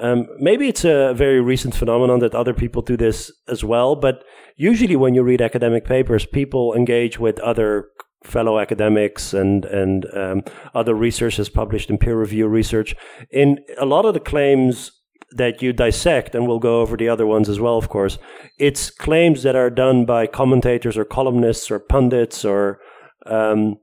um, 0.00 0.26
maybe 0.38 0.68
it's 0.68 0.84
a 0.84 1.12
very 1.14 1.40
recent 1.40 1.74
phenomenon 1.74 2.18
that 2.20 2.34
other 2.34 2.54
people 2.54 2.82
do 2.82 2.96
this 2.96 3.30
as 3.46 3.62
well, 3.62 3.94
but 3.94 4.24
usually 4.56 4.96
when 4.96 5.14
you 5.14 5.22
read 5.22 5.40
academic 5.40 5.84
papers, 5.84 6.26
people 6.26 6.74
engage 6.74 7.18
with 7.18 7.38
other 7.40 7.88
fellow 8.24 8.58
academics 8.58 9.34
and 9.34 9.64
and 9.66 10.06
um, 10.14 10.42
other 10.74 10.94
researchers 10.94 11.48
published 11.48 11.90
in 11.90 11.98
peer 11.98 12.18
review 12.18 12.48
research. 12.48 12.96
In 13.30 13.58
a 13.78 13.84
lot 13.84 14.06
of 14.06 14.14
the 14.14 14.20
claims 14.20 14.90
that 15.34 15.62
you 15.62 15.72
dissect, 15.72 16.34
and 16.34 16.46
we'll 16.46 16.58
go 16.58 16.80
over 16.80 16.96
the 16.96 17.08
other 17.08 17.26
ones 17.26 17.48
as 17.48 17.60
well, 17.60 17.76
of 17.76 17.88
course, 17.88 18.18
it's 18.58 18.90
claims 18.90 19.42
that 19.42 19.56
are 19.56 19.70
done 19.70 20.04
by 20.04 20.26
commentators 20.26 20.96
or 20.96 21.04
columnists 21.04 21.70
or 21.70 21.78
pundits 21.78 22.44
or 22.44 22.80
um, 23.26 23.76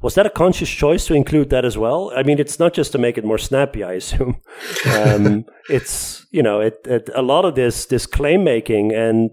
was 0.00 0.14
that 0.14 0.26
a 0.26 0.30
conscious 0.30 0.70
choice 0.70 1.06
to 1.06 1.14
include 1.14 1.50
that 1.50 1.64
as 1.64 1.76
well? 1.76 2.12
I 2.14 2.22
mean, 2.22 2.38
it's 2.38 2.60
not 2.60 2.72
just 2.72 2.92
to 2.92 2.98
make 2.98 3.18
it 3.18 3.24
more 3.24 3.38
snappy, 3.38 3.82
I 3.82 3.94
assume. 3.94 4.40
Um, 4.86 5.44
it's 5.68 6.26
you 6.30 6.42
know, 6.42 6.60
it, 6.60 6.78
it, 6.84 7.10
a 7.14 7.22
lot 7.22 7.44
of 7.44 7.54
this 7.54 7.86
this 7.86 8.06
claim 8.06 8.44
making 8.44 8.92
and 8.92 9.30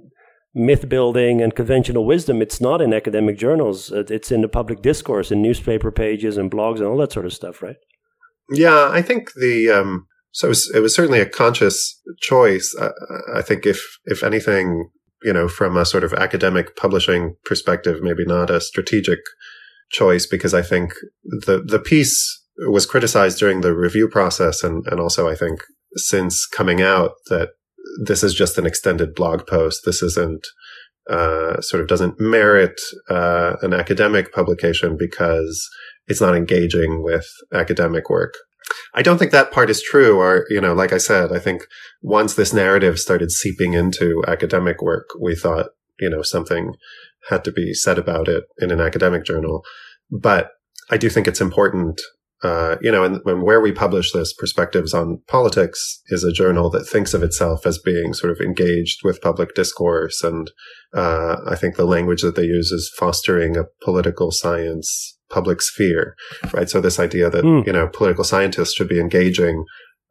myth 0.54 0.88
building 0.90 1.42
and 1.42 1.56
conventional 1.56 2.06
wisdom. 2.06 2.42
It's 2.42 2.62
not 2.62 2.82
in 2.82 2.94
academic 2.94 3.38
journals. 3.38 3.92
It's 3.92 4.32
in 4.32 4.42
the 4.42 4.48
public 4.48 4.82
discourse, 4.82 5.32
in 5.32 5.42
newspaper 5.42 5.92
pages 5.92 6.38
and 6.38 6.50
blogs 6.50 6.78
and 6.78 6.86
all 6.86 6.98
that 6.98 7.12
sort 7.12 7.26
of 7.26 7.34
stuff, 7.34 7.62
right? 7.62 7.76
Yeah, 8.50 8.90
I 8.92 9.02
think 9.02 9.34
the 9.34 9.70
um, 9.70 10.08
so 10.36 10.48
it 10.48 10.50
was, 10.50 10.72
it 10.76 10.80
was, 10.82 10.94
certainly 10.94 11.22
a 11.22 11.30
conscious 11.30 12.02
choice. 12.20 12.76
I, 12.80 12.90
I 13.40 13.42
think 13.42 13.66
if 13.66 13.82
if 14.04 14.22
anything, 14.22 14.90
you 15.24 15.32
know, 15.32 15.48
from 15.48 15.78
a 15.78 15.86
sort 15.86 16.04
of 16.04 16.14
academic 16.14 16.76
publishing 16.76 17.38
perspective, 17.46 18.02
maybe 18.02 18.26
not 18.26 18.50
a 18.50 18.60
strategic 18.60 19.20
choice 19.92 20.26
because 20.26 20.54
I 20.54 20.62
think 20.62 20.94
the 21.24 21.64
the 21.66 21.80
piece 21.80 22.44
was 22.68 22.86
criticized 22.86 23.40
during 23.40 23.62
the 23.62 23.74
review 23.74 24.10
process 24.10 24.62
and, 24.62 24.86
and 24.88 25.00
also 25.00 25.30
I 25.30 25.36
think 25.36 25.62
since 25.96 26.46
coming 26.46 26.82
out 26.82 27.12
that 27.30 27.52
this 28.04 28.24
is 28.24 28.34
just 28.34 28.58
an 28.58 28.66
extended 28.66 29.16
blog 29.16 29.48
post. 29.48 29.84
This 29.86 30.02
isn't 30.02 30.46
uh, 31.10 31.62
sort 31.62 31.82
of 31.82 31.88
doesn't 31.88 32.20
merit 32.20 32.82
uh, 33.10 33.56
an 33.62 33.74
academic 33.74 34.34
publication 34.34 34.98
because 34.98 35.70
it's 36.08 36.22
not 36.22 36.36
engaging 36.36 37.04
with 37.04 37.28
academic 37.54 38.10
work. 38.10 38.34
I 38.94 39.02
don't 39.02 39.18
think 39.18 39.32
that 39.32 39.52
part 39.52 39.70
is 39.70 39.82
true. 39.82 40.20
Or, 40.20 40.46
you 40.50 40.62
know, 40.62 40.74
like 40.74 40.94
I 40.94 40.98
said, 40.98 41.32
I 41.32 41.40
think 41.40 41.64
once 42.02 42.34
this 42.34 42.54
narrative 42.54 43.00
started 43.00 43.32
seeping 43.32 43.74
into 43.74 44.24
academic 44.28 44.82
work, 44.82 45.10
we 45.20 45.36
thought, 45.36 45.68
you 46.00 46.10
know, 46.10 46.22
something 46.22 46.74
had 47.30 47.44
to 47.44 47.52
be 47.52 47.74
said 47.74 47.98
about 47.98 48.28
it 48.28 48.46
in 48.60 48.72
an 48.72 48.80
academic 48.80 49.26
journal. 49.26 49.64
But 50.12 50.52
I 50.90 50.98
do 50.98 51.10
think 51.10 51.28
it's 51.28 51.42
important, 51.42 52.00
uh, 52.44 52.76
you 52.82 52.92
know, 52.92 53.04
and, 53.04 53.22
and, 53.26 53.42
where 53.42 53.60
we 53.60 53.72
publish 53.72 54.12
this, 54.12 54.34
Perspectives 54.34 54.94
on 54.94 55.22
Politics 55.28 56.02
is 56.08 56.24
a 56.24 56.32
journal 56.32 56.70
that 56.70 56.86
thinks 56.86 57.14
of 57.14 57.24
itself 57.24 57.66
as 57.66 57.80
being 57.80 58.14
sort 58.14 58.32
of 58.32 58.40
engaged 58.40 59.04
with 59.04 59.22
public 59.22 59.56
discourse. 59.56 60.24
And 60.24 60.52
uh, 60.94 61.38
I 61.48 61.56
think 61.56 61.76
the 61.76 61.86
language 61.86 62.22
that 62.22 62.36
they 62.36 62.44
use 62.44 62.72
is 62.72 62.94
fostering 62.98 63.58
a 63.58 63.66
political 63.84 64.32
science 64.32 65.15
public 65.36 65.62
sphere, 65.62 66.16
right? 66.54 66.70
So 66.70 66.80
this 66.80 67.00
idea 67.00 67.30
that, 67.30 67.44
mm. 67.44 67.66
you 67.68 67.74
know, 67.74 67.88
political 68.00 68.24
scientists 68.24 68.74
should 68.74 68.90
be 68.90 69.00
engaging 69.00 69.66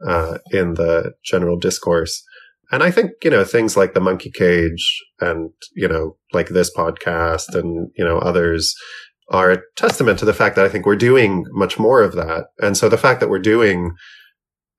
uh, 0.07 0.39
in 0.51 0.75
the 0.75 1.13
general 1.25 1.59
discourse 1.59 2.23
and 2.75 2.83
I 2.83 2.91
think, 2.91 3.13
you 3.23 3.31
know, 3.31 3.45
things 3.45 3.77
like 3.77 3.95
the 3.95 4.01
monkey 4.01 4.31
cage 4.31 5.01
and, 5.21 5.51
you 5.75 5.89
know, 5.89 6.17
like 6.33 6.49
this 6.49 6.75
podcast 6.75 7.55
and, 7.55 7.91
you 7.97 8.05
know, 8.05 8.19
others 8.19 8.75
are 9.31 9.53
a 9.53 9.63
testament 9.77 10.19
to 10.19 10.25
the 10.25 10.35
fact 10.35 10.57
that 10.57 10.65
I 10.65 10.69
think 10.69 10.87
we're 10.87 10.97
doing 10.97 11.45
much 11.51 11.79
more 11.79 12.03
of 12.03 12.15
that. 12.15 12.47
And 12.61 12.77
so 12.77 12.89
the 12.89 12.99
fact 12.99 13.21
that 13.21 13.29
we're 13.29 13.39
doing 13.39 13.93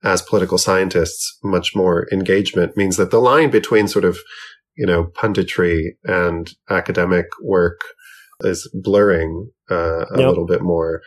as 0.04 0.22
political 0.22 0.58
scientists 0.58 1.38
much 1.42 1.74
more 1.74 2.06
engagement 2.12 2.76
means 2.76 2.96
that 2.96 3.10
the 3.10 3.20
line 3.20 3.50
between 3.50 3.88
sort 3.88 4.04
of, 4.04 4.18
you 4.76 4.86
know, 4.86 5.06
punditry 5.16 5.92
and 6.04 6.52
academic 6.68 7.26
work 7.42 7.80
is 8.40 8.70
blurring 8.74 9.50
uh, 9.70 10.06
a 10.06 10.18
yep. 10.18 10.28
little 10.28 10.46
bit 10.46 10.62
more. 10.62 11.02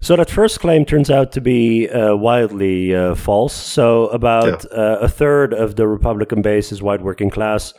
So 0.00 0.14
that 0.16 0.30
first 0.30 0.60
claim 0.60 0.84
turns 0.84 1.10
out 1.10 1.32
to 1.32 1.40
be 1.40 1.88
uh, 1.88 2.14
wildly 2.14 2.94
uh, 2.94 3.14
false. 3.16 3.54
So 3.54 4.06
about 4.08 4.64
yeah. 4.70 4.78
uh, 4.78 4.98
a 5.00 5.08
third 5.08 5.52
of 5.52 5.74
the 5.74 5.88
Republican 5.88 6.40
base 6.40 6.70
is 6.70 6.80
white 6.82 7.02
working 7.02 7.30
class. 7.30 7.74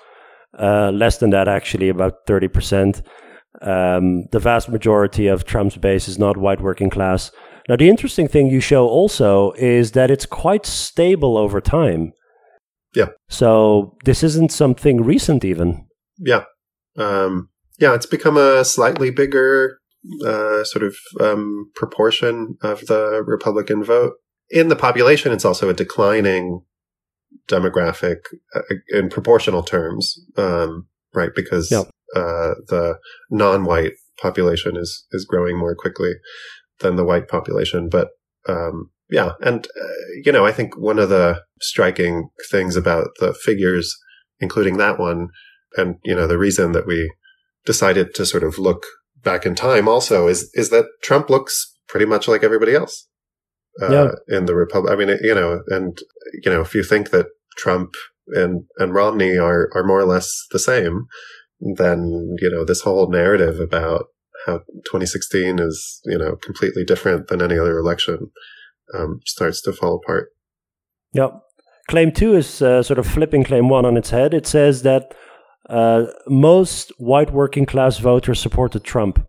Uh, 0.58 0.92
less 0.92 1.20
than 1.20 1.30
that, 1.30 1.48
actually, 1.48 1.90
about 1.90 2.26
thirty 2.26 2.48
percent. 2.48 3.02
Um, 3.62 4.26
the 4.32 4.40
vast 4.40 4.70
majority 4.70 5.28
of 5.28 5.46
Trump's 5.46 5.78
base 5.78 6.08
is 6.08 6.20
not 6.20 6.38
white 6.38 6.62
working 6.62 6.90
class. 6.90 7.32
Now, 7.68 7.76
the 7.76 7.90
interesting 7.90 8.28
thing 8.28 8.48
you 8.48 8.60
show 8.60 8.88
also 8.88 9.52
is 9.54 9.92
that 9.92 10.10
it's 10.10 10.26
quite 10.26 10.66
stable 10.66 11.38
over 11.38 11.62
time. 11.62 12.14
Yeah. 12.96 13.10
So 13.30 13.96
this 14.06 14.24
isn't 14.24 14.52
something 14.52 15.04
recent, 15.04 15.46
even. 15.46 15.86
Yeah. 16.18 16.46
Um, 16.98 17.50
yeah, 17.80 17.94
it's 17.96 18.06
become 18.06 18.38
a 18.38 18.66
slightly 18.66 19.10
bigger 19.10 19.80
uh, 20.26 20.64
sort 20.64 20.84
of 20.84 20.96
um, 21.20 21.72
proportion 21.76 22.58
of 22.62 22.86
the 22.88 23.24
Republican 23.26 23.84
vote. 23.84 24.14
In 24.50 24.70
the 24.70 24.76
population, 24.76 25.32
it's 25.32 25.46
also 25.46 25.70
a 25.70 25.74
declining 25.74 26.62
demographic 27.48 28.18
uh, 28.56 28.62
in 28.90 29.10
proportional 29.10 29.64
terms, 29.64 30.20
um, 30.38 30.88
right? 31.14 31.32
Because 31.36 31.70
yep. 31.72 31.88
uh, 32.16 32.56
the 32.68 32.98
non-white 33.30 33.94
population 34.22 34.76
is 34.76 35.06
is 35.12 35.26
growing 35.26 35.58
more 35.58 35.76
quickly 35.76 36.14
than 36.80 36.96
the 36.96 37.06
white 37.06 37.28
population. 37.28 37.90
But 37.90 38.10
um, 38.48 38.92
yeah, 39.10 39.34
and 39.42 39.66
uh, 39.66 39.88
you 40.24 40.32
know, 40.32 40.46
I 40.46 40.52
think 40.52 40.78
one 40.78 41.00
of 41.00 41.10
the 41.10 41.42
striking 41.62 42.30
things 42.50 42.76
about 42.76 43.10
the 43.20 43.34
figures, 43.34 43.96
including 44.40 44.78
that 44.78 45.00
one, 45.00 45.30
and 45.78 45.96
you 46.04 46.16
know, 46.16 46.28
the 46.28 46.38
reason 46.38 46.72
that 46.74 46.88
we 46.88 47.12
decided 47.66 48.14
to 48.16 48.26
sort 48.26 48.44
of 48.44 48.58
look 48.58 48.86
back 49.24 49.46
in 49.46 49.56
time 49.56 49.88
also 49.88 50.28
is 50.28 50.50
is 50.54 50.70
that 50.70 50.86
Trump 51.04 51.30
looks 51.30 51.76
pretty 51.88 52.06
much 52.06 52.28
like 52.28 52.44
everybody 52.44 52.74
else 52.74 53.08
uh, 53.82 53.92
yeah. 53.92 54.38
in 54.38 54.46
the 54.46 54.56
Republic. 54.56 54.94
I 54.94 54.96
mean, 54.96 55.18
you 55.22 55.36
know, 55.36 55.62
and 55.68 55.98
you 56.44 56.52
know, 56.52 56.62
if 56.62 56.74
you 56.74 56.84
think 56.84 57.12
that 57.12 57.28
Trump 57.58 57.92
and 58.28 58.64
and 58.78 58.94
Romney 58.94 59.38
are 59.38 59.70
are 59.76 59.84
more 59.84 60.00
or 60.00 60.06
less 60.06 60.46
the 60.52 60.60
same, 60.60 61.08
then 61.60 62.36
you 62.40 62.50
know 62.50 62.64
this 62.64 62.82
whole 62.82 63.10
narrative 63.10 63.60
about 63.60 64.06
how 64.46 64.60
2016 64.86 65.60
is 65.60 66.00
you 66.06 66.18
know 66.18 66.36
completely 66.38 66.86
different 66.86 67.28
than 67.28 67.42
any 67.42 67.58
other 67.58 67.78
election 67.78 68.32
um, 68.94 69.20
starts 69.26 69.62
to 69.62 69.74
fall 69.74 70.00
apart. 70.04 70.30
Yep. 71.14 71.42
Claim 71.90 72.12
two 72.12 72.36
is 72.36 72.62
uh, 72.62 72.84
sort 72.84 73.00
of 73.00 73.08
flipping 73.08 73.44
claim 73.44 73.68
one 73.68 73.84
on 73.84 73.98
its 73.98 74.12
head. 74.12 74.34
It 74.34 74.46
says 74.46 74.84
that 74.84 75.16
uh, 75.70 76.08
most 76.28 76.92
white 76.98 77.32
working 77.32 77.66
class 77.66 78.00
voters 78.00 78.40
supported 78.40 78.84
Trump. 78.84 79.26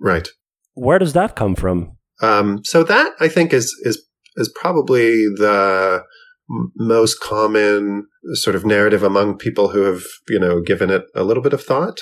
Right. 0.00 0.28
Where 0.74 0.98
does 0.98 1.14
that 1.14 1.36
come 1.36 1.54
from? 1.54 1.96
Um, 2.22 2.60
so 2.64 2.84
that 2.84 3.12
I 3.20 3.28
think 3.28 3.52
is 3.52 3.74
is 3.82 4.04
is 4.36 4.52
probably 4.60 5.24
the 5.36 6.02
most 6.76 7.20
common 7.20 8.06
sort 8.34 8.54
of 8.54 8.66
narrative 8.66 9.02
among 9.02 9.38
people 9.38 9.68
who 9.68 9.82
have 9.82 10.02
you 10.28 10.38
know 10.38 10.60
given 10.60 10.90
it 10.90 11.04
a 11.14 11.24
little 11.24 11.42
bit 11.42 11.52
of 11.52 11.62
thought 11.62 11.98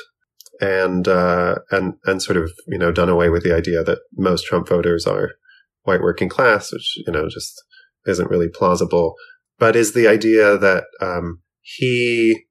and 0.61 1.09
uh, 1.09 1.57
and 1.71 1.95
and 2.05 2.23
sort 2.23 2.37
of 2.37 2.51
you 2.69 2.79
know 2.79 2.93
done 2.93 3.09
away 3.09 3.29
with 3.29 3.43
the 3.43 3.55
idea 3.55 3.83
that 3.83 3.99
most 4.17 4.45
Trump 4.47 4.69
voters 4.69 5.07
are 5.07 5.33
white 5.83 6.01
working 6.01 6.29
class, 6.29 6.73
which 6.73 6.99
you 7.07 7.13
know 7.13 7.29
just 7.29 7.63
isn't 8.07 8.31
really 8.31 8.49
plausible. 8.49 9.15
But 9.59 9.77
is 9.77 9.93
the 9.93 10.09
idea 10.09 10.59
that 10.59 10.85
um, 11.01 11.43
he 11.61 12.45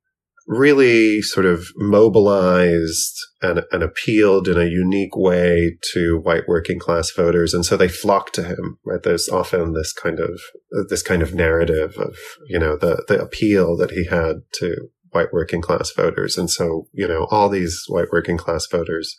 really 0.51 1.21
sort 1.21 1.45
of 1.45 1.67
mobilized 1.77 3.17
and, 3.41 3.63
and 3.71 3.81
appealed 3.81 4.49
in 4.49 4.59
a 4.59 4.65
unique 4.65 5.15
way 5.15 5.77
to 5.93 6.19
white 6.21 6.43
working 6.45 6.77
class 6.77 7.09
voters. 7.09 7.53
And 7.53 7.65
so 7.65 7.77
they 7.77 7.87
flocked 7.87 8.35
to 8.35 8.43
him, 8.43 8.77
right? 8.85 9.01
There's 9.01 9.29
often 9.29 9.71
this 9.71 9.93
kind 9.93 10.19
of, 10.19 10.41
this 10.89 11.03
kind 11.03 11.21
of 11.21 11.33
narrative 11.33 11.95
of, 11.97 12.17
you 12.47 12.59
know, 12.59 12.75
the, 12.75 13.05
the 13.07 13.21
appeal 13.21 13.77
that 13.77 13.91
he 13.91 14.05
had 14.07 14.41
to 14.55 14.89
white 15.11 15.31
working 15.31 15.61
class 15.61 15.89
voters. 15.95 16.37
And 16.37 16.49
so, 16.49 16.87
you 16.91 17.07
know, 17.07 17.27
all 17.31 17.47
these 17.47 17.85
white 17.87 18.11
working 18.11 18.37
class 18.37 18.67
voters, 18.69 19.15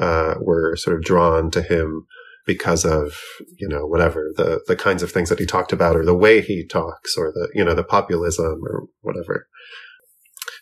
uh, 0.00 0.34
were 0.40 0.76
sort 0.76 0.94
of 0.94 1.02
drawn 1.02 1.50
to 1.50 1.60
him 1.60 2.06
because 2.46 2.84
of, 2.84 3.18
you 3.56 3.68
know, 3.68 3.84
whatever 3.84 4.30
the, 4.36 4.60
the 4.68 4.76
kinds 4.76 5.02
of 5.02 5.10
things 5.10 5.28
that 5.28 5.40
he 5.40 5.44
talked 5.44 5.72
about 5.72 5.96
or 5.96 6.04
the 6.04 6.14
way 6.14 6.40
he 6.40 6.64
talks 6.64 7.16
or 7.16 7.32
the, 7.32 7.48
you 7.52 7.64
know, 7.64 7.74
the 7.74 7.82
populism 7.82 8.60
or 8.64 8.84
whatever. 9.00 9.48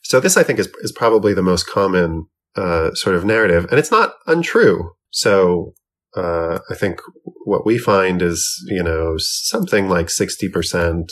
So 0.09 0.21
this, 0.21 0.37
I 0.37 0.43
think, 0.43 0.59
is, 0.59 0.69
is 0.81 0.93
probably 0.93 1.35
the 1.35 1.43
most 1.43 1.67
common, 1.67 2.27
uh, 2.55 2.95
sort 2.95 3.17
of 3.17 3.25
narrative. 3.25 3.67
And 3.71 3.79
it's 3.79 3.91
not 3.91 4.15
untrue. 4.27 4.93
So, 5.11 5.75
uh, 6.17 6.61
I 6.71 6.75
think 6.75 7.01
what 7.45 7.67
we 7.67 7.77
find 7.77 8.23
is, 8.23 8.49
you 8.69 8.83
know, 8.83 9.17
something 9.19 9.89
like 9.89 10.07
60%, 10.07 11.09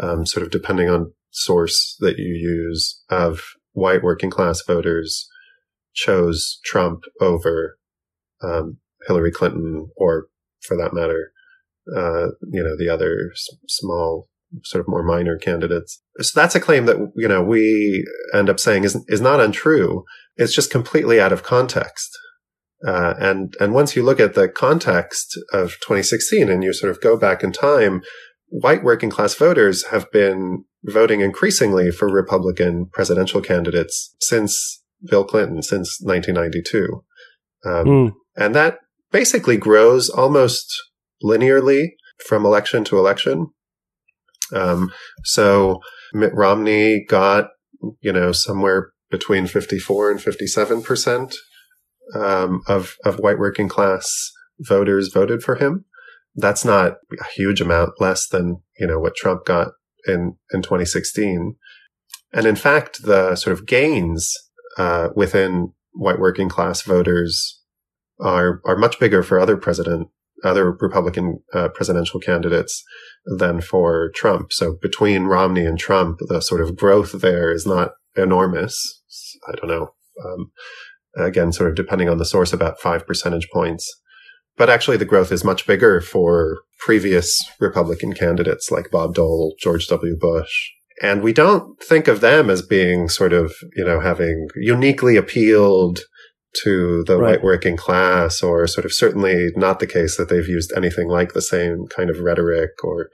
um, 0.00 0.26
sort 0.26 0.44
of 0.44 0.50
depending 0.50 0.90
on 0.90 1.12
source 1.30 1.96
that 2.00 2.18
you 2.18 2.34
use 2.34 3.02
of 3.08 3.40
white 3.72 4.02
working 4.02 4.30
class 4.30 4.62
voters 4.62 5.28
chose 5.94 6.58
Trump 6.64 7.04
over 7.20 7.78
um, 8.42 8.78
Hillary 9.06 9.32
Clinton, 9.32 9.88
or 9.96 10.28
for 10.60 10.76
that 10.76 10.92
matter, 10.92 11.32
uh, 11.96 12.28
you 12.50 12.62
know, 12.62 12.76
the 12.76 12.88
other 12.88 13.30
s- 13.32 13.48
small, 13.68 14.28
sort 14.62 14.80
of 14.80 14.88
more 14.88 15.02
minor 15.02 15.36
candidates. 15.36 16.02
So 16.20 16.38
that's 16.38 16.54
a 16.54 16.60
claim 16.60 16.86
that 16.86 16.96
you 17.16 17.28
know 17.28 17.42
we 17.42 18.06
end 18.32 18.48
up 18.48 18.60
saying 18.60 18.84
is 18.84 19.02
is 19.08 19.20
not 19.20 19.40
untrue. 19.40 20.04
It's 20.36 20.54
just 20.54 20.70
completely 20.70 21.20
out 21.20 21.32
of 21.32 21.42
context. 21.42 22.10
Uh, 22.86 23.14
and 23.18 23.54
and 23.60 23.72
once 23.72 23.96
you 23.96 24.02
look 24.02 24.20
at 24.20 24.34
the 24.34 24.48
context 24.48 25.38
of 25.52 25.72
2016 25.80 26.48
and 26.48 26.62
you 26.62 26.72
sort 26.72 26.90
of 26.90 27.00
go 27.00 27.16
back 27.16 27.42
in 27.42 27.52
time, 27.52 28.02
white 28.48 28.84
working 28.84 29.10
class 29.10 29.34
voters 29.34 29.86
have 29.86 30.10
been 30.12 30.64
voting 30.84 31.20
increasingly 31.20 31.90
for 31.90 32.08
Republican 32.08 32.86
presidential 32.92 33.40
candidates 33.40 34.14
since 34.20 34.82
Bill 35.08 35.24
Clinton, 35.24 35.62
since 35.62 35.98
1992. 36.00 37.02
Um, 37.64 37.86
mm. 37.86 38.12
And 38.36 38.54
that 38.54 38.78
basically 39.10 39.56
grows 39.56 40.10
almost 40.10 40.74
linearly 41.22 41.92
from 42.26 42.44
election 42.44 42.84
to 42.84 42.98
election. 42.98 43.48
Um, 44.54 44.92
so 45.24 45.80
Mitt 46.12 46.34
Romney 46.34 47.04
got, 47.08 47.48
you 48.00 48.12
know, 48.12 48.32
somewhere 48.32 48.92
between 49.10 49.46
54 49.46 50.10
and 50.10 50.22
57 50.22 50.82
percent 50.82 51.36
um, 52.14 52.62
of 52.66 52.96
of 53.04 53.18
white 53.18 53.38
working 53.38 53.68
class 53.68 54.30
voters 54.60 55.08
voted 55.08 55.42
for 55.42 55.56
him. 55.56 55.84
That's 56.34 56.64
not 56.64 56.94
a 57.20 57.24
huge 57.34 57.60
amount 57.60 58.00
less 58.00 58.26
than 58.26 58.62
you 58.78 58.86
know 58.86 58.98
what 58.98 59.14
Trump 59.14 59.44
got 59.44 59.68
in 60.06 60.36
in 60.52 60.62
2016. 60.62 61.56
And 62.32 62.46
in 62.46 62.56
fact, 62.56 63.02
the 63.02 63.36
sort 63.36 63.56
of 63.56 63.66
gains 63.66 64.34
uh, 64.76 65.10
within 65.14 65.72
white 65.92 66.18
working 66.18 66.48
class 66.48 66.82
voters 66.82 67.60
are 68.20 68.60
are 68.64 68.76
much 68.76 68.98
bigger 68.98 69.22
for 69.22 69.38
other 69.38 69.56
president 69.56 70.08
other 70.44 70.72
Republican 70.72 71.40
uh, 71.52 71.68
presidential 71.68 72.20
candidates 72.20 72.82
than 73.38 73.60
for 73.60 74.10
Trump. 74.14 74.52
So 74.52 74.76
between 74.80 75.24
Romney 75.24 75.64
and 75.64 75.78
Trump, 75.78 76.18
the 76.28 76.40
sort 76.40 76.60
of 76.60 76.76
growth 76.76 77.12
there 77.12 77.52
is 77.52 77.66
not 77.66 77.92
enormous. 78.16 79.02
I 79.48 79.52
don't 79.56 79.68
know. 79.68 79.94
Um, 80.24 80.52
again, 81.16 81.52
sort 81.52 81.70
of 81.70 81.76
depending 81.76 82.08
on 82.08 82.18
the 82.18 82.24
source, 82.24 82.52
about 82.52 82.80
five 82.80 83.06
percentage 83.06 83.48
points. 83.52 84.00
But 84.56 84.70
actually, 84.70 84.98
the 84.98 85.04
growth 85.04 85.32
is 85.32 85.44
much 85.44 85.66
bigger 85.66 86.00
for 86.00 86.58
previous 86.78 87.42
Republican 87.58 88.12
candidates 88.12 88.70
like 88.70 88.90
Bob 88.90 89.14
Dole, 89.14 89.54
George 89.60 89.88
W. 89.88 90.16
Bush. 90.16 90.70
And 91.02 91.22
we 91.22 91.32
don't 91.32 91.82
think 91.82 92.06
of 92.06 92.20
them 92.20 92.48
as 92.48 92.62
being 92.62 93.08
sort 93.08 93.32
of, 93.32 93.52
you 93.74 93.84
know, 93.84 93.98
having 93.98 94.48
uniquely 94.54 95.16
appealed 95.16 96.00
to 96.62 97.04
the 97.06 97.16
right. 97.16 97.32
white 97.32 97.44
working 97.44 97.76
class, 97.76 98.42
or 98.42 98.66
sort 98.66 98.84
of 98.84 98.92
certainly 98.92 99.50
not 99.56 99.80
the 99.80 99.86
case 99.86 100.16
that 100.16 100.28
they've 100.28 100.48
used 100.48 100.72
anything 100.76 101.08
like 101.08 101.32
the 101.32 101.42
same 101.42 101.86
kind 101.86 102.10
of 102.10 102.20
rhetoric 102.20 102.70
or, 102.82 103.08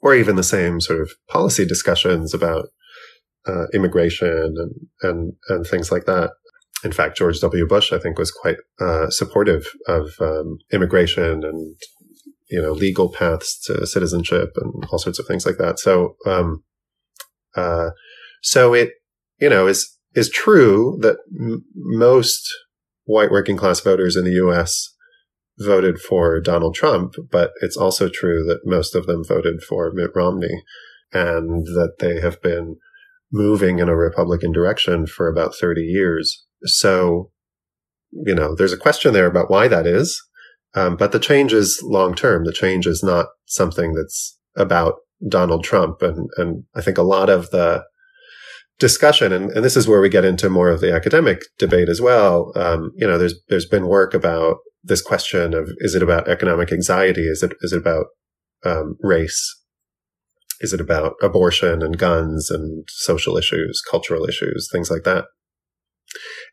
or 0.00 0.14
even 0.14 0.36
the 0.36 0.42
same 0.42 0.80
sort 0.80 1.00
of 1.00 1.10
policy 1.28 1.64
discussions 1.64 2.32
about 2.34 2.66
uh, 3.46 3.66
immigration 3.74 4.54
and, 4.56 4.72
and, 5.02 5.32
and 5.48 5.66
things 5.66 5.90
like 5.90 6.06
that. 6.06 6.30
In 6.84 6.92
fact, 6.92 7.16
George 7.16 7.40
W. 7.40 7.66
Bush, 7.66 7.92
I 7.92 7.98
think, 7.98 8.18
was 8.18 8.30
quite 8.30 8.58
uh, 8.80 9.08
supportive 9.10 9.66
of 9.86 10.10
um, 10.20 10.58
immigration 10.72 11.44
and 11.44 11.76
you 12.50 12.60
know 12.60 12.72
legal 12.72 13.10
paths 13.10 13.58
to 13.64 13.86
citizenship 13.86 14.52
and 14.56 14.84
all 14.90 14.98
sorts 14.98 15.18
of 15.18 15.26
things 15.26 15.46
like 15.46 15.56
that. 15.56 15.78
So, 15.78 16.16
um, 16.26 16.62
uh, 17.56 17.90
so 18.42 18.74
it 18.74 18.90
you 19.40 19.48
know 19.48 19.66
is 19.66 19.96
is 20.14 20.28
true 20.28 20.98
that 21.00 21.16
m- 21.38 21.64
most 21.74 22.48
white 23.04 23.30
working 23.30 23.56
class 23.56 23.80
voters 23.80 24.16
in 24.16 24.24
the 24.24 24.32
U.S. 24.32 24.94
voted 25.58 26.00
for 26.00 26.40
Donald 26.40 26.74
Trump, 26.74 27.14
but 27.30 27.52
it's 27.60 27.76
also 27.76 28.08
true 28.08 28.44
that 28.44 28.60
most 28.64 28.94
of 28.94 29.06
them 29.06 29.24
voted 29.24 29.62
for 29.62 29.92
Mitt 29.92 30.10
Romney, 30.14 30.62
and 31.12 31.66
that 31.66 31.96
they 32.00 32.20
have 32.20 32.40
been 32.42 32.76
moving 33.32 33.78
in 33.78 33.88
a 33.88 33.96
Republican 33.96 34.52
direction 34.52 35.06
for 35.06 35.28
about 35.28 35.54
30 35.54 35.82
years. 35.82 36.44
So, 36.64 37.30
you 38.12 38.34
know, 38.34 38.54
there's 38.54 38.72
a 38.72 38.78
question 38.78 39.12
there 39.12 39.26
about 39.26 39.50
why 39.50 39.68
that 39.68 39.86
is. 39.86 40.20
Um, 40.74 40.96
but 40.96 41.12
the 41.12 41.20
change 41.20 41.52
is 41.52 41.80
long 41.84 42.14
term. 42.14 42.44
The 42.44 42.52
change 42.52 42.86
is 42.86 43.02
not 43.02 43.26
something 43.46 43.94
that's 43.94 44.38
about 44.56 44.94
Donald 45.28 45.64
Trump. 45.64 46.02
And, 46.02 46.28
and 46.36 46.64
I 46.74 46.80
think 46.80 46.98
a 46.98 47.02
lot 47.02 47.30
of 47.30 47.50
the 47.50 47.84
discussion, 48.78 49.32
and, 49.32 49.50
and 49.50 49.64
this 49.64 49.76
is 49.76 49.86
where 49.86 50.00
we 50.00 50.08
get 50.08 50.24
into 50.24 50.48
more 50.48 50.68
of 50.68 50.80
the 50.80 50.92
academic 50.92 51.42
debate 51.58 51.88
as 51.88 52.00
well. 52.00 52.52
Um, 52.56 52.90
you 52.96 53.06
know, 53.06 53.18
there's, 53.18 53.34
there's 53.48 53.66
been 53.66 53.86
work 53.86 54.14
about 54.14 54.56
this 54.82 55.00
question 55.00 55.54
of, 55.54 55.70
is 55.78 55.94
it 55.94 56.02
about 56.02 56.28
economic 56.28 56.72
anxiety? 56.72 57.22
Is 57.22 57.42
it, 57.42 57.52
is 57.62 57.72
it 57.72 57.78
about, 57.78 58.06
um, 58.64 58.96
race? 59.00 59.60
Is 60.60 60.72
it 60.72 60.80
about 60.80 61.14
abortion 61.22 61.82
and 61.82 61.98
guns 61.98 62.50
and 62.50 62.84
social 62.88 63.36
issues, 63.36 63.80
cultural 63.88 64.24
issues, 64.24 64.68
things 64.70 64.90
like 64.90 65.04
that? 65.04 65.26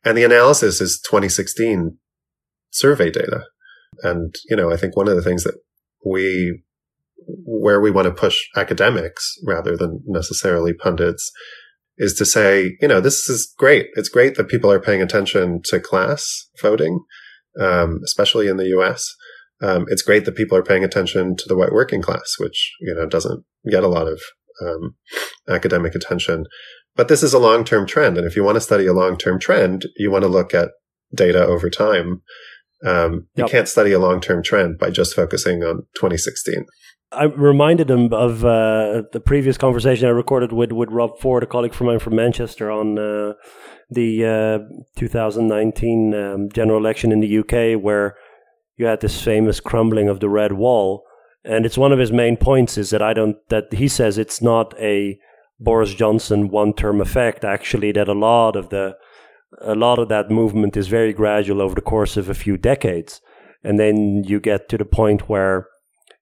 And 0.04 0.18
the 0.18 0.24
analysis 0.24 0.82
is 0.82 1.02
2016 1.06 1.98
survey 2.72 3.12
data. 3.12 3.44
And, 4.04 4.34
you 4.50 4.56
know, 4.56 4.72
I 4.72 4.78
think 4.78 4.96
one 4.96 5.08
of 5.08 5.16
the 5.16 5.22
things 5.22 5.44
that 5.44 5.56
we, 6.06 6.64
where 7.26 7.80
we 7.80 7.92
want 7.92 8.06
to 8.06 8.14
push 8.14 8.40
academics 8.56 9.36
rather 9.46 9.78
than 9.78 10.02
necessarily 10.08 10.74
pundits 10.74 11.32
is 12.02 12.16
to 12.16 12.26
say, 12.26 12.76
you 12.82 12.88
know, 12.88 13.00
this 13.00 13.30
is 13.30 13.54
great. 13.60 13.90
It's 13.94 14.10
great 14.10 14.36
that 14.36 14.50
people 14.50 14.72
are 14.72 14.82
paying 14.82 15.04
attention 15.04 15.62
to 15.66 15.80
class 15.80 16.48
voting, 16.60 17.00
um, 17.60 18.00
especially 18.04 18.48
in 18.48 18.58
the 18.58 18.76
US. 18.80 19.16
Um, 19.62 19.86
it's 19.88 20.02
great 20.02 20.26
that 20.26 20.36
people 20.36 20.58
are 20.58 20.64
paying 20.64 20.84
attention 20.84 21.36
to 21.36 21.44
the 21.48 21.56
white 21.56 21.72
working 21.72 22.02
class, 22.02 22.34
which, 22.40 22.74
you 22.82 22.96
know, 22.96 23.06
doesn't 23.06 23.46
get 23.70 23.84
a 23.84 23.88
lot 23.88 24.08
of 24.08 24.20
um, 24.66 24.96
academic 25.48 25.94
attention. 25.94 26.46
But 26.96 27.08
this 27.08 27.22
is 27.22 27.36
a 27.36 27.40
long 27.40 27.64
term 27.64 27.86
trend. 27.86 28.18
And 28.18 28.26
if 28.26 28.36
you 28.36 28.44
want 28.44 28.56
to 28.56 28.62
study 28.62 28.88
a 28.88 28.94
long 28.94 29.16
term 29.16 29.40
trend, 29.40 29.86
you 29.96 30.10
want 30.10 30.24
to 30.24 30.28
look 30.28 30.56
at 30.56 30.70
data 31.14 31.46
over 31.46 31.70
time. 31.70 32.24
Um, 32.84 33.28
yep. 33.36 33.46
You 33.46 33.52
can't 33.52 33.70
study 33.70 33.92
a 33.92 34.00
long 34.00 34.22
term 34.22 34.42
trend 34.42 34.80
by 34.80 34.90
just 34.90 35.16
focusing 35.16 35.64
on 35.64 35.84
2016. 35.96 36.66
I 37.14 37.26
reminded 37.26 37.90
him 37.90 38.14
of 38.14 38.46
uh, 38.46 39.04
the 39.12 39.22
previous 39.24 39.58
conversation 39.58 40.08
I 40.08 40.12
recorded 40.12 40.54
with, 40.54 40.72
with 40.72 40.90
Rob 40.90 41.20
Ford, 41.20 41.44
a 41.44 41.46
colleague 41.46 41.74
from 41.74 41.88
mine 41.88 42.00
from 42.00 42.16
Manchester, 42.16 42.72
on 42.72 42.98
uh, 42.98 43.34
the 43.90 44.26
uh, 44.26 45.00
2019 45.00 46.14
um, 46.14 46.50
general 46.54 46.80
election 46.80 47.12
in 47.12 47.20
the 47.20 47.40
UK, 47.40 47.82
where 47.82 48.16
you 48.78 48.86
had 48.86 49.02
this 49.02 49.22
famous 49.22 49.60
crumbling 49.60 50.08
of 50.08 50.22
the 50.22 50.30
red 50.30 50.54
wall. 50.54 51.04
And 51.44 51.66
it's 51.66 51.78
one 51.78 51.92
of 51.92 52.00
his 52.00 52.12
main 52.12 52.38
points 52.38 52.78
is 52.78 52.92
that 52.92 53.02
I 53.02 53.14
don't 53.14 53.38
that 53.50 53.74
he 53.74 53.88
says 53.88 54.18
it's 54.18 54.42
not 54.42 54.74
a 54.80 55.20
Boris 55.60 55.94
Johnson 55.94 56.50
one 56.50 56.74
term 56.74 57.02
effect, 57.02 57.44
actually, 57.44 57.92
that 57.92 58.08
a 58.08 58.14
lot 58.14 58.56
of 58.56 58.70
the 58.70 58.96
a 59.60 59.76
lot 59.76 60.00
of 60.00 60.08
that 60.10 60.32
movement 60.32 60.78
is 60.78 60.88
very 60.88 61.14
gradual 61.14 61.62
over 61.62 61.76
the 61.76 61.82
course 61.82 62.16
of 62.16 62.30
a 62.30 62.34
few 62.34 62.58
decades. 62.58 63.22
And 63.64 63.80
then 63.80 64.24
you 64.26 64.40
get 64.40 64.70
to 64.70 64.78
the 64.78 64.86
point 64.86 65.30
where, 65.30 65.68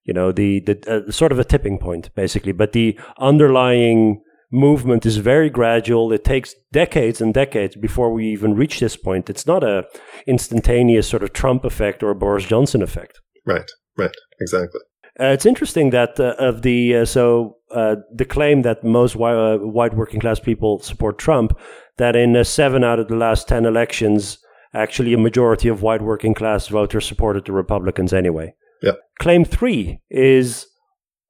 you 0.09 0.13
know, 0.13 0.31
the, 0.31 0.59
the 0.61 0.75
uh, 1.07 1.11
sort 1.11 1.31
of 1.31 1.37
a 1.37 1.43
tipping 1.43 1.77
point, 1.77 2.09
basically. 2.15 2.51
But 2.51 2.71
the 2.71 2.99
underlying 3.19 4.23
movement 4.51 5.05
is 5.05 5.17
very 5.17 5.51
gradual. 5.51 6.11
It 6.11 6.23
takes 6.23 6.55
decades 6.71 7.21
and 7.21 7.31
decades 7.31 7.75
before 7.75 8.11
we 8.11 8.25
even 8.35 8.55
reach 8.55 8.79
this 8.79 8.97
point. 8.97 9.29
It's 9.29 9.45
not 9.45 9.63
a 9.63 9.85
instantaneous 10.25 11.07
sort 11.07 11.21
of 11.21 11.31
Trump 11.31 11.63
effect 11.63 12.01
or 12.01 12.15
Boris 12.15 12.45
Johnson 12.45 12.81
effect. 12.81 13.21
Right, 13.45 13.69
right, 13.97 14.15
exactly. 14.41 14.81
Uh, 15.19 15.25
it's 15.25 15.45
interesting 15.45 15.91
that 15.91 16.19
uh, 16.19 16.33
of 16.39 16.63
the 16.63 16.95
uh, 16.95 17.05
so 17.05 17.57
uh, 17.69 17.97
the 18.11 18.25
claim 18.25 18.63
that 18.63 18.83
most 18.83 19.15
white, 19.15 19.35
uh, 19.35 19.57
white 19.59 19.93
working 19.93 20.19
class 20.19 20.39
people 20.39 20.79
support 20.79 21.19
Trump, 21.19 21.55
that 21.97 22.15
in 22.15 22.35
uh, 22.35 22.43
seven 22.43 22.83
out 22.83 22.99
of 22.99 23.09
the 23.09 23.15
last 23.15 23.47
ten 23.47 23.63
elections, 23.65 24.39
actually 24.73 25.13
a 25.13 25.19
majority 25.19 25.69
of 25.69 25.83
white 25.83 26.01
working 26.01 26.33
class 26.33 26.67
voters 26.67 27.05
supported 27.05 27.45
the 27.45 27.51
Republicans 27.51 28.11
anyway. 28.11 28.55
Yeah. 28.81 28.93
Claim 29.19 29.45
three 29.45 29.99
is 30.09 30.65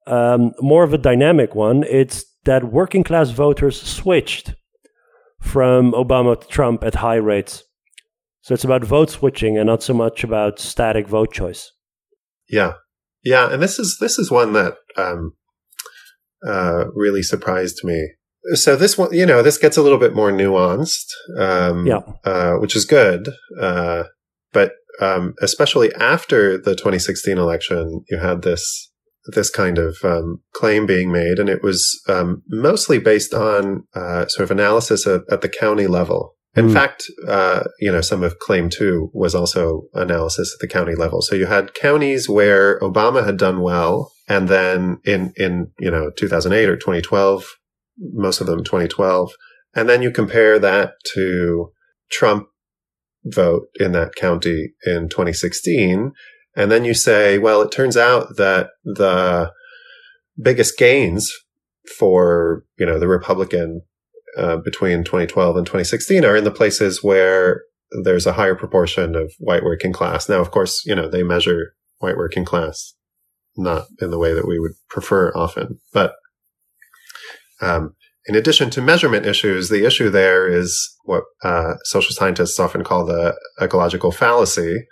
um, 0.06 0.52
more 0.60 0.84
of 0.84 0.92
a 0.92 0.98
dynamic 0.98 1.54
one. 1.54 1.84
It's 1.84 2.24
that 2.44 2.72
working 2.72 3.04
class 3.04 3.30
voters 3.30 3.80
switched 3.80 4.54
from 5.40 5.92
Obama 5.92 6.40
to 6.40 6.46
Trump 6.48 6.84
at 6.84 6.96
high 6.96 7.16
rates. 7.16 7.64
So 8.42 8.54
it's 8.54 8.64
about 8.64 8.84
vote 8.84 9.10
switching 9.10 9.58
and 9.58 9.66
not 9.66 9.82
so 9.82 9.92
much 9.94 10.24
about 10.24 10.58
static 10.58 11.06
vote 11.06 11.32
choice. 11.32 11.70
Yeah, 12.48 12.74
yeah, 13.22 13.52
and 13.52 13.62
this 13.62 13.78
is 13.78 13.98
this 14.00 14.18
is 14.18 14.30
one 14.30 14.54
that 14.54 14.74
um, 14.96 15.32
uh, 16.46 16.84
really 16.94 17.22
surprised 17.22 17.80
me. 17.84 18.12
So 18.54 18.74
this 18.76 18.96
one, 18.96 19.12
you 19.12 19.26
know, 19.26 19.42
this 19.42 19.58
gets 19.58 19.76
a 19.76 19.82
little 19.82 19.98
bit 19.98 20.14
more 20.14 20.32
nuanced, 20.32 21.04
um, 21.38 21.86
Yeah. 21.86 22.00
uh, 22.24 22.54
which 22.54 22.74
is 22.74 22.86
good. 22.86 23.28
Uh, 23.60 24.04
but 24.52 24.72
um, 25.00 25.34
especially 25.40 25.92
after 25.94 26.58
the 26.58 26.74
2016 26.74 27.38
election, 27.38 28.04
you 28.10 28.18
had 28.18 28.42
this 28.42 28.90
this 29.32 29.50
kind 29.50 29.78
of 29.78 29.98
um, 30.02 30.40
claim 30.54 30.86
being 30.86 31.12
made, 31.12 31.38
and 31.38 31.48
it 31.48 31.62
was 31.62 32.00
um, 32.08 32.42
mostly 32.48 32.98
based 32.98 33.34
on 33.34 33.84
uh, 33.94 34.26
sort 34.28 34.44
of 34.44 34.50
analysis 34.50 35.06
at, 35.06 35.22
at 35.30 35.40
the 35.42 35.48
county 35.48 35.86
level. 35.86 36.34
In 36.56 36.66
Hmm. 36.66 36.72
fact, 36.72 37.04
uh, 37.28 37.62
you 37.80 37.92
know, 37.92 38.00
some 38.00 38.24
of 38.24 38.38
claim 38.40 38.70
two 38.70 39.10
was 39.12 39.34
also 39.34 39.82
analysis 39.94 40.52
at 40.54 40.60
the 40.60 40.72
county 40.72 40.94
level. 40.96 41.22
So 41.22 41.36
you 41.36 41.46
had 41.46 41.74
counties 41.74 42.28
where 42.28 42.80
Obama 42.80 43.24
had 43.24 43.36
done 43.36 43.60
well, 43.60 44.10
and 44.28 44.48
then 44.48 44.98
in 45.04 45.32
in 45.36 45.70
you 45.78 45.90
know 45.90 46.10
2008 46.16 46.68
or 46.68 46.76
2012, 46.76 47.44
most 47.98 48.40
of 48.40 48.46
them 48.46 48.64
2012, 48.64 49.32
and 49.76 49.88
then 49.88 50.02
you 50.02 50.10
compare 50.10 50.58
that 50.58 50.94
to 51.14 51.70
Trump 52.10 52.48
vote 53.24 53.68
in 53.78 53.92
that 53.92 54.14
county 54.14 54.72
in 54.84 55.08
2016, 55.08 56.12
and 56.56 56.70
then 56.70 56.84
you 56.84 56.94
say, 56.94 57.38
well, 57.38 57.62
it 57.62 57.72
turns 57.72 57.96
out 57.96 58.36
that 58.36 58.70
the 58.84 59.52
biggest 60.40 60.78
gains 60.78 61.32
for 61.98 62.64
you 62.78 62.86
know 62.86 62.98
the 62.98 63.08
Republican 63.08 63.82
uh, 64.36 64.56
between 64.56 65.04
2012 65.04 65.56
and 65.56 65.66
2016 65.66 66.24
are 66.24 66.36
in 66.36 66.44
the 66.44 66.50
places 66.50 67.02
where 67.02 67.62
there's 68.04 68.26
a 68.26 68.34
higher 68.34 68.54
proportion 68.54 69.16
of 69.16 69.32
white 69.38 69.64
working 69.64 69.92
class. 69.92 70.28
Now, 70.28 70.40
of 70.40 70.50
course, 70.50 70.84
you 70.86 70.94
know 70.94 71.08
they 71.08 71.22
measure 71.22 71.74
white 71.98 72.16
working 72.16 72.44
class 72.44 72.94
not 73.56 73.86
in 74.00 74.10
the 74.10 74.18
way 74.18 74.32
that 74.32 74.46
we 74.46 74.58
would 74.58 74.72
prefer 74.88 75.30
often, 75.34 75.80
but 75.92 76.14
um, 77.60 77.94
in 78.26 78.34
addition 78.34 78.70
to 78.70 78.82
measurement 78.82 79.26
issues, 79.26 79.68
the 79.68 79.86
issue 79.86 80.10
there 80.10 80.48
is 80.48 80.96
what 81.04 81.24
uh, 81.42 81.74
social 81.84 82.14
scientists 82.14 82.60
often 82.60 82.84
call 82.84 83.04
the 83.04 83.36
ecological 83.60 84.12
fallacy. 84.12 84.86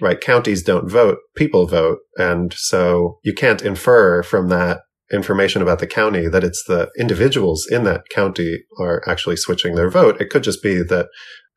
Right? 0.00 0.20
Counties 0.20 0.62
don't 0.62 0.90
vote; 0.90 1.18
people 1.36 1.66
vote, 1.66 1.98
and 2.16 2.52
so 2.52 3.20
you 3.22 3.32
can't 3.32 3.62
infer 3.62 4.24
from 4.24 4.48
that 4.48 4.80
information 5.12 5.62
about 5.62 5.78
the 5.78 5.86
county 5.86 6.26
that 6.26 6.42
it's 6.42 6.64
the 6.64 6.90
individuals 6.98 7.66
in 7.70 7.84
that 7.84 8.08
county 8.08 8.64
are 8.80 9.08
actually 9.08 9.36
switching 9.36 9.76
their 9.76 9.90
vote. 9.90 10.20
It 10.20 10.30
could 10.30 10.42
just 10.42 10.62
be 10.62 10.82
that 10.82 11.06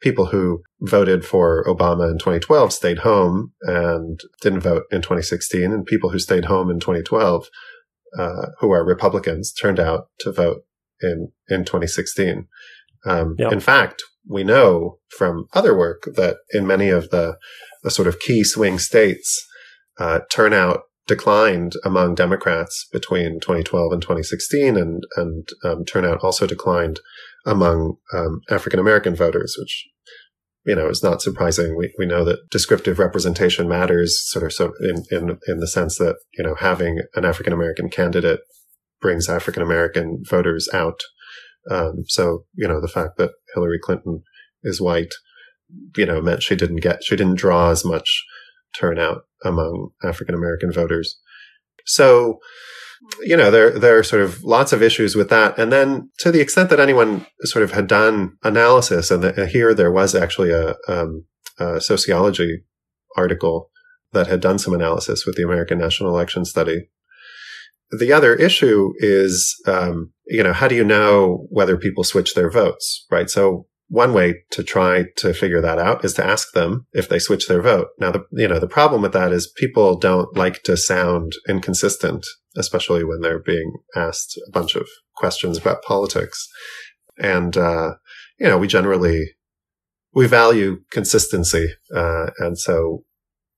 people 0.02 0.28
who 0.28 0.62
voted 0.82 1.26
for 1.26 1.66
Obama 1.66 2.12
in 2.12 2.20
2012 2.20 2.72
stayed 2.72 3.00
home 3.00 3.54
and 3.62 4.20
didn't 4.42 4.60
vote 4.60 4.84
in 4.92 5.02
2016, 5.02 5.72
and 5.72 5.86
people 5.86 6.12
who 6.12 6.20
stayed 6.20 6.46
home 6.46 6.70
in 6.70 6.80
2012, 6.80 7.48
uh, 8.20 8.48
who 8.60 8.72
are 8.72 8.86
Republicans, 8.86 9.52
turned 9.52 9.80
out 9.80 10.10
to 10.20 10.32
vote 10.32 10.62
in 11.02 11.32
in 11.50 11.66
2016. 11.66 12.48
Um, 13.06 13.36
Yep. 13.38 13.52
In 13.54 13.60
fact, 13.60 14.04
we 14.28 14.44
know 14.44 15.00
from 15.18 15.46
other 15.54 15.78
work 15.78 16.04
that 16.16 16.38
in 16.52 16.68
many 16.68 16.90
of 16.90 17.10
the, 17.10 17.38
the 17.84 17.92
sort 17.92 18.08
of 18.08 18.20
key 18.20 18.44
swing 18.44 18.80
states, 18.80 19.46
uh, 20.00 20.20
turnout 20.30 20.82
declined 21.08 21.74
among 21.86 22.16
Democrats 22.16 22.86
between 22.92 23.40
2012 23.40 23.94
and 23.94 24.02
2016, 24.02 24.78
and 24.78 25.04
and 25.16 25.48
um, 25.64 25.86
turnout 25.86 26.24
also 26.24 26.46
declined 26.46 27.00
among 27.46 27.96
um, 28.14 28.42
African 28.50 28.80
American 28.80 29.16
voters, 29.16 29.56
which 29.58 29.88
you 30.66 30.76
know 30.76 30.90
is 30.90 31.02
not 31.02 31.22
surprising. 31.22 31.78
We 31.78 31.94
we 31.98 32.06
know 32.06 32.26
that 32.26 32.50
descriptive 32.52 33.00
representation 33.00 33.70
matters, 33.70 34.22
sort 34.30 34.46
of 34.46 34.54
so 34.54 34.74
in 34.82 35.06
in 35.10 35.40
in 35.48 35.60
the 35.60 35.68
sense 35.68 35.98
that 35.98 36.18
you 36.38 36.44
know 36.44 36.56
having 36.56 37.00
an 37.16 37.26
African 37.26 37.54
American 37.54 37.90
candidate 37.90 38.42
brings 39.02 39.30
African 39.30 39.64
American 39.64 40.24
voters 40.28 40.70
out. 40.74 41.00
Um, 41.70 42.04
so 42.08 42.46
you 42.54 42.68
know 42.68 42.80
the 42.82 42.88
fact 42.88 43.18
that 43.18 43.32
Hillary 43.54 43.80
Clinton 43.82 44.24
is 44.64 44.82
white, 44.82 45.14
you 45.96 46.06
know, 46.06 46.22
meant 46.22 46.44
she 46.44 46.56
didn't 46.56 46.78
get 46.78 47.04
she 47.04 47.16
didn't 47.16 47.36
draw 47.36 47.72
as 47.72 47.86
much 47.86 48.24
turnout 48.78 49.24
among 49.44 49.90
African 50.04 50.36
American 50.36 50.72
voters. 50.72 51.20
So, 51.86 52.40
you 53.22 53.38
know, 53.38 53.50
there 53.50 53.72
there 53.72 53.98
are 53.98 54.04
sort 54.04 54.22
of 54.22 54.44
lots 54.44 54.74
of 54.74 54.82
issues 54.82 55.16
with 55.16 55.30
that. 55.30 55.58
And 55.58 55.72
then 55.72 56.10
to 56.20 56.32
the 56.32 56.42
extent 56.42 56.70
that 56.70 56.80
anyone 56.80 57.26
sort 57.44 57.64
of 57.64 57.72
had 57.72 57.88
done 57.88 58.38
analysis, 58.44 59.12
and 59.12 59.24
the, 59.24 59.48
here 59.48 59.74
there 59.74 59.92
was 59.92 60.16
actually 60.16 60.52
a, 60.52 60.76
um, 60.88 61.26
a 61.60 61.80
sociology 61.80 62.64
article 63.16 63.70
that 64.14 64.28
had 64.28 64.42
done 64.42 64.60
some 64.60 64.74
analysis 64.74 65.26
with 65.26 65.36
the 65.36 65.44
American 65.44 65.78
National 65.78 66.12
Election 66.12 66.46
Study. 66.46 66.90
The 67.92 68.12
other 68.12 68.36
issue 68.36 68.92
is, 68.98 69.56
um, 69.66 70.12
you 70.26 70.44
know, 70.44 70.54
how 70.54 70.68
do 70.68 70.76
you 70.76 70.84
know 70.84 71.48
whether 71.50 71.78
people 71.78 72.04
switch 72.04 72.34
their 72.34 72.52
votes, 72.52 73.06
right? 73.10 73.30
So 73.30 73.68
one 73.90 74.14
way 74.14 74.44
to 74.52 74.64
try 74.64 75.06
to 75.18 75.34
figure 75.34 75.62
that 75.62 75.80
out 75.80 76.04
is 76.04 76.14
to 76.16 76.26
ask 76.26 76.52
them 76.52 76.86
if 76.92 77.08
they 77.08 77.20
switch 77.20 77.48
their 77.48 77.62
vote. 77.62 77.88
Now, 78.00 78.12
the, 78.12 78.26
you 78.32 78.48
know, 78.48 78.60
the 78.60 78.68
problem 78.68 79.02
with 79.02 79.14
that 79.14 79.32
is 79.32 79.52
people 79.56 79.98
don't 79.98 80.36
like 80.36 80.64
to 80.64 80.76
sound 80.76 81.34
inconsistent, 81.48 82.26
especially 82.58 83.04
when 83.04 83.22
they're 83.22 83.40
being 83.40 83.72
asked 83.96 84.38
a 84.48 84.52
bunch 84.52 84.76
of 84.76 84.88
questions 85.16 85.58
about 85.58 85.84
politics. 85.84 86.48
And, 87.18 87.56
uh, 87.56 87.94
you 88.38 88.48
know, 88.48 88.58
we 88.58 88.68
generally, 88.68 89.32
we 90.14 90.28
value 90.28 90.82
consistency. 90.92 91.70
Uh, 91.96 92.28
and 92.40 92.60
so, 92.60 93.04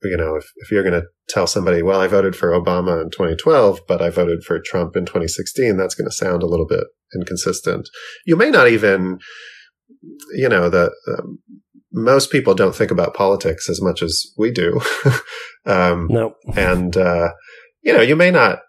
you 0.03 0.17
know, 0.17 0.35
if, 0.35 0.45
if 0.57 0.71
you're 0.71 0.83
going 0.83 1.01
to 1.01 1.07
tell 1.27 1.47
somebody, 1.47 1.81
well, 1.81 1.99
I 1.99 2.07
voted 2.07 2.35
for 2.35 2.49
Obama 2.49 3.01
in 3.01 3.09
2012, 3.09 3.81
but 3.87 4.01
I 4.01 4.09
voted 4.09 4.43
for 4.43 4.59
Trump 4.59 4.95
in 4.95 5.05
2016, 5.05 5.77
that's 5.77 5.95
going 5.95 6.09
to 6.09 6.15
sound 6.15 6.43
a 6.43 6.47
little 6.47 6.67
bit 6.67 6.85
inconsistent. 7.15 7.89
You 8.25 8.35
may 8.35 8.49
not 8.49 8.67
even, 8.67 9.19
you 10.35 10.49
know, 10.49 10.69
the 10.69 10.91
um, 11.07 11.39
most 11.91 12.31
people 12.31 12.53
don't 12.53 12.75
think 12.75 12.91
about 12.91 13.13
politics 13.13 13.69
as 13.69 13.81
much 13.81 14.01
as 14.01 14.25
we 14.37 14.51
do. 14.51 14.79
um, 15.65 16.07
No. 16.09 16.35
and, 16.55 16.95
uh, 16.95 17.29
you 17.81 17.93
know, 17.93 18.01
you 18.01 18.15
may 18.15 18.31
not 18.31 18.59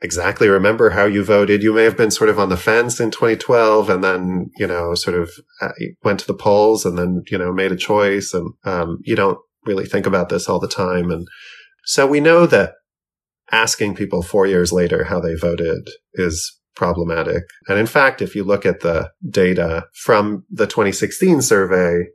exactly 0.00 0.48
remember 0.48 0.90
how 0.90 1.04
you 1.04 1.24
voted. 1.24 1.62
You 1.62 1.72
may 1.72 1.84
have 1.84 1.96
been 1.96 2.10
sort 2.10 2.30
of 2.30 2.38
on 2.38 2.48
the 2.48 2.56
fence 2.56 3.00
in 3.00 3.10
2012 3.10 3.90
and 3.90 4.04
then, 4.04 4.50
you 4.56 4.66
know, 4.66 4.94
sort 4.94 5.18
of 5.18 5.30
uh, 5.60 5.72
went 6.04 6.20
to 6.20 6.26
the 6.26 6.34
polls 6.34 6.84
and 6.84 6.96
then, 6.96 7.22
you 7.30 7.38
know, 7.38 7.52
made 7.52 7.72
a 7.72 7.76
choice. 7.76 8.32
And 8.32 8.52
um, 8.64 8.98
you 9.02 9.16
don't 9.16 9.38
really 9.64 9.86
think 9.86 10.06
about 10.06 10.28
this 10.28 10.48
all 10.48 10.58
the 10.58 10.68
time. 10.68 11.10
And 11.10 11.26
so 11.84 12.06
we 12.06 12.20
know 12.20 12.46
that 12.46 12.74
asking 13.50 13.94
people 13.94 14.22
four 14.22 14.46
years 14.46 14.72
later 14.72 15.04
how 15.04 15.20
they 15.20 15.34
voted 15.34 15.88
is 16.14 16.58
problematic. 16.76 17.44
And 17.66 17.78
in 17.78 17.86
fact, 17.86 18.22
if 18.22 18.36
you 18.36 18.44
look 18.44 18.64
at 18.64 18.80
the 18.80 19.10
data 19.28 19.86
from 19.94 20.44
the 20.50 20.66
2016 20.66 21.42
survey 21.42 22.06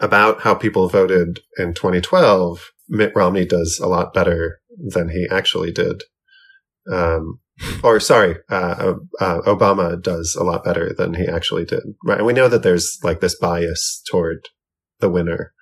about 0.00 0.42
how 0.42 0.54
people 0.54 0.88
voted 0.88 1.40
in 1.56 1.74
2012, 1.74 2.70
Mitt 2.88 3.12
Romney 3.14 3.46
does 3.46 3.80
a 3.82 3.86
lot 3.86 4.12
better 4.12 4.60
than 4.78 5.08
he 5.08 5.26
actually 5.30 5.72
did. 5.72 6.02
Um, 6.92 7.40
or 7.82 8.00
sorry, 8.00 8.36
uh, 8.50 8.94
uh, 9.20 9.40
Obama 9.42 10.00
does 10.00 10.36
a 10.38 10.44
lot 10.44 10.64
better 10.64 10.92
than 10.92 11.14
he 11.14 11.26
actually 11.26 11.64
did. 11.64 11.82
Right. 12.04 12.18
And 12.18 12.26
we 12.26 12.32
know 12.32 12.48
that 12.48 12.62
there's 12.62 12.98
like 13.02 13.20
this 13.20 13.38
bias 13.38 14.02
toward 14.10 14.48
the 15.00 15.08
winner. 15.08 15.52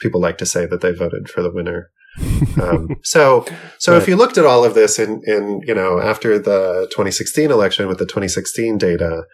People 0.00 0.20
like 0.20 0.38
to 0.38 0.46
say 0.46 0.66
that 0.66 0.80
they 0.80 0.92
voted 0.92 1.28
for 1.28 1.42
the 1.42 1.52
winner. 1.52 1.90
um, 2.62 2.88
so, 3.02 3.44
so 3.78 3.92
Right. 3.92 4.02
if 4.02 4.08
you 4.08 4.16
looked 4.16 4.38
at 4.38 4.46
all 4.46 4.64
of 4.64 4.74
this 4.74 4.98
in, 4.98 5.20
in, 5.26 5.60
you 5.66 5.74
know, 5.74 6.00
after 6.00 6.38
the 6.38 6.86
2016 6.90 7.50
election 7.50 7.88
with 7.88 7.98
the 7.98 8.06
2016 8.06 8.78
data, 8.78 9.24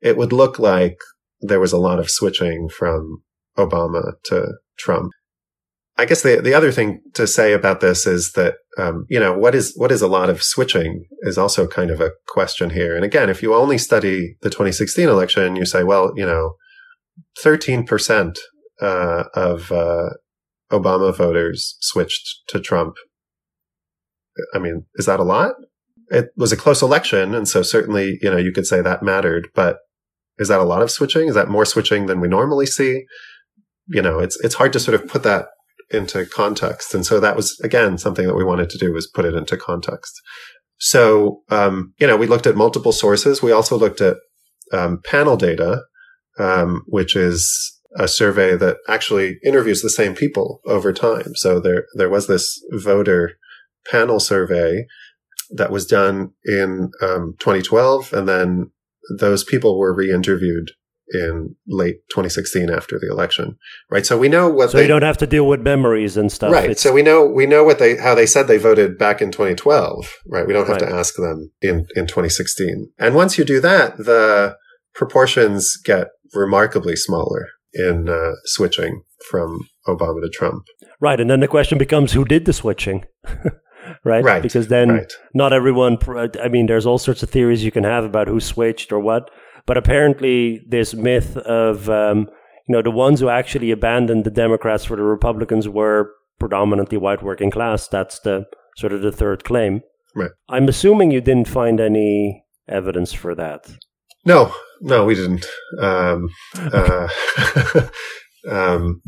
it 0.00 0.16
would 0.16 0.32
look 0.32 0.58
like 0.58 0.96
there 1.40 1.60
was 1.60 1.72
a 1.72 1.78
lot 1.78 1.98
of 1.98 2.10
switching 2.10 2.68
from 2.68 3.22
Obama 3.58 4.12
to 4.24 4.52
Trump. 4.78 5.10
I 5.98 6.06
guess 6.06 6.22
the 6.22 6.40
the 6.40 6.54
other 6.54 6.72
thing 6.72 7.02
to 7.14 7.26
say 7.26 7.52
about 7.52 7.80
this 7.80 8.06
is 8.06 8.32
that 8.32 8.54
um, 8.78 9.04
you 9.10 9.20
know 9.20 9.36
what 9.36 9.54
is 9.54 9.74
what 9.76 9.92
is 9.92 10.00
a 10.00 10.08
lot 10.08 10.30
of 10.30 10.42
switching 10.42 11.04
is 11.20 11.36
also 11.36 11.66
kind 11.66 11.90
of 11.90 12.00
a 12.00 12.12
question 12.28 12.70
here. 12.70 12.96
And 12.96 13.04
again, 13.04 13.28
if 13.28 13.42
you 13.42 13.54
only 13.54 13.76
study 13.76 14.36
the 14.40 14.48
2016 14.48 15.06
election, 15.06 15.54
you 15.54 15.66
say, 15.66 15.84
well, 15.84 16.12
you 16.16 16.24
know, 16.24 16.54
13 17.42 17.84
percent 17.84 18.38
uh, 18.82 19.24
of 19.34 19.72
uh, 19.72 20.10
Obama 20.70 21.16
voters 21.16 21.76
switched 21.80 22.42
to 22.48 22.60
Trump 22.60 22.96
I 24.54 24.58
mean, 24.58 24.86
is 24.94 25.06
that 25.06 25.20
a 25.20 25.24
lot? 25.24 25.52
It 26.08 26.30
was 26.36 26.52
a 26.52 26.56
close 26.56 26.82
election. 26.82 27.34
And 27.34 27.48
so 27.48 27.62
certainly, 27.62 28.18
you 28.20 28.30
know, 28.30 28.36
you 28.36 28.52
could 28.52 28.66
say 28.66 28.80
that 28.80 29.02
mattered, 29.02 29.48
but 29.54 29.78
is 30.38 30.48
that 30.48 30.60
a 30.60 30.64
lot 30.64 30.82
of 30.82 30.90
switching? 30.90 31.28
Is 31.28 31.34
that 31.34 31.48
more 31.48 31.64
switching 31.64 32.06
than 32.06 32.20
we 32.20 32.28
normally 32.28 32.66
see? 32.66 33.04
You 33.86 34.02
know, 34.02 34.18
it's, 34.18 34.38
it's 34.42 34.54
hard 34.54 34.72
to 34.74 34.80
sort 34.80 34.94
of 34.94 35.08
put 35.08 35.22
that 35.22 35.46
into 35.90 36.26
context. 36.26 36.94
And 36.94 37.04
so 37.04 37.20
that 37.20 37.36
was, 37.36 37.58
again, 37.62 37.98
something 37.98 38.26
that 38.26 38.34
we 38.34 38.44
wanted 38.44 38.70
to 38.70 38.78
do 38.78 38.92
was 38.92 39.06
put 39.06 39.24
it 39.24 39.34
into 39.34 39.56
context. 39.56 40.12
So, 40.78 41.42
um, 41.50 41.94
you 41.98 42.06
know, 42.06 42.16
we 42.16 42.26
looked 42.26 42.46
at 42.46 42.56
multiple 42.56 42.92
sources. 42.92 43.42
We 43.42 43.52
also 43.52 43.78
looked 43.78 44.00
at 44.00 44.16
um, 44.72 45.00
panel 45.04 45.36
data, 45.36 45.82
um, 46.38 46.82
which 46.86 47.14
is 47.14 47.78
a 47.96 48.08
survey 48.08 48.56
that 48.56 48.78
actually 48.88 49.38
interviews 49.44 49.82
the 49.82 49.90
same 49.90 50.14
people 50.14 50.60
over 50.66 50.92
time. 50.92 51.34
So 51.34 51.60
there, 51.60 51.86
there 51.94 52.10
was 52.10 52.26
this 52.26 52.62
voter 52.72 53.32
panel 53.90 54.20
survey 54.20 54.86
that 55.50 55.70
was 55.70 55.86
done 55.86 56.32
in 56.44 56.90
um, 57.02 57.34
2012, 57.40 58.12
and 58.12 58.28
then 58.28 58.70
those 59.18 59.44
people 59.44 59.78
were 59.78 59.94
re-interviewed 59.94 60.70
in 61.14 61.54
late 61.66 61.96
2016 62.10 62.70
after 62.70 62.98
the 62.98 63.10
election, 63.10 63.58
right? 63.90 64.06
So 64.06 64.16
we 64.16 64.28
know 64.28 64.48
what. 64.48 64.70
So 64.70 64.78
they, 64.78 64.84
you 64.84 64.88
don't 64.88 65.02
have 65.02 65.18
to 65.18 65.26
deal 65.26 65.46
with 65.46 65.60
memories 65.60 66.16
and 66.16 66.32
stuff, 66.32 66.52
right? 66.52 66.70
It's, 66.70 66.80
so 66.80 66.92
we 66.92 67.02
know 67.02 67.26
we 67.26 67.44
know 67.44 67.64
what 67.64 67.78
they 67.78 67.96
how 67.96 68.14
they 68.14 68.24
said 68.24 68.44
they 68.48 68.56
voted 68.56 68.96
back 68.96 69.20
in 69.20 69.30
2012, 69.30 70.10
right? 70.28 70.46
We 70.46 70.54
don't 70.54 70.66
have 70.66 70.80
Right. 70.80 70.88
to 70.88 70.94
ask 70.94 71.16
them 71.16 71.50
in 71.60 71.86
in 71.96 72.06
2016. 72.06 72.92
And 72.98 73.14
once 73.14 73.36
you 73.36 73.44
do 73.44 73.60
that, 73.60 73.98
the 73.98 74.56
proportions 74.94 75.76
get 75.76 76.08
remarkably 76.34 76.96
smaller 76.96 77.48
in 77.74 78.08
uh, 78.08 78.32
switching 78.44 79.02
from 79.30 79.68
Obama 79.86 80.20
to 80.22 80.28
Trump. 80.28 80.64
right, 81.00 81.20
and 81.20 81.30
then 81.30 81.40
the 81.40 81.48
question 81.48 81.78
becomes 81.78 82.12
who 82.12 82.24
did 82.24 82.44
the 82.44 82.52
switching, 82.52 83.04
right? 84.04 84.24
Right, 84.24 84.42
Because 84.42 84.68
then 84.68 84.88
right. 84.90 85.12
not 85.34 85.52
everyone. 85.52 85.98
I 86.42 86.48
mean, 86.48 86.66
there's 86.66 86.86
all 86.86 86.98
sorts 86.98 87.22
of 87.22 87.30
theories 87.30 87.64
you 87.64 87.70
can 87.70 87.84
have 87.84 88.04
about 88.04 88.28
who 88.28 88.40
switched 88.40 88.92
or 88.92 89.00
what, 89.00 89.30
but 89.66 89.76
apparently 89.76 90.60
this 90.68 90.94
myth 90.94 91.36
of 91.36 91.88
um, 91.88 92.28
you 92.68 92.74
know 92.74 92.82
the 92.82 92.90
ones 92.90 93.20
who 93.20 93.28
actually 93.28 93.70
abandoned 93.70 94.24
the 94.24 94.30
Democrats 94.30 94.84
for 94.84 94.96
the 94.96 95.02
Republicans 95.02 95.68
were 95.68 96.10
predominantly 96.38 96.98
white 96.98 97.22
working 97.22 97.50
class. 97.50 97.88
That's 97.88 98.18
the 98.20 98.46
sort 98.76 98.92
of 98.92 99.02
the 99.02 99.12
third 99.12 99.44
claim. 99.44 99.82
Right. 100.14 100.30
I'm 100.48 100.68
assuming 100.68 101.10
you 101.10 101.20
didn't 101.20 101.48
find 101.48 101.80
any 101.80 102.44
evidence 102.68 103.12
for 103.12 103.34
that. 103.34 103.70
No, 104.24 104.54
no, 104.82 105.04
we 105.04 105.14
didn't. 105.14 105.46
Um, 105.78 106.28
uh, 106.56 107.08
um, 108.48 109.02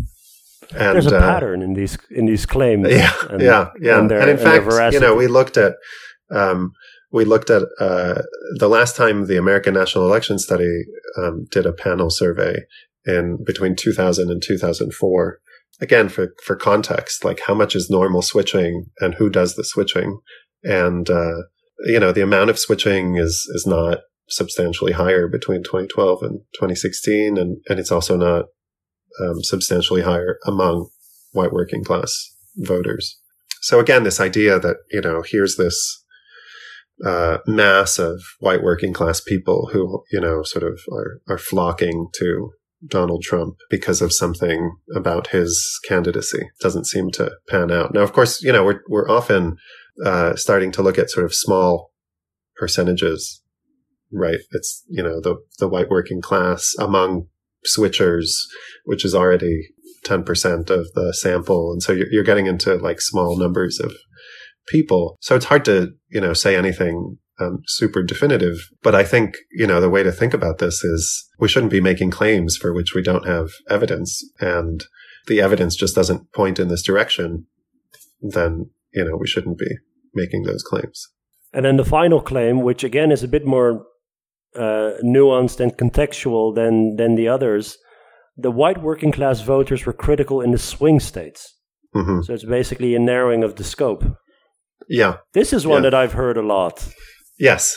and 0.71 0.95
There's 0.95 1.07
a 1.07 1.17
uh, 1.17 1.21
pattern 1.21 1.63
in 1.63 1.75
these 1.75 1.99
in 2.11 2.27
these 2.27 2.47
claims. 2.47 2.89
Yeah, 2.89 3.13
and- 3.31 3.41
yeah, 3.41 3.71
yeah. 3.81 3.99
and 3.99 4.11
their- 4.11 4.21
in 4.21 4.29
and 4.31 4.39
their 4.39 4.63
fact, 4.63 4.95
you 4.95 5.01
know, 5.01 5.15
we 5.15 5.27
looked 5.27 5.57
at 5.57 5.75
um, 6.31 6.73
we 7.13 7.25
looked 7.25 7.51
at 7.51 7.63
uh, 7.79 8.23
the 8.59 8.69
last 8.69 8.97
time 8.97 9.27
the 9.27 9.37
American 9.37 9.75
National 9.75 10.07
Election 10.07 10.39
Study 10.39 10.85
um, 11.17 11.45
did 11.51 11.67
a 11.67 11.73
panel 11.73 12.11
survey 12.11 12.57
in 13.07 13.39
between 13.45 13.77
2000 13.77 14.31
and 14.31 14.43
2004. 14.43 15.39
Again, 15.81 16.09
for 16.09 16.35
for 16.45 16.57
context, 16.57 17.25
like 17.25 17.41
how 17.47 17.55
much 17.55 17.77
is 17.77 17.91
normal 17.91 18.23
switching 18.23 18.87
and 19.01 19.15
who 19.15 19.29
does 19.29 19.55
the 19.55 19.65
switching, 19.65 20.19
and 20.63 21.11
uh, 21.11 21.43
you 21.87 22.01
know, 22.01 22.13
the 22.13 22.23
amount 22.23 22.51
of 22.51 22.59
switching 22.59 23.17
is 23.17 23.47
is 23.55 23.67
not 23.67 23.99
substantially 24.29 24.93
higher 24.93 25.29
between 25.29 25.63
2012 25.63 26.23
and 26.23 26.41
2016, 26.55 27.37
and 27.37 27.59
and 27.69 27.79
it's 27.79 27.93
also 27.93 28.17
not 28.17 28.47
um, 29.21 29.43
substantially 29.43 30.03
higher 30.03 30.39
among 30.47 30.89
white 31.33 31.53
working 31.53 31.85
class 31.85 32.13
voters. 32.57 33.19
So 33.61 33.81
again, 33.81 34.05
this 34.05 34.21
idea 34.21 34.59
that 34.59 34.77
you 34.91 35.01
know 35.01 35.23
here's 35.27 35.57
this 35.57 36.05
uh, 37.05 37.39
mass 37.47 37.99
of 37.99 38.23
white 38.39 38.63
working 38.63 38.93
class 38.93 39.21
people 39.21 39.71
who 39.73 40.05
you 40.13 40.21
know 40.21 40.43
sort 40.43 40.65
of 40.65 40.81
are 40.93 41.21
are 41.29 41.39
flocking 41.39 42.09
to 42.19 42.51
Donald 42.87 43.23
Trump 43.23 43.57
because 43.71 44.03
of 44.03 44.13
something 44.13 44.77
about 44.95 45.29
his 45.29 45.79
candidacy 45.89 46.51
doesn't 46.61 46.87
seem 46.87 47.11
to 47.13 47.33
pan 47.49 47.71
out. 47.71 47.95
Now, 47.95 48.03
of 48.03 48.13
course, 48.13 48.43
you 48.43 48.53
know 48.53 48.65
we're 48.65 48.81
we're 48.89 49.11
often 49.11 49.57
uh, 50.05 50.37
starting 50.37 50.73
to 50.73 50.83
look 50.83 50.99
at 50.99 51.11
sort 51.11 51.25
of 51.25 51.35
small 51.35 51.93
percentages, 52.57 53.43
right? 54.15 54.39
It's 54.53 54.85
you 54.89 55.03
know 55.03 55.21
the 55.21 55.37
the 55.59 55.69
white 55.69 55.91
working 55.91 56.21
class 56.23 56.73
among 56.79 57.27
switchers, 57.67 58.31
which 58.85 59.05
is 59.05 59.15
already 59.15 59.69
10% 60.05 60.71
of 60.71 60.93
the 60.95 61.13
sample. 61.15 61.73
And 61.73 61.83
so 61.83 61.93
you're, 61.93 62.09
you're 62.11 62.25
getting 62.25 62.47
into 62.47 62.77
like 62.77 63.01
small 63.01 63.39
numbers 63.39 63.81
of 63.81 63.93
people. 64.69 65.17
So 65.21 65.35
it's 65.35 65.47
hard 65.47 65.65
to, 65.67 65.93
you 66.11 66.21
know, 66.21 66.33
say 66.33 66.57
anything 66.57 67.19
um, 67.41 67.63
super 67.67 68.03
definitive. 68.03 68.57
But 68.83 68.95
I 68.95 69.03
think, 69.05 69.37
you 69.51 69.67
know, 69.67 69.81
the 69.81 69.91
way 69.91 70.03
to 70.03 70.13
think 70.13 70.35
about 70.35 70.59
this 70.59 70.85
is 70.85 71.29
we 71.39 71.49
shouldn't 71.49 71.73
be 71.73 71.81
making 71.81 72.11
claims 72.11 72.57
for 72.57 72.73
which 72.73 72.95
we 72.95 73.03
don't 73.03 73.27
have 73.27 73.51
evidence. 73.69 74.23
And 74.41 74.85
the 75.27 75.41
evidence 75.41 75.75
just 75.75 75.95
doesn't 75.95 76.33
point 76.33 76.59
in 76.59 76.69
this 76.69 76.83
direction. 76.83 77.47
Then, 78.21 78.71
you 78.93 79.05
know, 79.05 79.17
we 79.17 79.27
shouldn't 79.27 79.59
be 79.59 79.79
making 80.15 80.45
those 80.45 80.63
claims. 80.63 81.09
And 81.53 81.65
then 81.65 81.77
the 81.77 81.85
final 81.85 82.21
claim, 82.21 82.63
which 82.63 82.85
again 82.85 83.13
is 83.13 83.23
a 83.23 83.29
bit 83.29 83.47
more 83.47 83.87
uh, 84.57 84.93
nuanced 85.03 85.61
and 85.61 85.77
contextual 85.77 86.55
than 86.55 86.97
than 86.97 87.15
the 87.15 87.29
others, 87.29 87.77
the 88.37 88.51
white 88.51 88.83
working 88.83 89.13
class 89.13 89.41
voters 89.41 89.85
were 89.87 89.93
critical 89.93 90.41
in 90.41 90.51
the 90.51 90.59
swing 90.59 91.01
states. 91.01 91.55
hmm 91.93 92.21
So 92.23 92.35
it's 92.35 92.45
basically 92.45 92.95
a 92.95 92.99
narrowing 92.99 93.45
of 93.45 93.55
the 93.55 93.65
scope. 93.65 94.05
Yeah. 94.89 95.17
This 95.33 95.53
is 95.53 95.67
one 95.67 95.83
Yeah. 95.83 95.91
that 95.91 95.95
I've 95.95 96.13
heard 96.15 96.37
a 96.37 96.43
lot. 96.43 96.89
Yes. 97.39 97.77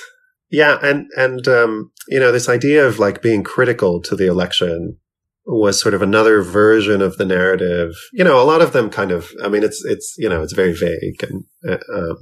Yeah. 0.49 0.77
And, 0.81 1.05
and, 1.17 1.47
um, 1.47 1.91
you 2.09 2.19
know, 2.19 2.31
this 2.31 2.49
idea 2.49 2.87
of 2.87 2.99
like 2.99 3.21
being 3.21 3.43
critical 3.43 4.01
to 4.03 4.15
the 4.15 4.27
election 4.27 4.97
was 5.45 5.79
sort 5.79 5.93
of 5.93 6.01
another 6.01 6.41
version 6.41 7.01
of 7.01 7.17
the 7.17 7.25
narrative. 7.25 7.91
You 8.13 8.23
know, 8.23 8.41
a 8.41 8.45
lot 8.51 8.61
of 8.61 8.71
them 8.73 8.89
kind 8.89 9.11
of, 9.11 9.31
I 9.43 9.47
mean, 9.49 9.63
it's, 9.63 9.83
it's, 9.85 10.15
you 10.17 10.29
know, 10.29 10.41
it's 10.43 10.53
very 10.53 10.73
vague 10.73 11.23
and, 11.23 11.43
uh, 11.69 11.77
um, 11.97 12.17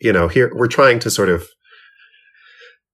you 0.00 0.12
know, 0.12 0.26
here 0.28 0.50
we're 0.54 0.66
trying 0.66 0.98
to 1.00 1.10
sort 1.10 1.28
of 1.28 1.46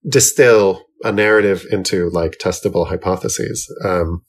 distill 0.09 0.85
a 1.05 1.13
narrative 1.13 1.65
into 1.71 2.11
like 2.11 2.39
testable 2.43 2.89
hypotheses. 2.89 3.67
Um, 3.85 4.23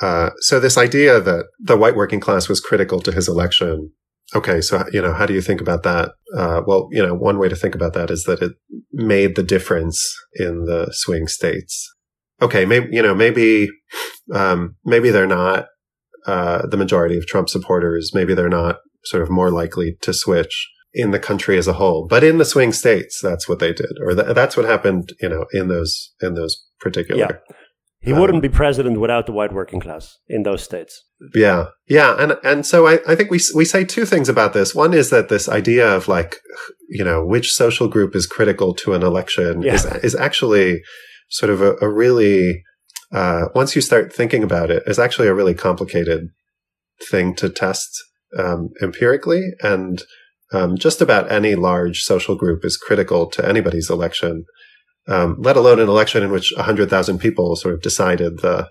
uh, 0.00 0.30
so 0.40 0.60
this 0.60 0.78
idea 0.78 1.20
that 1.20 1.46
the 1.58 1.76
white 1.76 1.96
working 1.96 2.20
class 2.20 2.48
was 2.48 2.60
critical 2.60 3.00
to 3.00 3.10
his 3.10 3.26
election 3.26 3.90
Okay, 4.34 4.60
so 4.60 4.84
you 4.92 5.00
know, 5.00 5.14
how 5.14 5.24
do 5.24 5.32
you 5.32 5.40
think 5.40 5.60
about 5.60 5.84
that? 5.84 6.10
Uh, 6.36 6.60
well, 6.66 6.88
you 6.92 7.04
know, 7.04 7.14
one 7.14 7.38
way 7.38 7.48
to 7.48 7.56
think 7.56 7.74
about 7.74 7.94
that 7.94 8.10
is 8.10 8.24
that 8.24 8.42
it 8.42 8.52
made 8.92 9.36
the 9.36 9.42
difference 9.42 10.14
in 10.34 10.64
the 10.66 10.88
swing 10.92 11.28
states. 11.28 11.88
Okay, 12.42 12.66
maybe 12.66 12.88
you 12.90 13.00
know, 13.00 13.14
maybe 13.14 13.68
um, 14.34 14.76
maybe 14.84 15.10
they're 15.10 15.26
not 15.26 15.66
uh, 16.26 16.66
the 16.66 16.76
majority 16.76 17.16
of 17.16 17.26
Trump 17.26 17.48
supporters. 17.48 18.10
Maybe 18.12 18.34
they're 18.34 18.50
not 18.50 18.76
sort 19.04 19.22
of 19.22 19.30
more 19.30 19.50
likely 19.50 19.96
to 20.02 20.12
switch 20.12 20.68
in 21.02 21.10
the 21.12 21.18
country 21.28 21.56
as 21.58 21.68
a 21.68 21.78
whole, 21.80 22.06
but 22.14 22.22
in 22.24 22.38
the 22.38 22.44
swing 22.52 22.72
states, 22.72 23.14
that's 23.22 23.48
what 23.48 23.58
they 23.62 23.72
did, 23.72 23.92
or 24.04 24.10
th- 24.14 24.34
that's 24.38 24.56
what 24.56 24.66
happened. 24.74 25.04
You 25.22 25.30
know, 25.32 25.44
in 25.58 25.68
those 25.68 25.92
in 26.20 26.34
those 26.34 26.54
particular. 26.80 27.20
Yeah. 27.20 27.36
He 28.00 28.12
Um, 28.12 28.20
wouldn't 28.20 28.42
be 28.42 28.48
president 28.48 29.00
without 29.00 29.26
the 29.26 29.32
white 29.32 29.52
working 29.52 29.80
class 29.80 30.04
in 30.28 30.42
those 30.44 30.62
states. 30.62 30.92
Yeah, 31.34 31.62
yeah, 31.88 32.10
and 32.22 32.30
and 32.44 32.64
so 32.72 32.86
I, 32.92 32.94
I 33.10 33.14
think 33.16 33.30
we 33.30 33.40
we 33.60 33.64
say 33.64 33.84
two 33.84 34.06
things 34.12 34.28
about 34.28 34.52
this. 34.52 34.74
One 34.84 34.94
is 35.00 35.10
that 35.10 35.28
this 35.28 35.48
idea 35.48 35.86
of 35.96 36.06
like, 36.06 36.36
you 36.88 37.04
know, 37.04 37.24
which 37.34 37.52
social 37.52 37.88
group 37.88 38.14
is 38.14 38.26
critical 38.36 38.74
to 38.82 38.94
an 38.94 39.02
election 39.02 39.62
Yeah. 39.62 39.74
is 39.74 39.84
is 40.02 40.14
actually 40.14 40.68
sort 41.28 41.50
of 41.50 41.60
a, 41.60 41.70
a 41.80 41.88
really 42.02 42.62
uh, 43.12 43.44
once 43.54 43.74
you 43.74 43.82
start 43.82 44.12
thinking 44.12 44.42
about 44.44 44.70
it, 44.70 44.82
is 44.86 44.98
actually 44.98 45.28
a 45.28 45.34
really 45.34 45.54
complicated 45.54 46.20
thing 47.10 47.34
to 47.36 47.48
test 47.48 47.88
um, 48.38 48.68
empirically, 48.82 49.42
and 49.62 50.02
um, 50.52 50.76
just 50.76 51.00
about 51.00 51.30
any 51.30 51.54
large 51.54 52.00
social 52.02 52.34
group 52.36 52.64
is 52.64 52.76
critical 52.76 53.26
to 53.30 53.46
anybody's 53.46 53.90
election. 53.90 54.44
Um, 55.06 55.36
let 55.38 55.56
alone 55.56 55.80
an 55.80 55.88
election 55.88 56.22
in 56.22 56.30
which 56.30 56.52
100,000 56.56 57.18
people 57.18 57.56
sort 57.56 57.74
of 57.74 57.80
decided 57.80 58.40
the 58.40 58.68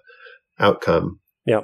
outcome 0.59 1.19
Yeah. 1.45 1.61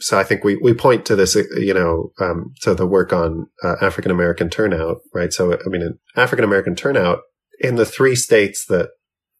so 0.00 0.18
I 0.18 0.24
think 0.24 0.42
we, 0.42 0.56
we 0.56 0.74
point 0.74 1.06
to 1.06 1.16
this, 1.16 1.36
you 1.36 1.74
know, 1.74 2.12
um, 2.20 2.52
to 2.62 2.74
the 2.74 2.86
work 2.86 3.12
on 3.12 3.46
uh, 3.62 3.76
African 3.80 4.10
American 4.10 4.50
turnout, 4.50 4.98
right? 5.14 5.32
So, 5.32 5.54
I 5.54 5.68
mean, 5.68 5.98
African 6.16 6.44
American 6.44 6.74
turnout 6.74 7.20
in 7.60 7.76
the 7.76 7.86
three 7.86 8.16
states 8.16 8.66
that, 8.66 8.90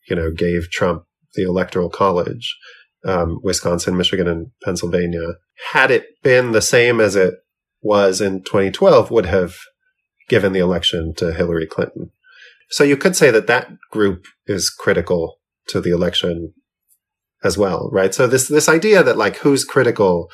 you 0.08 0.14
know, 0.14 0.30
gave 0.30 0.70
Trump 0.70 1.04
the 1.34 1.42
electoral 1.42 1.90
college, 1.90 2.56
um, 3.04 3.40
Wisconsin, 3.42 3.96
Michigan, 3.96 4.28
and 4.28 4.48
Pennsylvania, 4.62 5.34
had 5.72 5.90
it 5.90 6.06
been 6.22 6.52
the 6.52 6.62
same 6.62 7.00
as 7.00 7.16
it 7.16 7.34
was 7.82 8.20
in 8.20 8.42
2012, 8.42 9.10
would 9.10 9.26
have 9.26 9.56
given 10.28 10.52
the 10.52 10.60
election 10.60 11.14
to 11.16 11.32
Hillary 11.32 11.66
Clinton. 11.66 12.10
So 12.70 12.84
you 12.84 12.96
could 12.96 13.16
say 13.16 13.30
that 13.30 13.46
that 13.46 13.68
group 13.90 14.26
is 14.46 14.70
critical 14.70 15.38
to 15.68 15.80
the 15.80 15.90
election 15.90 16.52
as 17.42 17.56
well, 17.56 17.88
right? 17.92 18.14
So 18.14 18.26
this 18.26 18.48
this 18.48 18.68
idea 18.68 19.02
that 19.02 19.16
like 19.16 19.36
who's 19.36 19.64
critical 19.64 20.28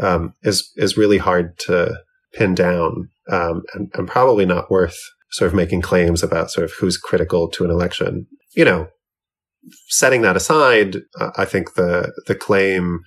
um, 0.00 0.34
is 0.42 0.70
is 0.76 0.96
really 0.96 1.18
hard 1.18 1.58
to 1.66 1.98
pin 2.34 2.54
down, 2.54 3.08
um, 3.30 3.62
and, 3.74 3.90
and 3.94 4.08
probably 4.08 4.44
not 4.44 4.70
worth 4.70 4.98
sort 5.30 5.48
of 5.48 5.54
making 5.54 5.82
claims 5.82 6.22
about 6.22 6.50
sort 6.50 6.64
of 6.64 6.72
who's 6.78 6.96
critical 6.96 7.48
to 7.50 7.64
an 7.64 7.70
election. 7.70 8.26
You 8.54 8.64
know, 8.64 8.88
setting 9.88 10.22
that 10.22 10.36
aside, 10.36 10.98
I 11.36 11.44
think 11.44 11.74
the 11.74 12.12
the 12.26 12.34
claim 12.34 13.00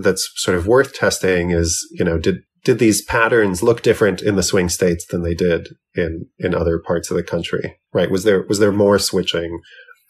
that's 0.00 0.30
sort 0.36 0.56
of 0.56 0.66
worth 0.66 0.94
testing 0.94 1.50
is, 1.50 1.86
you 1.92 2.04
know, 2.04 2.18
did 2.18 2.42
did 2.64 2.78
these 2.78 3.02
patterns 3.02 3.62
look 3.62 3.82
different 3.82 4.22
in 4.22 4.36
the 4.36 4.42
swing 4.42 4.68
states 4.68 5.06
than 5.06 5.22
they 5.22 5.34
did 5.34 5.70
in 5.94 6.26
in 6.38 6.54
other 6.54 6.78
parts 6.78 7.10
of 7.10 7.16
the 7.16 7.22
country? 7.22 7.78
Right? 7.92 8.10
Was 8.10 8.24
there 8.24 8.44
was 8.48 8.58
there 8.58 8.72
more 8.72 8.98
switching 8.98 9.60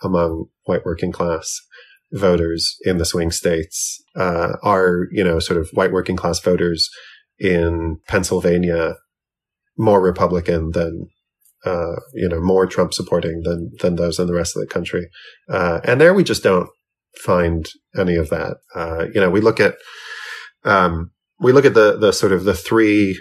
among 0.03 0.47
white 0.65 0.85
working 0.85 1.13
class 1.13 1.61
voters 2.13 2.77
in 2.83 2.99
the 2.99 3.05
swing 3.05 3.31
states? 3.31 4.03
Uh, 4.15 4.57
are 4.63 5.09
you 5.11 5.25
know 5.25 5.39
sort 5.39 5.61
of 5.61 5.71
white 5.73 5.93
working 5.93 6.17
class 6.17 6.41
voters 6.41 6.91
in 7.39 7.99
Pennsylvania 8.07 8.97
more 9.79 10.03
Republican 10.03 10.73
than 10.73 11.09
uh, 11.65 11.97
you 12.15 12.29
know 12.29 12.41
more 12.41 12.67
Trump 12.67 12.93
supporting 12.93 13.43
than 13.45 13.71
than 13.81 13.97
those 13.97 14.19
in 14.19 14.27
the 14.27 14.35
rest 14.35 14.57
of 14.57 14.61
the 14.61 14.69
country? 14.69 15.09
Uh, 15.49 15.81
and 15.85 16.01
there 16.01 16.13
we 16.13 16.25
just 16.25 16.43
don't 16.43 16.69
find 17.17 17.71
any 17.97 18.17
of 18.17 18.31
that. 18.31 18.59
Uh, 18.75 19.07
you 19.15 19.21
know, 19.21 19.31
we 19.31 19.41
look 19.41 19.61
at 19.61 19.77
um, 20.65 21.12
we 21.43 21.53
look 21.53 21.65
at 21.65 21.75
the 21.75 21.99
the 21.99 22.13
sort 22.13 22.33
of 22.33 22.45
the 22.45 22.55
three 22.55 23.21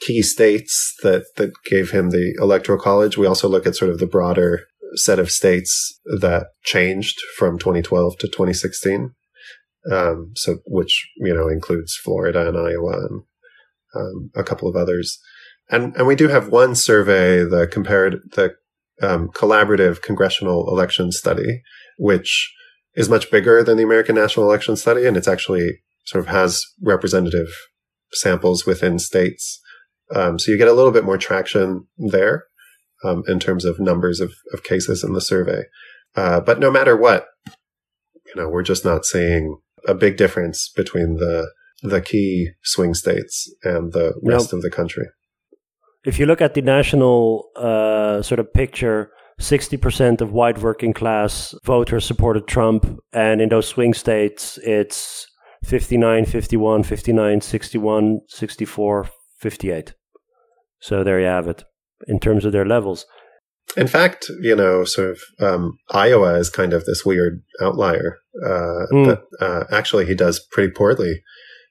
key 0.00 0.22
states 0.22 0.94
that 1.02 1.24
that 1.36 1.52
gave 1.70 1.90
him 1.90 2.10
the 2.10 2.34
electoral 2.40 2.78
college. 2.78 3.16
We 3.16 3.26
also 3.26 3.48
look 3.48 3.66
at 3.66 3.76
sort 3.76 3.90
of 3.90 3.98
the 3.98 4.06
broader 4.06 4.66
set 4.94 5.18
of 5.18 5.30
states 5.30 6.00
that 6.20 6.48
changed 6.64 7.20
from 7.36 7.58
2012 7.58 8.18
to 8.18 8.26
2016. 8.26 9.14
Um, 9.90 10.32
so 10.34 10.58
which 10.66 11.08
you 11.16 11.34
know 11.34 11.48
includes 11.48 11.96
Florida 11.96 12.48
and 12.48 12.56
Iowa 12.56 12.92
and 12.92 13.22
um, 13.94 14.30
a 14.34 14.44
couple 14.44 14.68
of 14.68 14.76
others, 14.76 15.18
and 15.70 15.94
and 15.96 16.06
we 16.06 16.16
do 16.16 16.28
have 16.28 16.48
one 16.48 16.74
survey, 16.74 17.44
the 17.44 17.66
compared 17.66 18.20
the 18.32 18.54
um, 19.02 19.28
collaborative 19.28 20.02
congressional 20.02 20.68
election 20.68 21.12
study, 21.12 21.62
which 21.98 22.54
is 22.94 23.08
much 23.08 23.30
bigger 23.30 23.62
than 23.62 23.78
the 23.78 23.82
American 23.82 24.16
National 24.16 24.44
Election 24.46 24.76
Study, 24.76 25.06
and 25.06 25.16
it's 25.16 25.28
actually 25.28 25.80
sort 26.10 26.24
of 26.24 26.28
has 26.28 26.64
representative 26.82 27.48
samples 28.12 28.66
within 28.66 28.98
states. 28.98 29.60
Um, 30.14 30.38
so 30.38 30.50
you 30.50 30.58
get 30.58 30.68
a 30.68 30.72
little 30.72 30.90
bit 30.90 31.04
more 31.04 31.16
traction 31.18 31.86
there 31.96 32.46
um, 33.04 33.22
in 33.28 33.38
terms 33.38 33.64
of 33.64 33.78
numbers 33.78 34.18
of, 34.18 34.32
of 34.52 34.64
cases 34.64 35.04
in 35.04 35.12
the 35.12 35.20
survey. 35.20 35.62
Uh, 36.16 36.40
but 36.40 36.58
no 36.58 36.70
matter 36.70 36.96
what, 36.96 37.28
you 37.46 38.34
know, 38.34 38.48
we're 38.48 38.64
just 38.64 38.84
not 38.84 39.04
seeing 39.04 39.58
a 39.86 39.94
big 39.94 40.16
difference 40.16 40.68
between 40.68 41.16
the 41.16 41.48
the 41.82 42.02
key 42.02 42.50
swing 42.62 42.92
states 42.92 43.50
and 43.62 43.94
the 43.94 44.12
rest 44.22 44.52
of 44.52 44.60
the 44.60 44.70
country. 44.70 45.06
If 46.04 46.18
you 46.18 46.26
look 46.26 46.42
at 46.42 46.52
the 46.52 46.60
national 46.60 47.48
uh, 47.56 48.20
sort 48.20 48.38
of 48.38 48.52
picture, 48.52 49.12
60% 49.40 50.20
of 50.20 50.32
white 50.32 50.58
working 50.58 50.92
class 50.92 51.54
voters 51.64 52.04
supported 52.04 52.46
Trump. 52.46 53.00
And 53.12 53.40
in 53.40 53.48
those 53.48 53.66
swing 53.66 53.94
states, 53.94 54.58
it's 54.62 55.26
59, 55.64 56.24
51, 56.24 56.82
59, 56.82 57.40
61, 57.40 58.20
64, 58.28 59.08
58. 59.38 59.94
So 60.80 61.04
there 61.04 61.20
you 61.20 61.26
have 61.26 61.48
it 61.48 61.64
in 62.06 62.18
terms 62.18 62.44
of 62.44 62.52
their 62.52 62.64
levels. 62.64 63.06
In 63.76 63.86
fact, 63.86 64.26
you 64.40 64.56
know, 64.56 64.84
sort 64.84 65.10
of 65.10 65.20
um, 65.38 65.78
Iowa 65.90 66.34
is 66.34 66.50
kind 66.50 66.72
of 66.72 66.84
this 66.86 67.04
weird 67.04 67.42
outlier 67.60 68.18
uh, 68.44 68.86
mm. 68.92 69.06
that 69.06 69.22
uh, 69.40 69.64
actually 69.70 70.06
he 70.06 70.14
does 70.14 70.44
pretty 70.50 70.72
poorly 70.72 71.22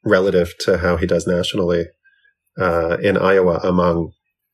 relative 0.06 0.54
to 0.62 0.78
how 0.78 0.96
he 0.96 1.06
does 1.06 1.28
nationally 1.28 1.86
uh, 2.58 2.98
in 3.02 3.18
Iowa 3.18 3.60
among 3.64 4.12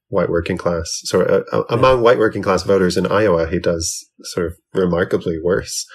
white 0.08 0.30
working 0.30 0.58
class. 0.58 1.02
So 1.04 1.22
uh, 1.22 1.44
uh, 1.52 1.64
among 1.70 2.02
white 2.02 2.18
working 2.18 2.42
class 2.42 2.64
voters 2.64 2.98
in 2.98 3.06
Iowa, 3.06 3.48
he 3.48 3.60
does 3.60 4.06
sort 4.24 4.48
of 4.48 4.54
remarkably 4.74 5.38
worse 5.44 5.86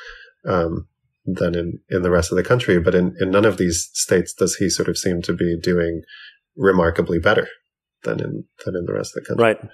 um, 0.47 0.87
than 1.25 1.55
in, 1.55 1.79
in 1.89 2.03
the 2.03 2.11
rest 2.11 2.33
of 2.33 2.37
the 2.37 2.45
country. 2.45 2.79
But 2.81 2.95
in, 2.95 3.15
in 3.21 3.31
none 3.31 3.45
of 3.45 3.57
these 3.57 3.89
states 3.93 4.33
does 4.33 4.57
he 4.57 4.69
sort 4.69 4.89
of 4.89 4.97
seem 4.97 5.23
to 5.23 5.33
be 5.33 5.59
doing 5.61 6.03
remarkably 6.57 7.19
better 7.19 7.49
than 8.03 8.21
in 8.21 8.45
than 8.65 8.77
in 8.77 8.85
the 8.87 8.93
rest 8.93 9.17
of 9.17 9.23
the 9.23 9.29
country. 9.29 9.45
Right. 9.45 9.71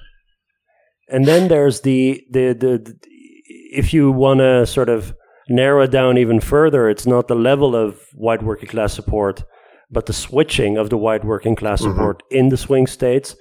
And 1.09 1.25
then 1.27 1.49
there's 1.49 1.83
the 1.83 2.23
the 2.31 2.53
the, 2.53 2.79
the 2.79 2.95
if 3.73 3.93
you 3.95 4.11
want 4.11 4.41
to 4.41 4.67
sort 4.67 4.89
of 4.89 5.15
narrow 5.49 5.83
it 5.83 5.91
down 5.91 6.19
even 6.19 6.41
further, 6.41 6.89
it's 6.89 7.07
not 7.07 7.29
the 7.29 7.35
level 7.35 7.77
of 7.77 8.01
white 8.15 8.43
working 8.43 8.69
class 8.69 8.93
support, 8.93 9.45
but 9.91 10.07
the 10.07 10.13
switching 10.13 10.77
of 10.77 10.91
the 10.91 10.97
white 10.97 11.25
working 11.25 11.55
class 11.55 11.81
mm-hmm. 11.81 11.93
support 11.93 12.23
mm-hmm. 12.25 12.39
in 12.39 12.49
the 12.49 12.57
swing 12.57 12.87
states 12.87 13.37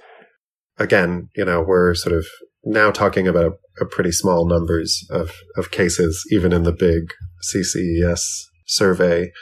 again, 0.78 1.28
you 1.36 1.44
know, 1.44 1.62
we're 1.66 1.94
sort 1.94 2.16
of 2.16 2.26
now 2.64 2.90
talking 2.90 3.26
about 3.28 3.44
a, 3.44 3.82
a 3.82 3.86
pretty 3.86 4.12
small 4.12 4.46
numbers 4.46 5.06
of, 5.10 5.32
of 5.56 5.70
cases, 5.70 6.24
even 6.32 6.52
in 6.52 6.64
the 6.64 6.72
big 6.72 7.12
CCES 7.42 8.20
survey. 8.66 9.32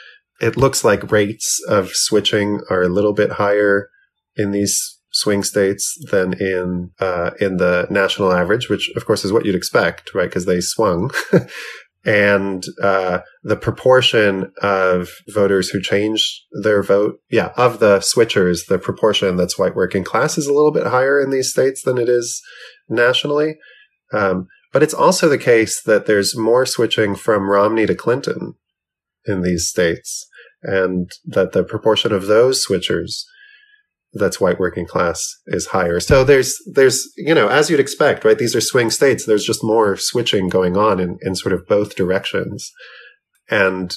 It 0.41 0.57
looks 0.57 0.83
like 0.83 1.11
rates 1.11 1.59
of 1.67 1.89
switching 1.91 2.61
are 2.69 2.83
a 2.83 2.89
little 2.89 3.13
bit 3.13 3.33
higher 3.33 3.89
in 4.35 4.51
these 4.51 4.99
swing 5.11 5.43
states 5.43 5.97
than 6.11 6.33
in 6.33 6.91
uh, 6.99 7.31
in 7.39 7.57
the 7.57 7.87
national 7.89 8.33
average, 8.33 8.69
which 8.69 8.91
of 8.95 9.05
course 9.05 9.23
is 9.23 9.31
what 9.31 9.45
you'd 9.45 9.55
expect, 9.55 10.13
right? 10.13 10.29
Because 10.29 10.45
they 10.45 10.59
swung 10.59 11.09
and 12.05 12.63
uh, 12.81 13.19
the 13.43 13.55
proportion 13.55 14.51
of 14.61 15.09
voters 15.27 15.69
who 15.69 15.81
changed 15.81 16.43
their 16.61 16.83
vote, 16.83 17.19
yeah, 17.31 17.51
of 17.57 17.79
the 17.79 17.97
switchers, 17.97 18.67
the 18.67 18.77
proportion 18.77 19.35
that's 19.35 19.57
white 19.57 19.75
working 19.75 20.03
class 20.03 20.37
is 20.37 20.45
a 20.45 20.53
little 20.53 20.71
bit 20.71 20.85
higher 20.85 21.19
in 21.19 21.31
these 21.31 21.49
states 21.49 21.81
than 21.81 21.97
it 21.97 22.07
is 22.07 22.41
nationally. 22.87 23.57
Um, 24.13 24.47
but 24.75 24.83
it's 24.83 24.93
also 24.93 25.29
the 25.29 25.37
case 25.37 25.81
that 25.83 26.05
there's 26.05 26.37
more 26.37 26.65
switching 26.65 27.15
from 27.15 27.49
Romney 27.49 27.85
to 27.85 27.95
Clinton 27.95 28.55
in 29.23 29.41
these 29.41 29.69
states, 29.69 30.27
and 30.63 31.09
that 31.23 31.53
the 31.53 31.63
proportion 31.63 32.11
of 32.11 32.27
those 32.27 32.67
switchers 32.67 33.23
that's 34.11 34.41
white 34.41 34.59
working 34.59 34.85
class 34.85 35.25
is 35.47 35.67
higher. 35.67 36.01
So 36.01 36.25
there's 36.25 36.57
there's 36.69 37.07
you 37.15 37.33
know 37.33 37.47
as 37.47 37.69
you'd 37.69 37.79
expect, 37.79 38.25
right? 38.25 38.37
These 38.37 38.53
are 38.53 38.59
swing 38.59 38.89
states. 38.89 39.25
There's 39.25 39.45
just 39.45 39.63
more 39.63 39.95
switching 39.95 40.49
going 40.49 40.75
on 40.75 40.99
in 40.99 41.19
in 41.21 41.35
sort 41.35 41.53
of 41.53 41.65
both 41.67 41.95
directions, 41.95 42.69
and 43.49 43.95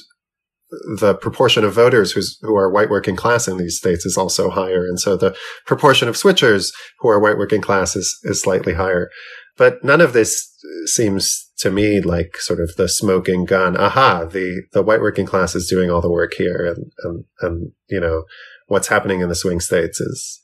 the 1.00 1.16
proportion 1.16 1.64
of 1.64 1.72
voters 1.72 2.12
who's, 2.12 2.38
who 2.42 2.54
are 2.54 2.70
white 2.70 2.90
working 2.90 3.16
class 3.16 3.48
in 3.48 3.56
these 3.56 3.78
states 3.78 4.06
is 4.06 4.16
also 4.16 4.48
higher, 4.48 4.86
and 4.86 5.00
so 5.00 5.16
the 5.16 5.34
proportion 5.66 6.08
of 6.08 6.14
switchers 6.14 6.70
who 7.00 7.08
are 7.08 7.18
white 7.18 7.36
working 7.36 7.62
class 7.62 7.96
is 7.96 8.16
is 8.22 8.40
slightly 8.40 8.74
higher. 8.74 9.10
But 9.58 9.82
none 9.82 10.00
of 10.00 10.12
this 10.12 10.48
seems 10.86 11.50
to 11.58 11.70
me 11.70 12.00
like 12.00 12.36
sort 12.36 12.60
of 12.60 12.76
the 12.76 12.88
smoking 12.88 13.44
gun. 13.44 13.76
Aha, 13.76 14.24
the 14.24 14.62
the 14.72 14.82
white 14.82 15.00
working 15.00 15.26
class 15.26 15.54
is 15.54 15.68
doing 15.68 15.90
all 15.90 16.00
the 16.00 16.10
work 16.10 16.34
here, 16.34 16.66
and 16.66 16.92
and 17.02 17.24
and 17.40 17.72
you 17.88 18.00
know 18.00 18.24
what's 18.66 18.88
happening 18.88 19.20
in 19.20 19.28
the 19.28 19.34
swing 19.34 19.60
states 19.60 20.00
is 20.00 20.40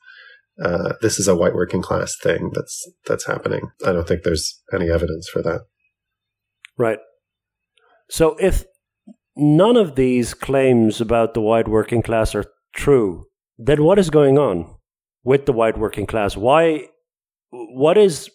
uh, 0.62 0.94
this 1.02 1.18
is 1.18 1.28
a 1.28 1.36
white 1.36 1.54
working 1.54 1.82
class 1.82 2.16
thing 2.22 2.50
that's 2.54 2.88
that's 3.06 3.26
happening. 3.26 3.70
I 3.84 3.92
don't 3.92 4.06
think 4.06 4.22
there's 4.22 4.62
any 4.72 4.90
evidence 4.90 5.28
for 5.28 5.42
that. 5.42 5.62
Right. 6.76 6.98
So 8.10 8.36
if 8.40 8.64
none 9.36 9.76
of 9.76 9.96
these 9.96 10.34
claims 10.34 11.00
about 11.00 11.34
the 11.34 11.40
white 11.40 11.68
working 11.68 12.02
class 12.02 12.34
are 12.34 12.44
true, 12.74 13.26
then 13.58 13.84
what 13.84 13.98
is 13.98 14.10
going 14.10 14.38
on 14.38 14.74
with 15.22 15.46
the 15.46 15.52
white 15.52 15.78
working 15.78 16.06
class? 16.06 16.36
Why? 16.36 16.88
What 17.50 17.96
is, 17.96 18.30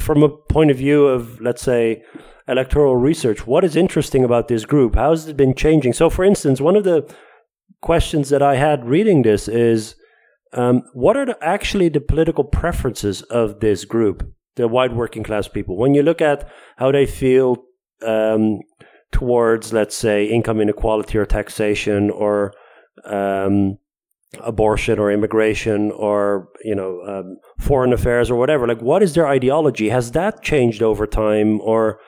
from 0.00 0.22
a 0.22 0.28
point 0.28 0.70
of 0.70 0.76
view 0.76 1.06
of 1.06 1.40
let's 1.40 1.62
say 1.62 2.02
electoral 2.48 2.96
research, 2.96 3.46
what 3.46 3.64
is 3.64 3.76
interesting 3.76 4.24
about 4.24 4.48
this 4.48 4.64
group? 4.64 4.94
How 4.94 5.10
has 5.10 5.28
it 5.28 5.36
been 5.36 5.54
changing? 5.54 5.92
So, 5.92 6.10
for 6.10 6.24
instance, 6.24 6.60
one 6.60 6.76
of 6.76 6.84
the 6.84 7.12
questions 7.80 8.28
that 8.28 8.42
I 8.42 8.56
had 8.56 8.84
reading 8.84 9.22
this 9.22 9.48
is 9.48 9.94
um, 10.52 10.82
what 10.92 11.16
are 11.16 11.26
the, 11.26 11.38
actually 11.42 11.88
the 11.88 12.00
political 12.00 12.44
preferences 12.44 13.22
of 13.22 13.60
this 13.60 13.84
group, 13.84 14.28
the 14.56 14.68
white 14.68 14.94
working 14.94 15.22
class 15.22 15.48
people? 15.48 15.76
When 15.76 15.94
you 15.94 16.02
look 16.02 16.20
at 16.20 16.48
how 16.76 16.90
they 16.90 17.06
feel 17.06 17.64
um, 18.02 18.60
towards, 19.12 19.72
let's 19.72 19.94
say, 19.94 20.26
income 20.26 20.60
inequality 20.60 21.18
or 21.18 21.26
taxation 21.26 22.10
or 22.10 22.52
um, 23.04 23.78
abortion 24.38 24.98
or 24.98 25.10
immigration 25.10 25.90
or 25.90 26.48
you 26.64 26.74
know 26.74 27.02
um, 27.02 27.36
foreign 27.58 27.92
affairs 27.92 28.30
or 28.30 28.36
whatever, 28.36 28.66
like 28.66 28.80
what 28.80 29.02
is 29.02 29.14
their 29.14 29.26
ideology? 29.26 29.88
Has 29.88 30.12
that 30.12 30.42
changed 30.42 30.82
over 30.82 31.06
time 31.06 31.60
or? 31.60 32.00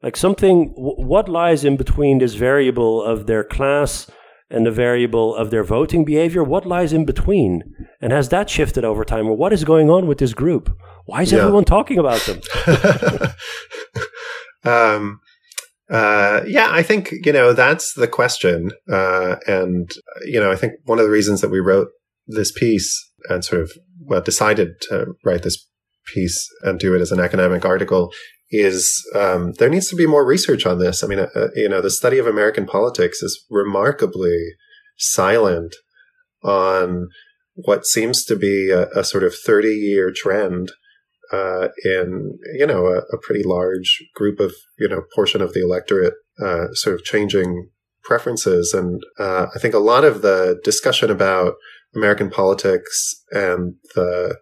Like 0.00 0.16
something, 0.16 0.72
what 0.76 1.28
lies 1.28 1.64
in 1.64 1.76
between 1.76 2.18
this 2.18 2.34
variable 2.34 3.02
of 3.02 3.26
their 3.26 3.42
class 3.42 4.08
and 4.50 4.64
the 4.64 4.70
variable 4.70 5.34
of 5.34 5.50
their 5.50 5.62
voting 5.64 6.04
behavior, 6.04 6.42
what 6.42 6.66
lies 6.66 6.92
in 6.92 7.04
between? 7.04 7.62
And 8.00 8.12
has 8.12 8.28
that 8.30 8.48
shifted 8.48 8.84
over 8.84 9.04
time? 9.04 9.26
Or 9.26 9.36
what 9.36 9.52
is 9.52 9.64
going 9.64 9.90
on 9.90 10.06
with 10.06 10.18
this 10.18 10.34
group? 10.34 10.74
Why 11.04 11.22
is 11.22 11.32
yeah. 11.32 11.40
everyone 11.40 11.64
talking 11.64 11.98
about 11.98 12.20
them? 12.20 12.40
um, 14.64 15.20
uh, 15.90 16.42
yeah, 16.46 16.68
I 16.70 16.82
think, 16.82 17.12
you 17.24 17.32
know, 17.32 17.52
that's 17.52 17.94
the 17.94 18.08
question. 18.08 18.72
Uh, 18.90 19.36
and, 19.46 19.90
you 20.24 20.38
know, 20.38 20.50
I 20.50 20.56
think 20.56 20.74
one 20.84 20.98
of 20.98 21.04
the 21.04 21.10
reasons 21.10 21.40
that 21.40 21.50
we 21.50 21.60
wrote 21.60 21.88
this 22.26 22.52
piece 22.52 22.94
and 23.28 23.44
sort 23.44 23.62
of 23.62 23.72
well, 24.04 24.20
decided 24.20 24.80
to 24.82 25.14
write 25.24 25.42
this 25.42 25.66
piece 26.14 26.46
and 26.62 26.78
do 26.78 26.94
it 26.94 27.00
as 27.00 27.12
an 27.12 27.20
academic 27.20 27.64
article 27.64 28.12
is 28.50 29.02
um, 29.14 29.52
there 29.58 29.68
needs 29.68 29.88
to 29.88 29.96
be 29.96 30.06
more 30.06 30.26
research 30.26 30.64
on 30.64 30.78
this. 30.78 31.02
I 31.02 31.06
mean, 31.06 31.20
uh, 31.20 31.28
uh, 31.34 31.48
you 31.54 31.68
know, 31.68 31.80
the 31.80 31.90
study 31.90 32.18
of 32.18 32.26
American 32.26 32.66
politics 32.66 33.22
is 33.22 33.44
remarkably 33.50 34.52
silent 34.96 35.74
on 36.42 37.08
what 37.54 37.84
seems 37.84 38.24
to 38.24 38.36
be 38.36 38.70
a, 38.70 38.88
a 38.90 39.04
sort 39.04 39.24
of 39.24 39.34
30 39.34 39.68
year 39.68 40.12
trend 40.14 40.70
uh, 41.32 41.68
in, 41.84 42.38
you 42.54 42.66
know, 42.66 42.86
a, 42.86 42.98
a, 42.98 43.18
pretty 43.20 43.42
large 43.44 44.02
group 44.14 44.40
of, 44.40 44.54
you 44.78 44.88
know, 44.88 45.02
portion 45.14 45.42
of 45.42 45.52
the 45.52 45.62
electorate 45.62 46.14
uh, 46.42 46.72
sort 46.72 46.94
of 46.94 47.04
changing 47.04 47.68
preferences. 48.02 48.72
And 48.72 49.02
uh, 49.18 49.46
I 49.54 49.58
think 49.58 49.74
a 49.74 49.78
lot 49.78 50.04
of 50.04 50.22
the 50.22 50.58
discussion 50.64 51.10
about 51.10 51.54
American 51.94 52.30
politics 52.30 53.14
and 53.30 53.74
the 53.94 54.36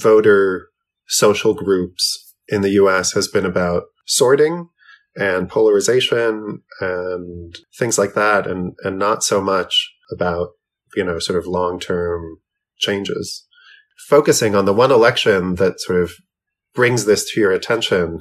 voter 0.00 0.68
social 1.08 1.54
groups 1.54 2.34
in 2.48 2.62
the 2.62 2.70
US 2.70 3.12
has 3.12 3.28
been 3.28 3.46
about 3.46 3.84
sorting 4.06 4.68
and 5.16 5.48
polarization 5.48 6.62
and 6.80 7.56
things 7.78 7.98
like 7.98 8.14
that 8.14 8.46
and 8.46 8.74
and 8.84 8.98
not 8.98 9.24
so 9.24 9.40
much 9.40 9.90
about 10.12 10.50
you 10.94 11.04
know 11.04 11.18
sort 11.18 11.38
of 11.38 11.46
long-term 11.46 12.36
changes 12.78 13.46
focusing 14.08 14.54
on 14.54 14.66
the 14.66 14.74
one 14.74 14.92
election 14.92 15.54
that 15.56 15.80
sort 15.80 16.02
of 16.02 16.12
brings 16.76 17.04
this 17.04 17.28
to 17.32 17.40
your 17.40 17.50
attention 17.50 18.20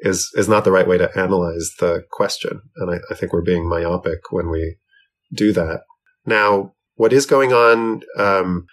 is 0.00 0.30
is 0.34 0.48
not 0.48 0.64
the 0.64 0.72
right 0.72 0.86
way 0.86 0.98
to 0.98 1.10
analyze 1.16 1.70
the 1.80 2.02
question 2.10 2.60
and 2.76 2.90
I, 2.90 2.98
I 3.10 3.14
think 3.14 3.32
we're 3.32 3.40
being 3.40 3.66
myopic 3.66 4.30
when 4.30 4.50
we 4.50 4.76
do 5.32 5.52
that 5.54 5.80
now 6.26 6.74
what 6.96 7.14
is 7.14 7.24
going 7.24 7.54
on 7.54 8.02
um, 8.18 8.66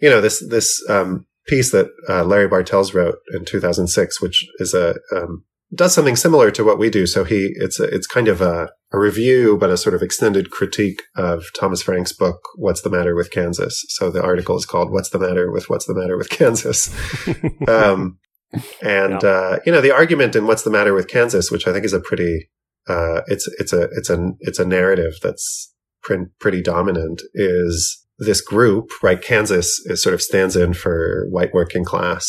you 0.00 0.10
know 0.10 0.20
this 0.20 0.44
this 0.48 0.82
um, 0.90 1.26
piece 1.48 1.72
that 1.72 1.88
uh, 2.08 2.24
Larry 2.24 2.46
Bartels 2.46 2.94
wrote 2.94 3.18
in 3.32 3.44
2006, 3.44 4.20
which 4.20 4.46
is 4.58 4.74
a 4.74 4.94
um, 5.14 5.44
does 5.74 5.94
something 5.94 6.16
similar 6.16 6.50
to 6.52 6.64
what 6.64 6.78
we 6.78 6.88
do. 6.88 7.06
So 7.06 7.24
he 7.24 7.52
it's 7.56 7.80
a, 7.80 7.84
it's 7.84 8.06
kind 8.06 8.28
of 8.28 8.40
a, 8.40 8.70
a, 8.92 8.98
review, 8.98 9.58
but 9.58 9.70
a 9.70 9.76
sort 9.76 9.94
of 9.94 10.02
extended 10.02 10.50
critique 10.50 11.02
of 11.16 11.44
Thomas 11.58 11.82
Frank's 11.82 12.12
book, 12.12 12.40
"What's 12.56 12.82
the 12.82 12.90
Matter 12.90 13.14
with 13.14 13.30
Kansas." 13.30 13.84
So 13.88 14.10
the 14.10 14.22
article 14.22 14.56
is 14.56 14.66
called 14.66 14.92
"What's 14.92 15.10
the 15.10 15.18
Matter 15.18 15.50
with 15.50 15.68
What's 15.68 15.86
the 15.86 15.94
Matter 15.94 16.16
with 16.16 16.30
Kansas." 16.30 16.94
um, 17.68 18.18
and 18.82 19.22
yeah. 19.22 19.28
uh, 19.28 19.58
you 19.66 19.72
know 19.72 19.80
the 19.80 19.94
argument 19.94 20.36
in 20.36 20.46
"What's 20.46 20.62
the 20.62 20.70
Matter 20.70 20.94
with 20.94 21.08
Kansas," 21.08 21.50
which 21.50 21.66
I 21.66 21.72
think 21.72 21.84
is 21.84 21.92
a 21.92 22.00
pretty 22.00 22.48
uh, 22.88 23.22
it's 23.26 23.48
it's 23.58 23.72
a 23.72 23.82
it's 23.92 24.10
a 24.10 24.32
it's 24.40 24.58
a 24.58 24.64
narrative 24.64 25.14
that's 25.22 25.72
pretty 26.40 26.62
dominant, 26.62 27.22
is 27.34 28.04
this 28.18 28.40
group, 28.40 28.90
right? 29.02 29.20
Kansas 29.20 29.80
is 29.86 30.02
sort 30.02 30.14
of 30.14 30.22
stands 30.22 30.56
in 30.56 30.74
for 30.74 31.26
white 31.30 31.52
working 31.52 31.84
class, 31.84 32.28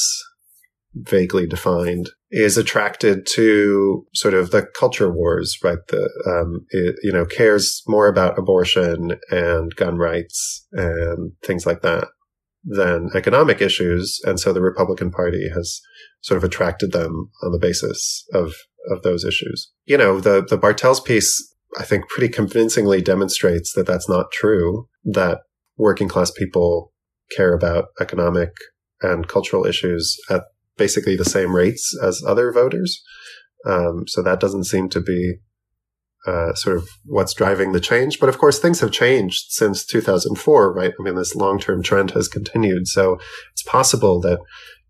vaguely 0.94 1.48
defined, 1.48 2.10
is 2.30 2.58
attracted 2.58 3.26
to 3.26 4.06
sort 4.14 4.34
of 4.34 4.52
the 4.52 4.68
culture 4.78 5.12
wars, 5.12 5.58
right? 5.64 5.80
The, 5.88 6.10
um, 6.28 6.66
it, 6.70 6.96
you 7.04 7.12
know, 7.12 7.26
cares 7.26 7.82
more 7.88 8.08
about 8.08 8.38
abortion 8.38 9.20
and 9.32 9.74
gun 9.76 9.98
rights 9.98 10.68
and 10.74 11.32
things 11.44 11.66
like 11.66 11.82
that 11.82 12.10
than 12.64 13.10
economic 13.16 13.62
issues. 13.62 14.20
And 14.26 14.40
so 14.40 14.54
the 14.54 14.62
Republican 14.62 15.12
Party 15.12 15.50
has 15.54 15.82
sort 16.22 16.38
of 16.38 16.44
attracted 16.44 16.92
them 16.92 17.32
on 17.44 17.52
the 17.52 17.60
basis 17.60 18.26
of, 18.34 18.54
of 18.90 19.02
those 19.04 19.24
issues. 19.24 19.72
You 19.86 19.98
know, 19.98 20.20
the, 20.20 20.46
the 20.48 20.58
Bartels 20.58 21.00
piece, 21.00 21.56
I 21.78 21.84
think 21.84 22.10
pretty 22.10 22.32
convincingly 22.34 23.02
demonstrates 23.02 23.74
that 23.74 23.88
that's 23.88 24.10
not 24.10 24.32
true, 24.32 24.88
that 25.06 25.40
working 25.78 26.10
class 26.10 26.32
people 26.32 26.92
care 27.36 27.54
about 27.54 27.86
economic 28.02 28.52
and 29.02 29.28
cultural 29.28 29.66
issues 29.66 30.18
at 30.30 30.44
basically 30.78 31.16
the 31.16 31.26
same 31.26 31.56
rates 31.56 31.98
as 32.04 32.24
other 32.26 32.52
voters. 32.52 33.02
Um, 33.66 34.06
so 34.08 34.22
that 34.22 34.40
doesn't 34.40 34.66
seem 34.66 34.90
to 34.90 35.02
be 35.02 35.38
uh, 36.28 36.54
sort 36.54 36.78
of 36.78 36.88
what's 37.06 37.34
driving 37.34 37.72
the 37.72 37.80
change. 37.80 38.20
But 38.20 38.30
of 38.30 38.38
course, 38.38 38.60
things 38.60 38.80
have 38.82 38.92
changed 38.92 39.46
since 39.50 39.86
2004, 39.86 40.74
right? 40.74 40.94
I 41.00 41.04
mean, 41.04 41.16
this 41.16 41.36
long 41.36 41.60
term 41.60 41.82
trend 41.82 42.12
has 42.12 42.28
continued. 42.28 42.88
So 42.88 43.20
it's 43.54 43.64
possible 43.64 44.20
that, 44.22 44.40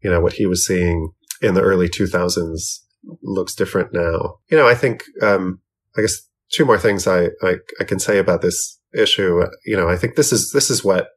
you 0.04 0.10
know, 0.10 0.22
what 0.22 0.34
he 0.34 0.46
was 0.46 0.66
seeing 0.66 1.12
in 1.42 1.54
the 1.54 1.62
early 1.62 1.88
2000s 1.90 2.80
looks 3.24 3.56
different 3.56 3.94
now. 3.94 4.36
You 4.50 4.58
know, 4.58 4.68
I 4.68 4.76
think, 4.76 5.04
um, 5.22 5.62
I 5.98 6.02
guess 6.02 6.18
two 6.52 6.66
more 6.66 6.80
things 6.80 7.08
I, 7.08 7.28
I, 7.42 7.56
I 7.80 7.84
can 7.84 8.00
say 8.00 8.18
about 8.18 8.42
this 8.42 8.80
issue, 8.94 9.44
you 9.66 9.78
know, 9.78 9.88
I 9.88 9.98
think 9.98 10.16
this 10.16 10.34
is 10.34 10.52
this 10.52 10.70
is 10.70 10.84
what 10.84 11.10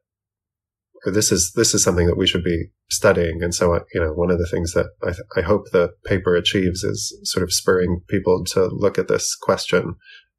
this 1.11 1.31
is 1.31 1.51
this 1.55 1.73
is 1.73 1.83
something 1.83 2.07
that 2.07 2.17
we 2.17 2.27
should 2.27 2.43
be 2.43 2.67
studying. 2.89 3.41
And 3.41 3.53
so, 3.53 3.73
you 3.93 4.01
know, 4.01 4.13
one 4.13 4.31
of 4.31 4.37
the 4.37 4.47
things 4.47 4.73
that 4.73 4.87
I, 5.01 5.07
th- 5.07 5.27
I 5.35 5.41
hope 5.41 5.71
the 5.71 5.91
paper 6.05 6.35
achieves 6.35 6.83
is 6.83 7.17
sort 7.23 7.43
of 7.43 7.53
spurring 7.53 8.01
people 8.07 8.43
to 8.53 8.65
look 8.65 8.97
at 8.97 9.07
this 9.07 9.35
question 9.35 9.95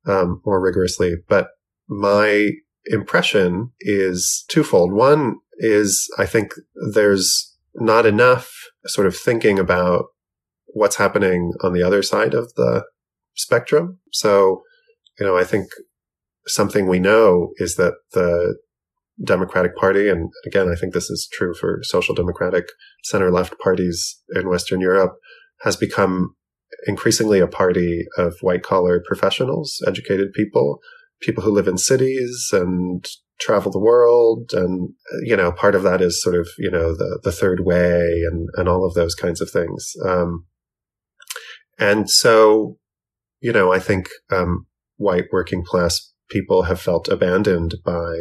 um, 0.07 0.41
more 0.45 0.61
rigorously. 0.61 1.17
But 1.29 1.49
my 1.89 2.51
impression 2.87 3.73
is 3.81 4.45
twofold. 4.49 4.93
One 4.93 5.37
is 5.59 6.09
I 6.19 6.27
think 6.27 6.53
there's 6.93 7.55
not 7.75 8.07
enough 8.07 8.53
sort 8.87 9.07
of 9.07 9.17
thinking 9.17 9.59
about 9.59 10.07
what's 10.67 10.97
happening 10.97 11.53
on 11.63 11.73
the 11.73 11.83
other 11.83 12.03
side 12.03 12.35
of 12.35 12.53
the 12.55 12.85
spectrum. 13.35 13.99
So, 14.13 14.63
you 15.19 15.27
know, 15.27 15.37
I 15.37 15.45
think 15.45 15.69
something 16.47 16.87
we 16.87 16.99
know 16.99 17.51
is 17.57 17.77
that 17.77 17.95
the 18.13 18.57
Democratic 19.23 19.77
Party, 19.77 20.09
and 20.09 20.33
again, 20.47 20.69
I 20.69 20.75
think 20.75 20.93
this 20.93 21.11
is 21.11 21.29
true 21.33 21.55
for 21.55 21.81
social 21.83 22.15
democratic 22.15 22.67
center 23.05 23.31
left 23.31 23.59
parties 23.61 24.21
in 24.35 24.49
Western 24.49 24.81
Europe, 24.81 25.15
has 25.63 25.77
become 25.77 26.35
increasingly 26.87 27.41
a 27.41 27.47
party 27.47 28.05
of 28.19 28.35
white 28.41 28.63
collar 28.63 29.03
professionals, 29.07 29.81
educated 29.87 30.33
people, 30.33 30.81
people 31.23 31.45
who 31.45 31.53
live 31.53 31.69
in 31.69 31.79
cities 31.79 32.51
and 32.53 33.09
travel 33.41 33.71
the 33.71 33.79
world. 33.79 34.51
And, 34.53 34.91
you 35.23 35.37
know, 35.37 35.53
part 35.53 35.75
of 35.75 35.83
that 35.85 36.01
is 36.01 36.23
sort 36.23 36.35
of, 36.35 36.49
you 36.59 36.71
know, 36.71 36.95
the, 36.95 37.21
the 37.23 37.33
third 37.33 37.61
way 37.61 38.23
and, 38.31 38.49
and 38.55 38.69
all 38.69 38.85
of 38.85 38.95
those 38.95 39.15
kinds 39.15 39.41
of 39.41 39.51
things. 39.51 39.93
Um, 40.05 40.47
and 41.79 42.11
so, 42.11 42.79
you 43.41 43.53
know, 43.53 43.73
I 43.73 43.79
think, 43.79 44.09
um, 44.31 44.67
white 44.97 45.27
working 45.33 45.65
class 45.65 46.13
people 46.31 46.63
have 46.63 46.81
felt 46.81 47.09
abandoned 47.09 47.75
by 47.85 48.15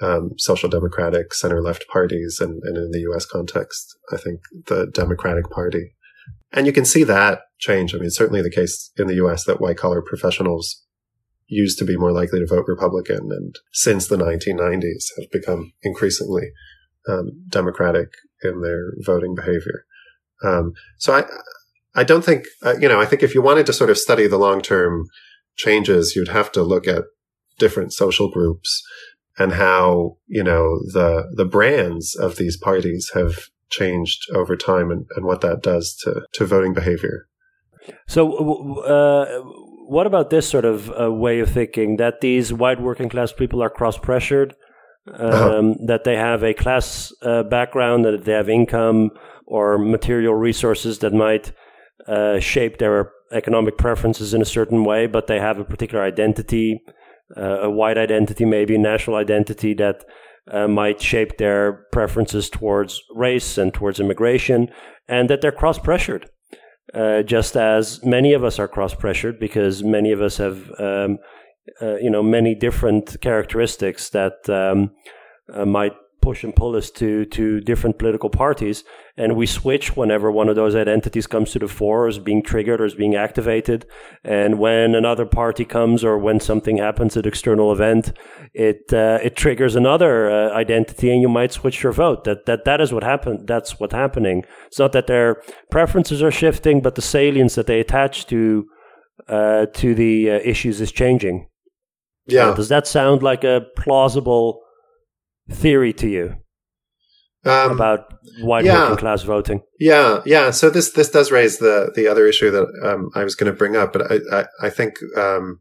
um, 0.00 0.32
social 0.38 0.68
democratic 0.68 1.34
center 1.34 1.60
left 1.60 1.86
parties 1.88 2.38
and, 2.40 2.62
and, 2.62 2.76
in 2.76 2.90
the 2.90 3.06
US 3.10 3.26
context, 3.26 3.96
I 4.12 4.16
think 4.16 4.40
the 4.66 4.86
Democratic 4.86 5.50
Party. 5.50 5.94
And 6.52 6.66
you 6.66 6.72
can 6.72 6.84
see 6.84 7.04
that 7.04 7.42
change. 7.58 7.94
I 7.94 7.98
mean, 7.98 8.10
certainly 8.10 8.42
the 8.42 8.50
case 8.50 8.90
in 8.96 9.06
the 9.06 9.16
US 9.16 9.44
that 9.44 9.60
white 9.60 9.76
collar 9.76 10.02
professionals 10.02 10.84
used 11.46 11.78
to 11.78 11.84
be 11.84 11.96
more 11.96 12.12
likely 12.12 12.38
to 12.38 12.46
vote 12.46 12.64
Republican 12.66 13.30
and 13.30 13.56
since 13.72 14.06
the 14.06 14.16
1990s 14.16 15.06
have 15.18 15.30
become 15.30 15.72
increasingly 15.82 16.52
um, 17.08 17.44
democratic 17.48 18.08
in 18.42 18.62
their 18.62 18.92
voting 19.04 19.34
behavior. 19.34 19.84
Um, 20.42 20.72
so 20.98 21.12
I, 21.12 21.24
I 21.94 22.04
don't 22.04 22.24
think, 22.24 22.44
uh, 22.62 22.76
you 22.80 22.88
know, 22.88 23.00
I 23.00 23.04
think 23.04 23.22
if 23.22 23.34
you 23.34 23.42
wanted 23.42 23.66
to 23.66 23.72
sort 23.72 23.90
of 23.90 23.98
study 23.98 24.26
the 24.26 24.38
long 24.38 24.62
term 24.62 25.06
changes, 25.56 26.14
you'd 26.14 26.28
have 26.28 26.52
to 26.52 26.62
look 26.62 26.86
at 26.86 27.04
different 27.58 27.92
social 27.92 28.30
groups 28.30 28.82
and 29.38 29.52
how, 29.52 30.16
you 30.26 30.42
know, 30.42 30.78
the, 30.92 31.32
the 31.34 31.44
brands 31.44 32.14
of 32.14 32.36
these 32.36 32.56
parties 32.56 33.10
have 33.14 33.46
changed 33.70 34.28
over 34.34 34.56
time 34.56 34.90
and, 34.90 35.06
and 35.16 35.24
what 35.24 35.40
that 35.40 35.62
does 35.62 35.96
to, 36.02 36.22
to 36.32 36.44
voting 36.44 36.74
behavior. 36.74 37.26
So, 38.06 38.82
uh, 38.82 39.40
what 39.86 40.06
about 40.06 40.30
this 40.30 40.48
sort 40.48 40.64
of 40.64 40.90
uh, 41.00 41.10
way 41.10 41.40
of 41.40 41.50
thinking 41.50 41.96
that 41.96 42.20
these 42.20 42.52
white 42.52 42.80
working 42.80 43.08
class 43.08 43.32
people 43.32 43.62
are 43.62 43.70
cross 43.70 43.98
pressured? 43.98 44.54
Uh-huh. 45.12 45.58
Um, 45.58 45.70
uh-huh. 45.70 45.86
That 45.86 46.04
they 46.04 46.16
have 46.16 46.42
a 46.44 46.54
class 46.54 47.12
uh, 47.22 47.42
background, 47.44 48.04
that 48.04 48.24
they 48.24 48.32
have 48.32 48.48
income 48.48 49.10
or 49.46 49.78
material 49.78 50.34
resources 50.34 50.98
that 51.00 51.12
might 51.12 51.52
uh, 52.06 52.38
shape 52.38 52.78
their 52.78 53.10
economic 53.32 53.78
preferences 53.78 54.34
in 54.34 54.42
a 54.42 54.44
certain 54.44 54.84
way, 54.84 55.06
but 55.06 55.26
they 55.26 55.38
have 55.38 55.58
a 55.58 55.64
particular 55.64 56.04
identity, 56.04 56.80
uh, 57.36 57.60
a 57.60 57.70
white 57.70 57.98
identity, 57.98 58.44
maybe 58.44 58.74
a 58.74 58.78
national 58.78 59.16
identity 59.16 59.74
that 59.74 60.04
uh, 60.50 60.66
might 60.68 61.00
shape 61.00 61.38
their 61.38 61.84
preferences 61.92 62.50
towards 62.50 63.02
race 63.14 63.58
and 63.58 63.72
towards 63.72 64.00
immigration, 64.00 64.68
and 65.08 65.30
that 65.30 65.40
they're 65.40 65.52
cross 65.52 65.78
pressured. 65.78 66.28
Uh, 66.92 67.22
just 67.22 67.56
as 67.56 68.04
many 68.04 68.32
of 68.32 68.42
us 68.42 68.58
are 68.58 68.66
cross 68.66 68.94
pressured 68.94 69.38
because 69.38 69.84
many 69.84 70.10
of 70.10 70.20
us 70.20 70.38
have, 70.38 70.72
um, 70.80 71.18
uh, 71.80 71.94
you 71.96 72.10
know, 72.10 72.22
many 72.22 72.54
different 72.54 73.20
characteristics 73.20 74.10
that 74.10 74.48
um, 74.48 74.90
uh, 75.52 75.64
might 75.64 75.92
push 76.20 76.44
and 76.44 76.54
pull 76.54 76.76
us 76.76 76.90
to 76.90 77.24
to 77.26 77.60
different 77.60 77.98
political 77.98 78.30
parties, 78.30 78.84
and 79.16 79.36
we 79.36 79.46
switch 79.46 79.96
whenever 79.96 80.30
one 80.30 80.48
of 80.48 80.56
those 80.56 80.74
identities 80.74 81.26
comes 81.26 81.52
to 81.52 81.58
the 81.58 81.68
fore, 81.68 82.04
or 82.04 82.08
is 82.08 82.18
being 82.18 82.42
triggered, 82.42 82.80
or 82.80 82.84
is 82.84 82.94
being 82.94 83.14
activated. 83.14 83.86
And 84.24 84.58
when 84.58 84.94
another 84.94 85.26
party 85.26 85.64
comes, 85.64 86.04
or 86.04 86.18
when 86.18 86.40
something 86.40 86.78
happens, 86.78 87.16
an 87.16 87.26
external 87.26 87.72
event, 87.72 88.12
it 88.54 88.92
uh, 88.92 89.18
it 89.22 89.36
triggers 89.36 89.76
another 89.76 90.30
uh, 90.30 90.52
identity, 90.52 91.10
and 91.10 91.22
you 91.22 91.28
might 91.28 91.52
switch 91.52 91.82
your 91.82 91.92
vote. 91.92 92.24
That 92.24 92.46
that 92.46 92.64
that 92.64 92.80
is 92.80 92.92
what 92.92 93.02
happened. 93.02 93.46
That's 93.46 93.78
what's 93.80 93.94
happening. 93.94 94.44
It's 94.66 94.78
not 94.78 94.92
that 94.92 95.06
their 95.06 95.42
preferences 95.70 96.22
are 96.22 96.30
shifting, 96.30 96.80
but 96.80 96.94
the 96.94 97.02
salience 97.02 97.54
that 97.54 97.66
they 97.66 97.80
attach 97.80 98.26
to 98.26 98.66
uh, 99.28 99.66
to 99.74 99.94
the 99.94 100.30
uh, 100.30 100.34
issues 100.44 100.80
is 100.80 100.92
changing. 100.92 101.46
Yeah. 102.26 102.54
does 102.54 102.68
that 102.68 102.86
sound 102.86 103.22
like 103.22 103.44
a 103.44 103.62
plausible 103.76 104.62
theory 105.50 105.92
to 105.94 106.08
you 106.08 106.36
Um, 107.44 107.72
about 107.72 108.12
white 108.42 108.64
yeah. 108.64 108.82
working 108.82 108.98
class 108.98 109.22
voting? 109.22 109.62
Yeah, 109.78 110.20
yeah. 110.26 110.50
So 110.50 110.70
this 110.70 110.92
this 110.92 111.10
does 111.10 111.30
raise 111.30 111.58
the 111.58 111.90
the 111.94 112.06
other 112.06 112.26
issue 112.26 112.50
that 112.50 112.68
um, 112.84 113.10
I 113.14 113.24
was 113.24 113.34
going 113.34 113.50
to 113.50 113.56
bring 113.56 113.76
up, 113.76 113.92
but 113.92 114.02
I 114.10 114.18
I, 114.40 114.44
I 114.66 114.70
think 114.70 114.94
um, 115.16 115.60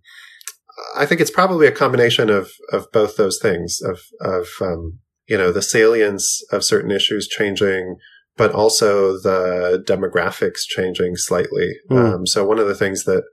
I 0.96 1.06
think 1.06 1.22
it's 1.22 1.32
probably 1.32 1.68
a 1.68 1.72
combination 1.72 2.30
of 2.30 2.52
of 2.72 2.92
both 2.92 3.16
those 3.16 3.40
things 3.42 3.80
of 3.82 4.00
of 4.20 4.48
um, 4.62 5.00
you 5.28 5.38
know 5.38 5.52
the 5.52 5.62
salience 5.62 6.44
of 6.52 6.64
certain 6.64 6.92
issues 6.92 7.28
changing, 7.28 7.96
but 8.36 8.52
also 8.52 9.14
the 9.14 9.84
demographics 9.88 10.62
changing 10.68 11.16
slightly. 11.16 11.70
Mm. 11.90 12.14
Um, 12.14 12.28
so 12.28 12.46
one 12.46 12.60
of 12.60 12.68
the 12.68 12.76
things 12.76 13.06
that 13.06 13.24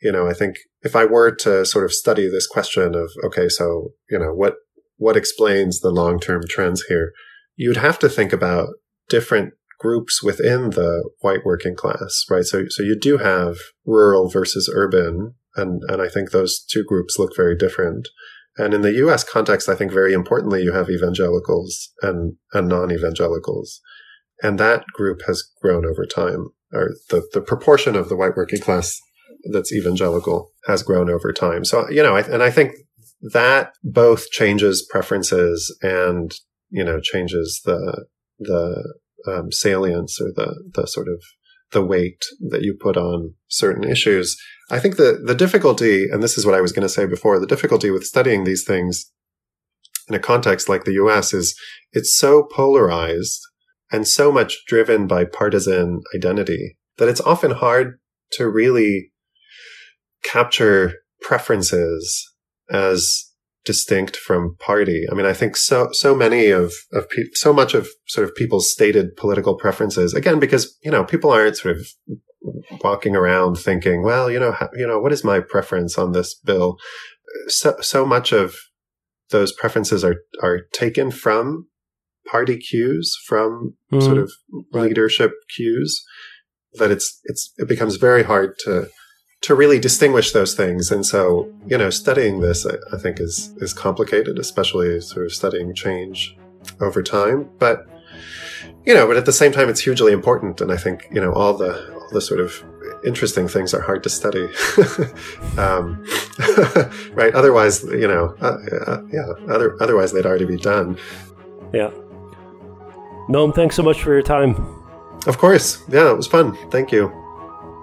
you 0.00 0.12
know 0.12 0.28
I 0.28 0.34
think 0.34 0.56
if 0.82 0.94
I 0.94 1.04
were 1.04 1.34
to 1.36 1.64
sort 1.64 1.84
of 1.84 1.92
study 1.92 2.28
this 2.28 2.46
question 2.46 2.94
of 2.94 3.10
okay, 3.24 3.48
so 3.48 3.90
you 4.08 4.18
know 4.18 4.32
what 4.32 4.54
what 5.02 5.16
explains 5.16 5.80
the 5.80 5.90
long 5.90 6.20
term 6.20 6.42
trends 6.48 6.84
here, 6.88 7.12
you'd 7.56 7.76
have 7.76 7.98
to 7.98 8.08
think 8.08 8.32
about 8.32 8.68
different 9.08 9.54
groups 9.80 10.22
within 10.22 10.70
the 10.70 11.10
white 11.20 11.44
working 11.44 11.74
class, 11.74 12.24
right? 12.30 12.44
So, 12.44 12.66
so 12.68 12.84
you 12.84 12.96
do 12.98 13.18
have 13.18 13.56
rural 13.84 14.28
versus 14.28 14.70
urban, 14.72 15.34
and 15.56 15.82
and 15.88 16.00
I 16.00 16.08
think 16.08 16.30
those 16.30 16.64
two 16.64 16.84
groups 16.84 17.18
look 17.18 17.32
very 17.36 17.56
different. 17.56 18.08
And 18.56 18.74
in 18.74 18.82
the 18.82 18.92
U.S. 19.04 19.24
context, 19.24 19.68
I 19.68 19.74
think 19.74 19.90
very 19.90 20.12
importantly, 20.12 20.62
you 20.62 20.72
have 20.72 20.88
evangelicals 20.88 21.90
and 22.00 22.36
and 22.52 22.68
non-evangelicals, 22.68 23.80
and 24.40 24.58
that 24.60 24.84
group 24.92 25.22
has 25.26 25.42
grown 25.60 25.84
over 25.84 26.06
time, 26.06 26.50
or 26.72 26.90
the 27.10 27.28
the 27.32 27.40
proportion 27.40 27.96
of 27.96 28.08
the 28.08 28.16
white 28.16 28.36
working 28.36 28.60
class 28.60 29.00
that's 29.50 29.72
evangelical 29.72 30.52
has 30.66 30.84
grown 30.84 31.10
over 31.10 31.32
time. 31.32 31.64
So, 31.64 31.90
you 31.90 32.02
know, 32.02 32.14
I, 32.14 32.20
and 32.20 32.42
I 32.42 32.50
think 32.50 32.74
that 33.22 33.72
both 33.84 34.30
changes 34.30 34.86
preferences 34.88 35.76
and 35.82 36.34
you 36.70 36.84
know 36.84 37.00
changes 37.00 37.60
the 37.64 38.06
the 38.38 38.94
um, 39.26 39.52
salience 39.52 40.20
or 40.20 40.32
the 40.32 40.70
the 40.74 40.86
sort 40.86 41.08
of 41.08 41.22
the 41.70 41.84
weight 41.84 42.24
that 42.50 42.62
you 42.62 42.76
put 42.78 42.96
on 42.96 43.34
certain 43.48 43.84
issues. 43.84 44.36
I 44.70 44.78
think 44.78 44.96
the 44.96 45.22
the 45.24 45.34
difficulty, 45.34 46.08
and 46.10 46.22
this 46.22 46.36
is 46.36 46.44
what 46.44 46.54
I 46.54 46.60
was 46.60 46.72
going 46.72 46.82
to 46.82 46.88
say 46.88 47.06
before, 47.06 47.38
the 47.38 47.46
difficulty 47.46 47.90
with 47.90 48.04
studying 48.04 48.44
these 48.44 48.64
things 48.64 49.10
in 50.08 50.14
a 50.14 50.18
context 50.18 50.68
like 50.68 50.84
the 50.84 50.94
U.S. 50.94 51.32
is 51.32 51.54
it's 51.92 52.16
so 52.16 52.42
polarized 52.52 53.40
and 53.92 54.08
so 54.08 54.32
much 54.32 54.64
driven 54.66 55.06
by 55.06 55.24
partisan 55.24 56.00
identity 56.14 56.76
that 56.98 57.08
it's 57.08 57.20
often 57.20 57.52
hard 57.52 58.00
to 58.32 58.48
really 58.48 59.12
capture 60.24 60.94
preferences 61.20 62.31
as 62.72 63.28
distinct 63.64 64.16
from 64.16 64.56
party. 64.58 65.04
I 65.10 65.14
mean, 65.14 65.26
I 65.26 65.32
think 65.32 65.56
so 65.56 65.88
so 65.92 66.14
many 66.16 66.50
of 66.50 66.72
of 66.92 67.08
pe- 67.08 67.30
so 67.34 67.52
much 67.52 67.74
of 67.74 67.88
sort 68.08 68.28
of 68.28 68.34
people's 68.34 68.72
stated 68.72 69.16
political 69.16 69.54
preferences 69.56 70.14
again 70.14 70.40
because 70.40 70.76
you 70.82 70.90
know 70.90 71.04
people 71.04 71.30
aren't 71.30 71.56
sort 71.56 71.76
of 71.76 71.86
walking 72.82 73.14
around 73.14 73.56
thinking, 73.56 74.02
well, 74.02 74.28
you 74.28 74.40
know, 74.40 74.50
how, 74.52 74.68
you 74.74 74.86
know, 74.86 74.98
what 74.98 75.12
is 75.12 75.22
my 75.22 75.38
preference 75.38 75.96
on 75.96 76.10
this 76.12 76.34
bill? 76.34 76.76
So 77.46 77.76
so 77.80 78.04
much 78.04 78.32
of 78.32 78.56
those 79.30 79.52
preferences 79.52 80.02
are 80.02 80.16
are 80.42 80.62
taken 80.72 81.10
from 81.12 81.68
party 82.26 82.56
cues, 82.56 83.14
from 83.26 83.74
Mhm. 83.92 84.02
sort 84.02 84.18
of 84.18 84.32
leadership 84.72 85.32
cues 85.56 86.02
that 86.74 86.90
it's 86.90 87.20
it's 87.24 87.52
it 87.58 87.68
becomes 87.68 87.96
very 87.96 88.22
hard 88.24 88.54
to 88.64 88.88
to 89.42 89.54
really 89.54 89.78
distinguish 89.78 90.32
those 90.32 90.54
things. 90.54 90.90
And 90.90 91.04
so, 91.04 91.52
you 91.66 91.76
know, 91.76 91.90
studying 91.90 92.40
this, 92.40 92.64
I, 92.64 92.74
I 92.92 92.98
think, 92.98 93.20
is 93.20 93.54
is 93.58 93.72
complicated, 93.74 94.38
especially 94.38 95.00
sort 95.00 95.26
of 95.26 95.32
studying 95.32 95.74
change 95.74 96.36
over 96.80 97.02
time. 97.02 97.48
But 97.58 97.86
you 98.86 98.94
know, 98.94 99.06
but 99.06 99.16
at 99.16 99.26
the 99.26 99.32
same 99.32 99.52
time, 99.52 99.68
it's 99.68 99.80
hugely 99.80 100.12
important. 100.12 100.60
And 100.60 100.72
I 100.72 100.76
think 100.76 101.08
you 101.12 101.20
know 101.20 101.32
all 101.32 101.54
the 101.54 101.92
all 101.94 102.08
the 102.10 102.20
sort 102.20 102.40
of 102.40 102.64
interesting 103.04 103.48
things 103.48 103.74
are 103.74 103.80
hard 103.80 104.02
to 104.04 104.08
study, 104.08 104.44
um, 105.58 106.04
right? 107.12 107.34
Otherwise, 107.34 107.82
you 107.84 108.08
know, 108.08 108.36
uh, 108.40 108.58
uh, 108.86 109.02
yeah. 109.12 109.32
Other 109.52 109.76
otherwise, 109.82 110.12
they'd 110.12 110.26
already 110.26 110.46
be 110.46 110.56
done. 110.56 110.96
Yeah. 111.72 111.90
Noam, 113.28 113.54
thanks 113.54 113.76
so 113.76 113.82
much 113.82 114.02
for 114.02 114.12
your 114.12 114.22
time. 114.22 114.54
Of 115.26 115.38
course, 115.38 115.82
yeah, 115.88 116.10
it 116.10 116.16
was 116.16 116.26
fun. 116.26 116.56
Thank 116.70 116.90
you. 116.92 117.21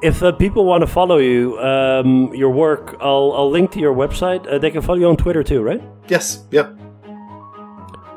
If 0.02 0.24
uh, 0.24 0.32
people 0.32 0.64
want 0.66 0.82
to 0.82 0.88
follow 0.88 1.18
you, 1.18 1.60
um, 1.60 2.34
your 2.34 2.50
work, 2.52 2.95
I'll, 3.02 3.34
I'll 3.36 3.50
link 3.52 3.72
to 3.72 3.80
your 3.80 3.93
website. 3.93 4.47
Uh, 4.47 4.58
they 4.58 4.72
can 4.72 4.82
follow 4.82 4.97
you 5.00 5.08
on 5.10 5.18
Twitter 5.18 5.43
too, 5.43 5.62
right? 5.62 5.82
Yes, 6.08 6.43
yep, 6.52 6.74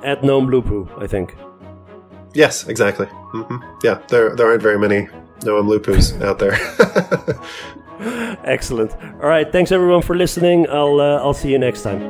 At 0.04 0.22
Noam 0.22 0.46
Lupu, 0.48 0.86
I 1.02 1.06
think. 1.08 1.34
yes, 2.34 2.68
exactly. 2.68 3.06
hmm 3.32 3.56
Yeah, 3.82 3.98
there 4.08 4.36
there 4.36 4.46
aren't 4.46 4.62
very 4.62 4.78
many 4.78 5.08
Noam 5.40 5.66
Lupus 5.68 6.12
out 6.22 6.38
there. 6.38 6.54
Excellent. 8.44 8.92
All 9.22 9.28
right. 9.28 9.50
Thanks 9.52 9.70
everyone 9.72 10.02
for 10.02 10.16
listening. 10.16 10.66
I'll 10.70 11.00
uh, 11.00 11.18
I'll 11.22 11.34
see 11.34 11.50
you 11.52 11.58
next 11.58 11.82
time. 11.82 12.00